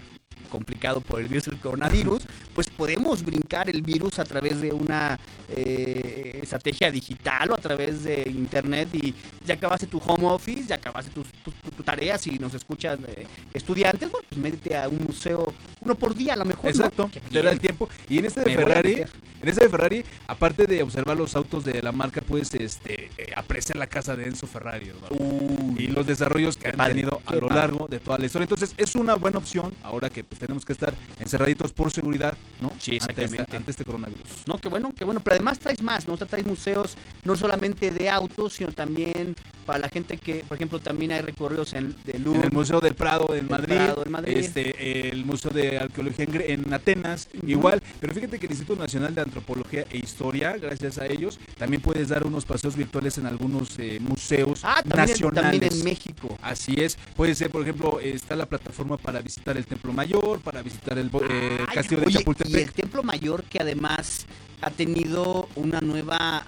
complicado 0.48 1.00
por 1.00 1.20
el 1.20 1.28
virus 1.28 1.44
del 1.46 1.58
coronavirus, 1.58 2.22
pues 2.54 2.68
podemos 2.70 3.22
brincar 3.22 3.68
el 3.70 3.82
virus 3.82 4.18
a 4.18 4.24
través 4.24 4.60
de 4.60 4.72
una 4.72 5.18
eh, 5.48 6.40
estrategia 6.42 6.90
digital 6.90 7.50
o 7.50 7.54
a 7.54 7.58
través 7.58 8.04
de 8.04 8.22
internet 8.28 8.88
y 8.94 9.14
ya 9.44 9.54
acabaste 9.54 9.86
tu 9.86 9.98
home 9.98 10.26
office, 10.26 10.64
ya 10.66 10.76
acabaste 10.76 11.10
tus 11.10 11.28
tu, 11.44 11.50
tu, 11.52 11.70
tu 11.70 11.82
tareas 11.82 12.26
y 12.26 12.38
nos 12.38 12.54
escuchan 12.54 12.98
eh, 13.06 13.26
estudiantes, 13.54 14.10
bueno, 14.10 14.26
pues 14.28 14.40
métete 14.40 14.76
a 14.76 14.88
un 14.88 15.04
museo, 15.04 15.52
uno 15.80 15.94
por 15.94 16.14
día 16.14 16.34
a 16.34 16.36
lo 16.36 16.44
mejor. 16.44 16.70
Exacto, 16.70 17.10
¿no? 17.14 17.30
te 17.30 17.42
da 17.42 17.50
el 17.50 17.60
tiempo. 17.60 17.88
Y 18.08 18.18
en 18.18 18.26
este 18.26 18.40
de 18.40 18.46
Me 18.46 18.56
Ferrari, 18.56 18.92
en 19.40 19.48
este 19.48 19.64
de 19.64 19.70
Ferrari, 19.70 20.04
aparte 20.26 20.66
de 20.66 20.82
observar 20.82 21.16
los 21.16 21.36
autos 21.36 21.64
de 21.64 21.82
la 21.82 21.92
marca, 21.92 22.20
puedes 22.20 22.52
este, 22.54 23.10
eh, 23.16 23.32
apreciar 23.36 23.76
la 23.76 23.86
casa 23.86 24.16
de 24.16 24.24
Enzo 24.24 24.46
Ferrari 24.46 24.90
uh, 25.10 25.74
y 25.78 25.86
los 25.88 26.06
desarrollos 26.06 26.56
que 26.56 26.68
han 26.68 26.76
padre, 26.76 26.94
tenido 26.94 27.22
a 27.26 27.34
lo 27.36 27.48
largo 27.48 27.86
de 27.88 28.00
toda 28.00 28.18
la 28.18 28.26
historia. 28.26 28.44
Entonces 28.44 28.74
es 28.76 28.94
una 28.94 29.14
buena 29.14 29.38
opción 29.38 29.74
ahora 29.82 30.10
que 30.10 30.24
pues, 30.24 30.37
tenemos 30.38 30.64
que 30.64 30.72
estar 30.72 30.94
encerraditos 31.18 31.72
por 31.72 31.90
seguridad, 31.90 32.36
¿no? 32.60 32.72
Sí, 32.78 32.96
exactamente. 32.96 33.40
Ante 33.40 33.56
ante 33.56 33.70
este 33.70 33.84
coronavirus. 33.84 34.46
No, 34.46 34.58
qué 34.58 34.68
bueno, 34.68 34.92
qué 34.96 35.04
bueno. 35.04 35.20
Pero 35.20 35.36
además 35.36 35.58
traes 35.58 35.82
más, 35.82 36.06
¿no? 36.08 36.14
O 36.14 36.16
sea, 36.16 36.26
traes 36.26 36.46
museos 36.46 36.96
no 37.24 37.36
solamente 37.36 37.90
de 37.90 38.08
autos, 38.08 38.54
sino 38.54 38.72
también 38.72 39.36
para 39.68 39.80
la 39.80 39.90
gente 39.90 40.16
que, 40.16 40.36
por 40.48 40.56
ejemplo, 40.56 40.78
también 40.80 41.12
hay 41.12 41.20
recorridos 41.20 41.74
en, 41.74 41.94
de 42.06 42.12
en 42.12 42.42
el 42.42 42.52
Museo 42.52 42.80
del 42.80 42.94
Prado 42.94 43.34
en 43.34 43.46
Madrid, 43.50 43.76
Prado, 43.76 44.02
en 44.02 44.10
Madrid. 44.10 44.36
Este, 44.38 45.10
el 45.10 45.26
Museo 45.26 45.50
de 45.50 45.76
Arqueología 45.76 46.24
en, 46.24 46.64
en 46.66 46.72
Atenas, 46.72 47.28
uh 47.34 47.36
-huh. 47.36 47.50
igual. 47.50 47.82
Pero 48.00 48.14
fíjate 48.14 48.38
que 48.38 48.46
el 48.46 48.52
Instituto 48.52 48.80
Nacional 48.80 49.14
de 49.14 49.20
Antropología 49.20 49.84
e 49.90 49.98
Historia, 49.98 50.56
gracias 50.56 50.96
a 50.96 51.04
ellos, 51.04 51.38
también 51.58 51.82
puedes 51.82 52.08
dar 52.08 52.26
unos 52.26 52.46
paseos 52.46 52.76
virtuales 52.76 53.18
en 53.18 53.26
algunos 53.26 53.78
eh, 53.78 53.98
museos 54.00 54.60
ah, 54.62 54.80
también 54.82 55.10
nacionales. 55.10 55.60
También 55.60 55.72
en 55.74 55.84
México. 55.84 56.38
Así 56.40 56.76
es. 56.78 56.96
Puede 57.14 57.34
ser, 57.34 57.50
por 57.50 57.60
ejemplo, 57.60 58.00
está 58.00 58.36
la 58.36 58.46
plataforma 58.46 58.96
para 58.96 59.20
visitar 59.20 59.54
el 59.58 59.66
Templo 59.66 59.92
Mayor, 59.92 60.40
para 60.40 60.62
visitar 60.62 60.96
el 60.96 61.08
eh, 61.08 61.58
Ay, 61.68 61.74
Castillo 61.74 62.00
oye, 62.00 62.06
de 62.06 62.18
Chapultepec. 62.20 62.54
Y 62.54 62.62
el 62.62 62.72
Templo 62.72 63.02
Mayor 63.02 63.44
que 63.44 63.58
además 63.60 64.24
ha 64.60 64.70
tenido 64.70 65.48
una 65.54 65.80
nueva, 65.80 66.44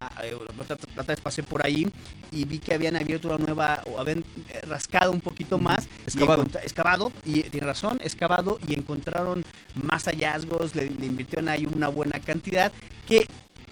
la 0.97 1.03
vez 1.03 1.21
pasé 1.21 1.43
por 1.43 1.65
ahí 1.65 1.89
y 2.33 2.45
vi 2.45 2.59
que 2.59 2.75
habían 2.75 2.97
abierto 2.97 3.29
una 3.29 3.39
nueva, 3.39 3.83
o 3.87 3.99
habían 4.01 4.21
eh, 4.49 4.61
rascado 4.67 5.13
un 5.13 5.21
poquito 5.21 5.59
más. 5.59 5.87
y 5.87 6.03
Excavado. 6.05 6.43
encontra- 6.43 6.63
excavado, 6.63 7.13
y 7.25 7.43
tiene 7.45 7.67
razón, 7.67 8.01
excavado 8.03 8.59
y 8.67 8.75
encontraron 8.75 9.45
más 9.75 10.05
hallazgos, 10.05 10.75
le, 10.75 10.91
le 10.91 11.07
invirtieron 11.07 11.49
ahí 11.49 11.67
una 11.67 11.89
buena 11.89 12.19
cantidad, 12.21 12.73
que 13.07 13.27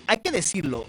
hay 0.06 0.18
que 0.18 0.30
decirlo, 0.30 0.86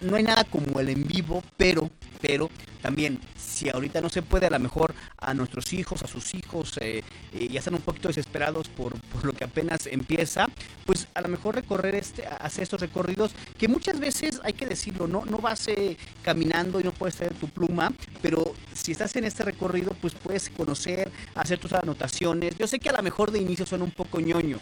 no 0.00 0.16
hay 0.16 0.22
nada 0.22 0.44
como 0.44 0.80
el 0.80 0.88
en 0.90 1.06
vivo, 1.06 1.42
pero, 1.56 1.90
pero 2.20 2.50
también, 2.82 3.18
si 3.36 3.68
ahorita 3.68 4.00
no 4.00 4.08
se 4.08 4.22
puede, 4.22 4.46
a 4.46 4.50
lo 4.50 4.58
mejor 4.58 4.94
a 5.18 5.34
nuestros 5.34 5.72
hijos, 5.72 6.02
a 6.02 6.06
sus 6.06 6.34
hijos, 6.34 6.78
eh, 6.80 7.02
eh, 7.32 7.48
ya 7.48 7.58
están 7.58 7.74
un 7.74 7.80
poquito 7.80 8.08
desesperados 8.08 8.68
por, 8.68 9.00
por 9.08 9.24
lo 9.24 9.32
que 9.32 9.44
apenas 9.44 9.86
empieza, 9.86 10.46
pues 10.84 11.08
a 11.14 11.20
lo 11.20 11.28
mejor 11.28 11.56
recorrer 11.56 11.96
este, 11.96 12.26
hacer 12.26 12.62
estos 12.62 12.80
recorridos, 12.80 13.32
que 13.58 13.66
muchas 13.66 13.98
veces, 13.98 14.40
hay 14.44 14.52
que 14.52 14.66
decirlo, 14.66 15.08
no, 15.08 15.24
no 15.24 15.38
vas 15.38 15.66
eh, 15.68 15.96
caminando 16.22 16.78
y 16.78 16.84
no 16.84 16.92
puedes 16.92 17.16
traer 17.16 17.34
tu 17.34 17.48
pluma, 17.48 17.92
pero 18.22 18.54
si 18.72 18.92
estás 18.92 19.16
en 19.16 19.24
este 19.24 19.42
recorrido, 19.42 19.96
pues 20.00 20.14
puedes 20.14 20.50
conocer, 20.50 21.10
hacer 21.34 21.58
tus 21.58 21.72
anotaciones. 21.72 22.56
Yo 22.56 22.66
sé 22.66 22.78
que 22.78 22.90
a 22.90 22.92
lo 22.92 23.02
mejor 23.02 23.32
de 23.32 23.40
inicio 23.40 23.66
suena 23.66 23.84
un 23.84 23.90
poco 23.90 24.20
ñoño, 24.20 24.58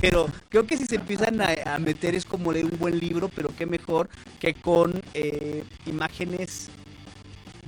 pero 0.00 0.26
creo 0.48 0.66
que 0.66 0.76
si 0.76 0.86
se 0.86 0.96
empiezan 0.96 1.40
a, 1.40 1.54
a 1.64 1.78
meter 1.78 2.14
es 2.14 2.24
como 2.24 2.52
leer 2.52 2.66
un 2.66 2.78
buen 2.78 2.98
libro, 2.98 3.28
pero 3.28 3.54
qué 3.56 3.66
mejor 3.66 4.08
que 4.40 4.54
con 4.54 5.00
eh, 5.14 5.64
imágenes 5.86 6.70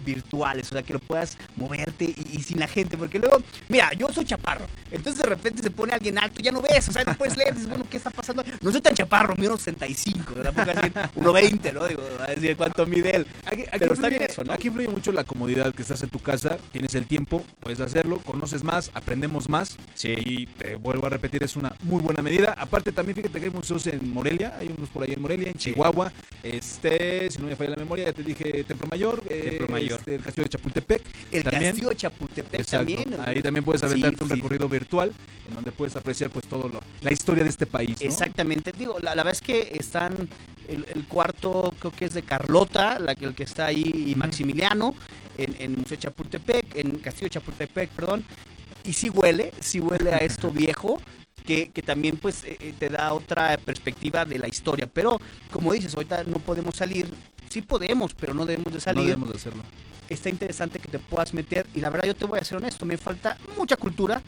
virtuales, 0.05 0.69
o 0.71 0.75
sea, 0.75 0.83
que 0.83 0.93
lo 0.93 0.99
puedas 0.99 1.37
moverte 1.57 2.05
y, 2.05 2.39
y 2.39 2.43
sin 2.43 2.59
la 2.61 2.69
gente, 2.69 2.97
porque 2.97 3.19
luego, 3.19 3.43
mira, 3.69 3.93
yo 3.93 4.13
soy 4.13 4.25
chaparro, 4.25 4.67
entonces 4.91 5.23
de 5.23 5.29
repente 5.29 5.63
se 5.63 5.71
pone 5.71 5.93
alguien 5.93 6.19
alto, 6.19 6.41
ya 6.41 6.53
no 6.53 6.63
ves, 6.63 6.89
o 6.89 6.93
sea, 6.93 7.05
no 7.05 7.15
puedes 7.15 7.37
leer, 7.37 7.55
dices, 7.55 7.69
bueno, 7.69 7.85
¿qué 7.91 7.97
está 7.97 8.11
pasando? 8.11 8.43
No 8.61 8.73
soy 8.73 8.81
tan 8.81 8.95
chaparro, 8.95 9.35
mido 9.37 9.57
65, 9.57 10.35
tampoco 10.35 10.71
así 10.71 10.91
1.20, 11.17 11.73
¿no? 11.73 11.87
Digo, 11.87 12.03
a 12.21 12.27
decir 12.31 12.57
cuánto 12.57 12.87
mide 12.87 13.17
él. 13.17 13.27
Aquí, 13.45 13.63
aquí 13.63 13.79
Pero 13.79 13.95
está 13.95 14.09
bien 14.09 14.23
eso, 14.23 14.45
¿no? 14.45 14.53
aquí 14.53 14.69
influye 14.69 14.89
mucho 14.89 15.13
la 15.13 15.25
comodidad 15.25 15.75
que 15.75 15.83
estás 15.83 16.03
en 16.03 16.11
tu 16.11 16.19
casa, 16.19 16.59
tienes 16.73 16.95
el 16.95 17.07
tiempo, 17.07 17.45
puedes 17.61 17.81
hacerlo, 17.81 18.19
conoces 18.19 18.65
más, 18.65 18.91
aprendemos 18.95 19.49
más. 19.49 19.77
Y 20.03 20.47
te 20.47 20.77
vuelvo 20.77 21.07
a 21.07 21.11
repetir, 21.11 21.43
es 21.43 21.57
una 21.57 21.75
muy 21.83 22.03
buena 22.03 22.23
medida. 22.23 22.55
Aparte, 22.57 22.93
también 22.93 23.17
fíjate 23.17 23.39
que 23.39 23.47
hay 23.47 23.51
museos 23.51 23.87
en 23.87 24.13
Morelia, 24.13 24.57
hay 24.59 24.73
unos 24.77 24.89
por 24.89 25.03
ahí 25.03 25.13
en 25.13 25.23
Morelia, 25.23 25.49
en 25.49 25.55
Chihuahua. 25.55 26.13
Este, 26.43 27.31
si 27.31 27.39
no 27.39 27.47
me 27.47 27.57
falla 27.57 27.71
la 27.71 27.77
memoria, 27.77 28.07
ya 28.07 28.13
te 28.13 28.23
dije 28.23 28.65
Templo 28.65 28.89
Mayor, 28.91 29.23
eh, 29.29 29.59
Templo 29.97 29.97
Mayor. 29.97 29.99
este, 30.01 30.14
el 30.14 30.22
Castillo 30.22 30.45
de 30.45 30.49
Chapultepec. 30.51 31.03
El 31.32 31.43
también. 31.45 31.64
castillo 31.64 31.88
de 31.91 31.97
Chapultepec 31.97 32.61
Exacto. 32.61 32.95
también. 32.95 33.20
Ahí 33.26 33.43
también 33.43 33.64
puedes 33.64 33.80
Sí, 33.80 33.86
aventarte 33.86 34.24
un 34.24 34.30
sí. 34.30 34.36
recorrido 34.36 34.68
virtual 34.68 35.12
en 35.49 35.55
donde 35.55 35.72
puedes 35.72 35.97
apreciar 35.97 36.30
pues 36.30 36.47
todo 36.47 36.68
lo, 36.68 36.80
la 37.03 37.12
historia 37.12 37.43
de 37.45 37.51
este 37.51 37.66
país. 37.66 37.97
¿no? 38.01 38.07
Exactamente, 38.07 38.72
digo, 38.76 38.97
la, 39.01 39.14
la 39.14 39.22
verdad 39.24 39.32
es 39.32 39.41
que 39.41 39.72
están, 39.78 40.28
el, 40.68 40.86
el 40.95 41.05
cuarto 41.07 41.74
creo 41.78 41.93
que 41.93 42.05
es 42.07 42.14
de 42.14 42.22
Carlota, 42.22 42.99
la, 42.99 43.14
que- 43.14 43.24
el 43.26 43.34
que 43.34 43.43
está 43.45 43.66
ahí, 43.66 44.05
y 44.09 44.14
Maximiliano, 44.14 44.95
en, 45.38 45.57
en 45.59 45.78
Museo 45.78 45.97
Chapultepec, 45.97 46.76
en 46.76 46.99
Castillo 46.99 47.26
de 47.26 47.30
Chapultepec, 47.30 47.91
perdón, 47.91 48.24
y 48.84 48.93
sí 48.93 49.11
huele, 49.11 49.53
sí 49.61 49.80
huele 49.80 50.12
a 50.12 50.18
esto 50.18 50.51
viejo, 50.51 51.01
que, 51.47 51.70
que 51.70 51.82
también 51.82 52.16
pues 52.18 52.45
eh, 52.45 52.57
eh, 52.61 52.74
te 52.78 52.88
da 52.91 53.12
otra 53.14 53.57
perspectiva 53.59 54.24
de 54.24 54.38
la 54.38 54.47
historia, 54.47 54.86
pero 54.93 55.18
como 55.51 55.72
dices, 55.72 55.95
ahorita 55.95 56.22
no 56.24 56.36
podemos 56.38 56.76
salir, 56.76 57.09
sí 57.51 57.61
podemos, 57.63 58.15
pero 58.15 58.33
no 58.33 58.47
debemos 58.47 58.73
de 58.73 58.79
No 58.79 58.81
salir, 58.81 59.05
debemos 59.05 59.29
de 59.31 59.37
hacerlo. 59.37 59.63
está 60.09 60.31
interesante 60.31 60.79
que 60.79 60.89
te 60.89 60.99
puedas 60.99 61.35
meter 61.35 61.67
y 61.75 61.81
la 61.81 61.91
verdad 61.91 62.07
yo 62.07 62.15
te 62.17 62.25
voy 62.25 62.39
a 62.39 62.45
ser 62.45 62.57
honesto, 62.59 62.87
me 62.87 62.97
falta 62.97 63.37
mucha 63.59 63.77
cultura, 63.77 64.23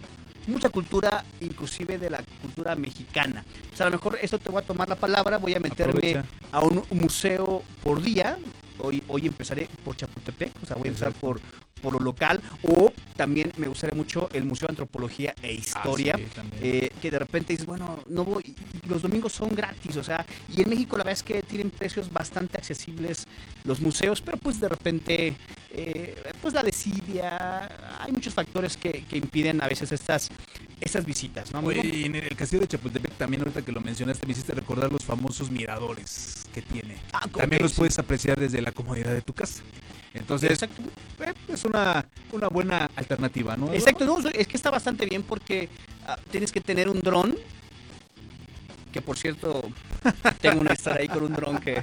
mucha 0.46 0.68
cultura 0.68 1.24
inclusive 1.40 1.98
de 1.98 2.10
la 2.10 2.22
cultura 2.42 2.74
mexicana. 2.74 3.44
O 3.72 3.76
sea, 3.76 3.86
a 3.86 3.90
lo 3.90 3.96
mejor 3.96 4.18
esto 4.20 4.38
te 4.38 4.50
voy 4.50 4.62
a 4.62 4.66
tomar 4.66 4.88
la 4.88 4.96
palabra, 4.96 5.38
voy 5.38 5.54
a 5.54 5.60
meterme 5.60 5.92
Aprovecha. 5.92 6.24
a 6.50 6.60
un 6.60 6.82
museo 6.90 7.62
por 7.82 8.02
día. 8.02 8.36
Hoy, 8.78 9.02
hoy 9.06 9.26
empezaré 9.26 9.68
por 9.84 9.96
Chapultepec, 9.96 10.50
o 10.62 10.66
sea, 10.66 10.76
voy 10.76 10.88
a 10.88 10.88
empezar 10.88 11.12
por, 11.12 11.40
por 11.82 11.92
lo 11.94 11.98
local. 11.98 12.40
O 12.62 12.92
también 13.16 13.52
me 13.58 13.66
gustaría 13.68 13.94
mucho 13.94 14.28
el 14.32 14.44
Museo 14.44 14.68
de 14.68 14.72
Antropología 14.72 15.34
e 15.42 15.52
Historia. 15.52 16.14
Ah, 16.16 16.18
sí, 16.18 16.24
también. 16.34 16.60
eh, 16.64 16.90
que 17.02 17.10
de 17.10 17.18
repente 17.18 17.52
dices, 17.52 17.66
bueno, 17.66 17.98
no 18.08 18.24
voy, 18.24 18.54
los 18.88 19.02
domingos 19.02 19.32
son 19.32 19.50
gratis, 19.54 19.96
o 19.96 20.04
sea, 20.04 20.24
y 20.48 20.62
en 20.62 20.70
México 20.70 20.96
la 20.96 21.04
verdad 21.04 21.18
es 21.18 21.22
que 21.22 21.42
tienen 21.42 21.70
precios 21.70 22.10
bastante 22.12 22.56
accesibles 22.58 23.26
los 23.64 23.80
museos, 23.80 24.20
pero 24.22 24.36
pues 24.38 24.60
de 24.60 24.68
repente, 24.68 25.34
eh, 25.72 26.14
pues 26.40 26.54
la 26.54 26.62
desidia, 26.62 27.68
hay 28.00 28.12
muchos 28.12 28.32
factores 28.34 28.76
que, 28.76 29.04
que 29.08 29.16
impiden 29.18 29.62
a 29.62 29.68
veces 29.68 29.92
estas, 29.92 30.28
estas 30.80 31.04
visitas, 31.04 31.52
¿no? 31.52 31.60
Oye, 31.60 31.82
y 31.84 32.04
en 32.04 32.14
el 32.16 32.36
castillo 32.36 32.60
de 32.62 32.68
Chapultepec 32.68 33.12
también 33.16 33.42
ahorita 33.42 33.62
que 33.62 33.72
lo 33.72 33.80
mencionaste 33.80 34.26
me 34.26 34.32
hiciste 34.32 34.52
recordar 34.54 34.90
los 34.92 35.04
famosos 35.04 35.50
miradores 35.50 36.44
que 36.54 36.62
tiene. 36.62 36.96
Ah, 37.12 37.26
También 37.28 37.62
los 37.62 37.72
sí. 37.72 37.78
puedes 37.78 37.98
apreciar 37.98 38.38
desde 38.38 38.60
la 38.62 38.72
comodidad 38.72 39.12
de 39.12 39.22
tu 39.22 39.32
casa. 39.32 39.62
Entonces, 40.14 40.50
Exacto. 40.50 40.82
eh, 41.20 41.32
es 41.48 41.64
una, 41.64 42.04
una 42.32 42.48
buena 42.48 42.90
alternativa, 42.96 43.56
¿no? 43.56 43.72
Exacto, 43.72 44.04
no, 44.04 44.18
es 44.28 44.46
que 44.46 44.56
está 44.56 44.70
bastante 44.70 45.06
bien 45.06 45.22
porque 45.22 45.68
ah, 46.06 46.18
tienes 46.30 46.52
que 46.52 46.60
tener 46.60 46.88
un 46.88 47.00
dron. 47.00 47.36
Que 48.92 49.00
por 49.00 49.16
cierto, 49.16 49.62
tengo 50.42 50.60
una 50.60 50.74
historia 50.74 51.00
ahí 51.00 51.08
con 51.08 51.22
un 51.22 51.32
dron 51.32 51.58
que 51.58 51.74
Que 51.76 51.82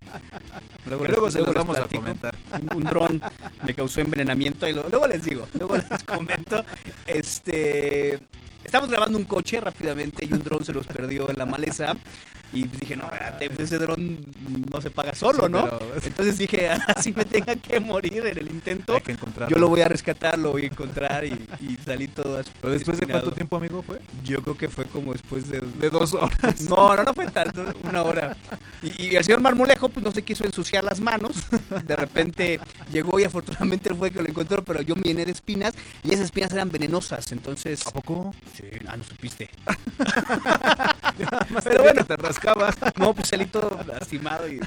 luego 1.07 1.31
se 1.31 1.39
los 1.39 1.47
les 1.47 1.55
vamos 1.55 1.77
a 1.79 1.87
comentar. 1.87 2.35
Un, 2.61 2.77
un 2.77 2.83
dron 2.83 3.21
me 3.65 3.73
causó 3.73 4.01
envenenamiento 4.01 4.67
y 4.67 4.73
lo- 4.73 4.87
luego 4.89 5.07
les 5.07 5.23
digo, 5.23 5.47
luego 5.57 5.75
les 5.77 6.03
comento. 6.03 6.63
Este, 7.07 8.19
estamos 8.63 8.89
grabando 8.91 9.17
un 9.17 9.23
coche 9.25 9.59
rápidamente 9.59 10.23
y 10.23 10.31
un 10.33 10.43
dron 10.43 10.63
se 10.63 10.71
los 10.71 10.85
perdió 10.85 11.29
en 11.31 11.37
la 11.39 11.47
maleza. 11.47 11.95
Y 12.51 12.63
dije, 12.67 12.95
no, 12.95 13.03
espérate, 13.05 13.47
pues 13.49 13.59
ese 13.59 13.77
dron 13.77 14.17
no 14.71 14.81
se 14.81 14.89
paga 14.89 15.13
solo, 15.13 15.47
¿no? 15.47 15.65
pero- 15.69 15.79
Entonces 16.03 16.37
dije, 16.37 16.69
así 16.69 17.13
me 17.13 17.25
tenga 17.25 17.55
que 17.55 17.79
morir 17.79 18.25
en 18.25 18.37
el 18.39 18.47
intento. 18.49 18.95
Hay 18.95 19.01
que 19.01 19.11
encontrarlo. 19.11 19.53
Yo 19.55 19.59
lo 19.59 19.69
voy 19.69 19.81
a 19.81 19.87
rescatar, 19.87 20.37
lo 20.39 20.51
voy 20.51 20.63
a 20.63 20.67
encontrar 20.67 21.25
y, 21.25 21.33
y 21.61 21.77
salí 21.85 22.07
todo 22.07 22.41
¿Pero 22.61 22.73
después 22.73 22.99
de 22.99 23.05
cuánto 23.07 23.31
tiempo, 23.31 23.57
amigo, 23.57 23.81
fue? 23.83 23.99
Yo 24.23 24.41
creo 24.41 24.57
que 24.57 24.67
fue 24.69 24.85
como 24.85 25.13
después 25.13 25.49
de... 25.49 25.59
De 25.61 25.89
dos 25.89 26.13
horas. 26.13 26.61
No, 26.69 26.95
no, 26.95 27.03
no 27.03 27.13
fue 27.13 27.27
tanto, 27.31 27.63
una 27.83 28.03
hora. 28.03 28.35
Y, 28.81 29.05
y 29.07 29.15
el 29.15 29.23
señor 29.23 29.41
Marmolejo 29.41 29.89
pues 29.89 30.03
no 30.03 30.11
se 30.11 30.23
quiso 30.23 30.43
ensuciar 30.45 30.83
las 30.83 30.99
manos. 30.99 31.35
De 31.85 31.95
repente 31.95 32.59
llegó 32.91 33.19
y 33.19 33.23
afortunadamente 33.23 33.93
fue 33.93 34.09
el 34.09 34.13
que 34.13 34.21
lo 34.21 34.29
encontró, 34.29 34.63
pero 34.63 34.81
yo 34.81 34.95
llené 34.95 35.25
de 35.25 35.31
espinas 35.31 35.73
y 36.03 36.09
esas 36.13 36.25
espinas 36.25 36.51
eran 36.53 36.69
venenosas, 36.71 37.31
entonces... 37.31 37.85
¿A 37.87 37.91
poco? 37.91 38.33
Sí, 38.55 38.63
ah, 38.87 38.97
no 38.97 39.03
supiste. 39.03 39.49
Pero 41.63 41.83
bueno. 41.83 42.05
No, 42.97 43.13
pues 43.13 43.27
salí 43.29 43.45
todo 43.45 43.79
lastimado 43.87 44.47
y 44.49 44.59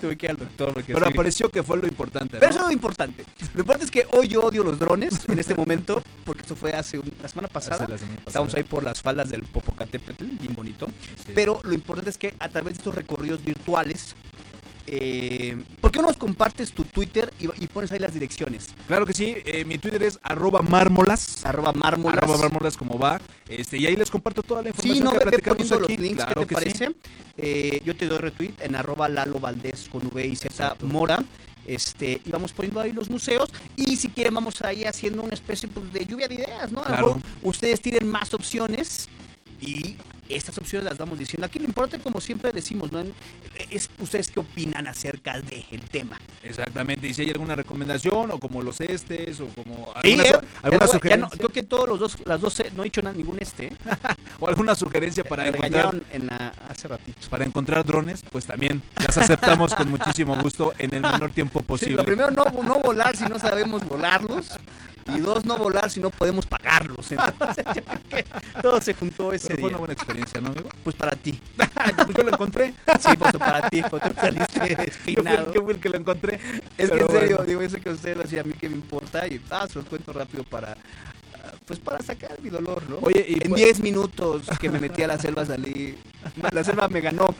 tuve 0.00 0.16
que 0.16 0.26
ir 0.26 0.30
al 0.30 0.36
doctor. 0.36 0.72
Porque 0.74 0.92
Pero 0.94 1.06
sí. 1.06 1.12
apareció 1.12 1.48
que 1.50 1.62
fue 1.62 1.78
lo 1.78 1.86
importante. 1.86 2.38
Pero 2.38 2.46
¿no? 2.46 2.50
eso 2.50 2.58
es 2.60 2.66
lo 2.66 2.72
importante. 2.72 3.24
Lo 3.54 3.60
importante 3.60 3.84
es 3.84 3.90
que 3.90 4.06
hoy 4.12 4.28
yo 4.28 4.42
odio 4.42 4.64
los 4.64 4.78
drones 4.78 5.28
en 5.28 5.38
este 5.38 5.54
momento, 5.54 6.02
porque 6.24 6.42
esto 6.42 6.56
fue 6.56 6.72
hace 6.72 6.98
un- 6.98 7.12
la 7.22 7.28
semana 7.28 7.48
pasada. 7.48 7.86
La 7.88 7.98
semana. 7.98 8.18
Estábamos 8.26 8.54
ahí 8.54 8.62
por 8.64 8.82
las 8.82 9.00
faldas 9.00 9.30
del 9.30 9.42
Popocatépetl, 9.42 10.24
bien 10.24 10.54
bonito. 10.54 10.86
Sí. 11.26 11.32
Pero 11.34 11.60
lo 11.64 11.72
importante 11.74 12.10
es 12.10 12.18
que 12.18 12.34
a 12.38 12.48
través 12.48 12.74
de 12.74 12.78
estos 12.78 12.94
recorridos 12.94 13.44
virtuales, 13.44 14.14
eh, 14.86 15.56
¿por 15.80 15.90
qué 15.92 16.00
no 16.00 16.08
nos 16.08 16.16
compartes 16.16 16.72
tu 16.72 16.84
Twitter 16.84 17.32
y, 17.38 17.44
y 17.62 17.66
pones 17.68 17.92
ahí 17.92 17.98
las 17.98 18.12
direcciones? 18.14 18.68
Claro 18.86 19.06
que 19.06 19.12
sí, 19.12 19.34
eh, 19.44 19.64
mi 19.64 19.78
Twitter 19.78 20.02
es 20.02 20.18
arroba 20.22 20.62
mármolas. 20.62 21.44
Arroba 21.46 21.72
mármolas. 21.72 22.18
Arroba 22.22 22.38
mármolas 22.38 22.76
como 22.76 22.98
va. 22.98 23.20
Este, 23.48 23.78
y 23.78 23.86
ahí 23.86 23.96
les 23.96 24.10
comparto 24.10 24.42
toda 24.42 24.62
la 24.62 24.68
información 24.70 24.96
Sí, 24.98 25.02
no, 25.04 25.12
que 25.12 25.20
platicamos 25.20 25.56
poniendo 25.58 25.80
los 25.80 25.90
aquí. 25.90 25.96
links, 26.02 26.24
Claro 26.24 26.46
¿qué 26.46 26.54
te 26.54 26.60
sí. 26.60 26.78
parece? 26.78 26.94
Eh, 27.36 27.82
yo 27.84 27.96
te 27.96 28.06
doy 28.06 28.18
retweet 28.18 28.54
en 28.60 28.76
arroba 28.76 29.08
Lalo 29.08 29.38
Valdés 29.40 29.88
con 29.90 30.06
V 30.06 30.26
y 30.26 30.36
Z. 30.36 30.76
Mora. 30.82 31.22
Este, 31.64 32.20
y 32.24 32.30
vamos 32.30 32.52
poniendo 32.52 32.80
ahí 32.80 32.92
los 32.92 33.08
museos. 33.08 33.48
Y 33.76 33.94
si 33.96 34.08
quieren, 34.08 34.34
vamos 34.34 34.60
ahí 34.62 34.84
haciendo 34.84 35.22
una 35.22 35.34
especie 35.34 35.68
pues, 35.68 35.92
de 35.92 36.04
lluvia 36.06 36.26
de 36.26 36.34
ideas, 36.34 36.72
¿no? 36.72 36.80
A 36.80 36.86
Claro. 36.86 37.06
mejor 37.14 37.22
ustedes 37.42 37.80
tienen 37.80 38.08
más 38.10 38.34
opciones 38.34 39.08
y 39.60 39.96
estas 40.36 40.56
opciones 40.58 40.84
las 40.88 40.98
vamos 40.98 41.18
diciendo. 41.18 41.46
Aquí 41.46 41.58
lo 41.58 41.64
importante, 41.66 42.02
como 42.02 42.20
siempre 42.20 42.52
decimos, 42.52 42.90
¿no? 42.92 43.02
Es 43.70 43.90
ustedes 43.98 44.30
qué 44.30 44.40
opinan 44.40 44.86
acerca 44.86 45.40
del 45.40 45.80
tema. 45.90 46.18
Exactamente. 46.42 47.06
Y 47.08 47.14
si 47.14 47.22
hay 47.22 47.30
alguna 47.30 47.54
recomendación, 47.54 48.30
o 48.30 48.38
como 48.38 48.62
los 48.62 48.80
estes, 48.80 49.40
o 49.40 49.46
como 49.48 49.92
Sí, 50.02 50.12
alguna, 50.12 50.22
eh, 50.24 50.28
su- 50.32 50.36
alguna 50.36 50.46
ya 50.62 50.68
no- 50.68 50.70
ya 50.70 50.78
no- 50.78 50.86
sugerencia, 50.92 51.28
creo 51.38 51.48
que 51.50 51.62
todos 51.62 51.88
los 51.88 51.98
dos, 52.00 52.16
las 52.24 52.40
dos, 52.40 52.62
no 52.74 52.82
he 52.82 52.84
dicho 52.84 53.02
nada, 53.02 53.16
ningún 53.16 53.36
este. 53.40 53.66
¿eh? 53.66 53.76
o 54.40 54.48
alguna 54.48 54.74
sugerencia 54.74 55.24
para 55.24 55.48
encontrar, 55.48 56.00
en 56.12 56.26
la, 56.26 56.52
hace 56.68 56.88
ratito. 56.88 57.18
para 57.30 57.44
encontrar 57.44 57.84
drones, 57.84 58.22
pues 58.30 58.46
también 58.46 58.82
las 58.96 59.16
aceptamos 59.18 59.74
con 59.74 59.88
muchísimo 59.90 60.36
gusto 60.40 60.72
en 60.78 60.94
el 60.94 61.02
menor 61.02 61.30
tiempo 61.30 61.60
Sí, 61.60 61.64
posible. 61.66 61.96
lo 61.96 62.04
primero, 62.04 62.30
no, 62.30 62.44
no 62.62 62.80
volar 62.80 63.16
si 63.16 63.24
no 63.24 63.38
sabemos 63.38 63.84
volarlos. 63.86 64.50
Y 65.14 65.20
dos, 65.20 65.44
no 65.44 65.56
volar 65.56 65.90
si 65.90 66.00
no 66.00 66.10
podemos 66.10 66.46
pagarlos. 66.46 67.10
Entonces, 67.12 67.64
todo 68.60 68.80
se 68.80 68.94
juntó 68.94 69.32
ese 69.32 69.48
Pero 69.48 69.60
fue 69.60 69.68
día. 69.68 69.76
una 69.76 69.78
buena 69.78 69.94
experiencia, 69.94 70.40
¿no, 70.40 70.48
amigo? 70.48 70.68
Pues 70.84 70.96
para 70.96 71.12
ti. 71.12 71.40
Pues 71.56 71.68
yo 72.16 72.22
lo 72.22 72.28
encontré. 72.30 72.74
Sí, 73.00 73.16
pues 73.18 73.32
para 73.34 73.68
ti, 73.68 73.82
porque 73.90 74.10
tú 74.10 74.20
saliste 74.20 74.72
el, 74.72 74.76
despeinado. 74.76 75.52
que 75.80 75.88
lo 75.88 75.96
encontré. 75.96 76.38
Es 76.78 76.90
que 76.90 77.00
en 77.00 77.08
serio, 77.08 77.36
bueno. 77.36 77.44
digo, 77.44 77.60
eso 77.62 77.78
que 77.80 77.90
ustedes 77.90 78.16
lo 78.16 78.24
hacían 78.24 78.44
a 78.46 78.48
mí 78.48 78.54
que 78.54 78.68
me 78.68 78.76
importa 78.76 79.26
y 79.26 79.40
ah, 79.50 79.66
se 79.68 79.78
los 79.78 79.86
cuento 79.86 80.12
rápido 80.12 80.44
para 80.44 80.76
pues 81.66 81.78
para 81.78 82.02
sacar 82.02 82.40
mi 82.40 82.50
dolor, 82.50 82.82
¿no? 82.88 82.98
Oye, 83.02 83.24
y 83.28 83.34
en 83.34 83.50
pues- 83.50 83.62
10 83.62 83.80
minutos 83.80 84.42
que 84.60 84.70
me 84.70 84.80
metí 84.80 85.02
a 85.02 85.06
la 85.06 85.18
selva 85.18 85.44
salí. 85.44 85.96
La 86.52 86.62
selva 86.62 86.88
me 86.88 87.00
ganó. 87.00 87.34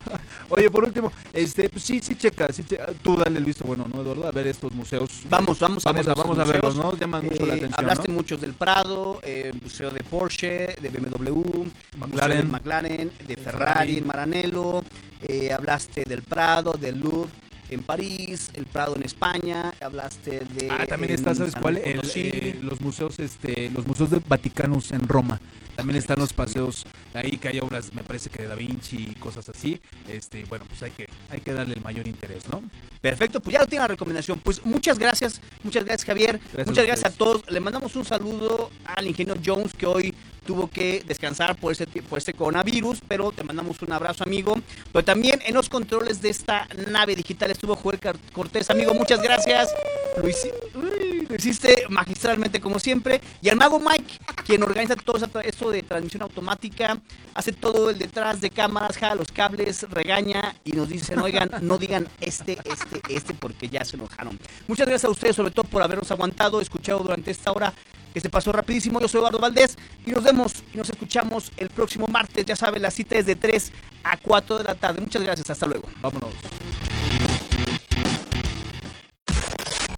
Oye, 0.55 0.70
por 0.70 0.84
último, 0.84 1.11
este, 1.32 1.68
pues 1.70 1.82
sí, 1.82 2.00
sí, 2.03 2.14
checa, 2.14 2.53
sí, 2.53 2.62
checa. 2.62 2.88
tú 3.03 3.16
dale 3.16 3.38
el 3.38 3.44
visto 3.44 3.64
bueno, 3.64 3.86
¿no, 3.90 4.03
Eduardo? 4.03 4.26
A 4.28 4.32
ver 4.32 4.46
estos 4.48 4.70
museos. 4.72 5.22
Vamos, 5.30 5.59
vamos 5.59 5.86
a 5.86 5.92
vamos 5.92 6.09
a, 6.09 6.14
vamos 6.14 6.38
a 6.38 6.44
verlos, 6.44 6.76
¿no? 6.76 6.94
Llaman 6.94 7.24
mucho 7.24 7.46
la 7.46 7.55
Eh, 7.55 7.57
atención, 7.57 7.74
hablaste 7.78 8.09
¿no? 8.09 8.14
mucho 8.14 8.36
del 8.36 8.53
Prado, 8.53 9.18
eh, 9.22 9.50
Museo 9.62 9.90
de 9.90 10.00
Porsche, 10.05 10.76
de 10.78 10.88
BMW, 10.90 11.64
McLaren. 11.96 12.11
Museo 12.11 12.28
de 12.28 12.42
McLaren, 12.44 13.12
de 13.26 13.36
Ferrari 13.36 14.00
Maranello, 14.03 14.82
eh, 15.22 15.53
hablaste 15.53 16.05
del 16.07 16.22
Prado, 16.22 16.72
del 16.74 17.00
Louvre 17.00 17.30
en 17.74 17.82
París, 17.82 18.50
el 18.54 18.66
Prado 18.66 18.96
en 18.96 19.02
España, 19.02 19.72
hablaste 19.80 20.40
de... 20.40 20.68
Ah, 20.70 20.86
también 20.86 21.12
está, 21.12 21.34
¿sabes 21.34 21.52
San 21.52 21.62
cuál? 21.62 21.78
El, 21.78 22.00
eh, 22.14 22.58
los 22.62 22.80
museos, 22.80 23.18
este, 23.18 23.70
los 23.70 23.86
museos 23.86 24.10
del 24.10 24.22
Vaticanos 24.26 24.92
en 24.92 25.06
Roma. 25.08 25.40
También 25.76 25.96
están 25.96 26.18
los 26.18 26.32
paseos 26.32 26.84
ahí 27.14 27.38
que 27.38 27.48
hay 27.48 27.60
obras, 27.60 27.94
me 27.94 28.02
parece 28.02 28.28
que 28.28 28.42
de 28.42 28.48
Da 28.48 28.54
Vinci 28.54 29.08
y 29.12 29.14
cosas 29.14 29.48
así. 29.48 29.80
Este, 30.06 30.44
bueno, 30.44 30.66
pues 30.68 30.82
hay 30.82 30.90
que, 30.90 31.08
hay 31.30 31.40
que 31.40 31.52
darle 31.52 31.74
el 31.74 31.80
mayor 31.80 32.06
interés, 32.06 32.48
¿no? 32.50 32.62
Perfecto, 33.00 33.40
pues 33.40 33.54
ya 33.54 33.60
lo 33.60 33.66
tiene 33.66 33.82
la 33.82 33.88
recomendación. 33.88 34.38
Pues 34.40 34.64
muchas 34.66 34.98
gracias, 34.98 35.40
muchas 35.62 35.84
gracias 35.84 36.04
Javier, 36.04 36.38
Gracias 36.38 36.66
muchas 36.66 36.84
a 36.84 36.86
gracias 36.86 37.14
a 37.14 37.16
todos. 37.16 37.50
Le 37.50 37.60
mandamos 37.60 37.96
un 37.96 38.04
saludo 38.04 38.70
al 38.84 39.06
ingeniero 39.06 39.40
Jones 39.44 39.72
que 39.72 39.86
hoy 39.86 40.14
tuvo 40.45 40.68
que 40.68 41.03
descansar 41.07 41.57
por 41.57 41.72
ese 41.72 41.86
por 41.86 42.18
este 42.18 42.34
coronavirus, 42.34 43.01
pero 43.07 43.32
te 43.32 43.45
mandamos 43.45 43.80
un 43.82 43.93
abrazo 43.93 44.24
amigo. 44.24 44.57
Pero 44.93 45.05
también 45.05 45.40
en 45.45 45.55
los 45.55 45.68
controles 45.68 46.20
de 46.22 46.30
esta 46.30 46.68
nave 46.88 47.14
digital 47.14 47.51
estuvo 47.51 47.76
Joel 47.76 47.99
Cortés, 48.32 48.70
amigo, 48.70 48.95
muchas 48.95 49.22
gracias. 49.22 49.68
Lo, 50.16 50.24
uy, 50.24 51.26
lo 51.28 51.34
hiciste 51.34 51.84
magistralmente 51.88 52.61
como 52.61 52.78
siempre. 52.78 53.20
Y 53.40 53.49
al 53.49 53.57
mago 53.57 53.80
Mike, 53.80 54.18
quien 54.45 54.62
organiza 54.62 54.97
todo 54.97 55.18
esto 55.43 55.70
de 55.70 55.82
transmisión 55.82 56.22
automática, 56.22 57.01
hace 57.34 57.53
todo 57.53 57.90
el 57.90 57.99
detrás 57.99 58.40
de 58.40 58.51
cámaras, 58.51 58.99
jala 58.99 59.14
los 59.14 59.32
cables, 59.32 59.88
regaña 59.90 60.55
y 60.64 60.72
nos 60.72 60.88
dicen, 60.88 61.18
oigan, 61.20 61.51
no 61.62 61.78
digan 61.78 62.09
este, 62.20 62.59
este, 62.64 63.01
este, 63.09 63.34
porque 63.34 63.68
ya 63.68 63.84
se 63.84 63.97
enojaron. 63.97 64.38
Muchas 64.68 64.86
gracias 64.86 65.09
a 65.09 65.12
ustedes, 65.12 65.36
sobre 65.36 65.51
todo 65.51 65.64
por 65.64 65.82
habernos 65.82 66.11
aguantado, 66.11 66.61
escuchado 66.61 67.01
durante 67.01 67.30
esta 67.30 67.53
hora 67.53 67.72
que 68.12 68.20
se 68.20 68.30
pasó 68.30 68.52
rapidísimo. 68.52 69.00
Yo 69.00 69.08
soy 69.08 69.18
Eduardo 69.18 69.38
Valdés 69.38 69.76
y 70.06 70.10
nos 70.10 70.22
vemos 70.24 70.52
y 70.72 70.76
nos 70.76 70.90
escuchamos 70.90 71.50
el 71.56 71.70
próximo 71.70 72.06
martes. 72.08 72.44
Ya 72.44 72.56
saben, 72.56 72.82
la 72.82 72.90
cita 72.90 73.16
es 73.16 73.26
de 73.26 73.36
3 73.36 73.72
a 74.04 74.16
4 74.16 74.58
de 74.58 74.64
la 74.64 74.74
tarde. 74.74 75.00
Muchas 75.00 75.22
gracias, 75.22 75.48
hasta 75.50 75.66
luego. 75.66 75.88
Vámonos. 76.00 76.30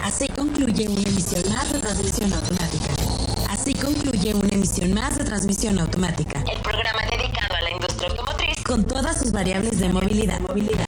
Así 0.01 0.29
concluye 0.29 0.87
una 0.87 1.01
emisión 1.09 1.43
más 1.53 1.73
de 1.73 1.79
transmisión 1.81 2.33
automática. 2.33 2.95
Así 3.51 3.75
concluye 3.75 4.35
una 4.35 4.49
emisión 4.55 4.93
más 4.93 5.17
de 5.17 5.25
transmisión 5.25 5.79
automática. 5.79 6.45
El 6.53 6.61
programa 6.61 7.01
dedicado 7.11 7.55
a 7.55 7.61
la 7.63 7.71
industria 7.71 8.11
automotriz 8.11 8.63
Con 8.65 8.87
todas 8.87 9.19
sus 9.19 9.33
variables 9.33 9.79
de 9.81 9.89
movilidad. 9.89 10.41
movilidad. 10.41 10.87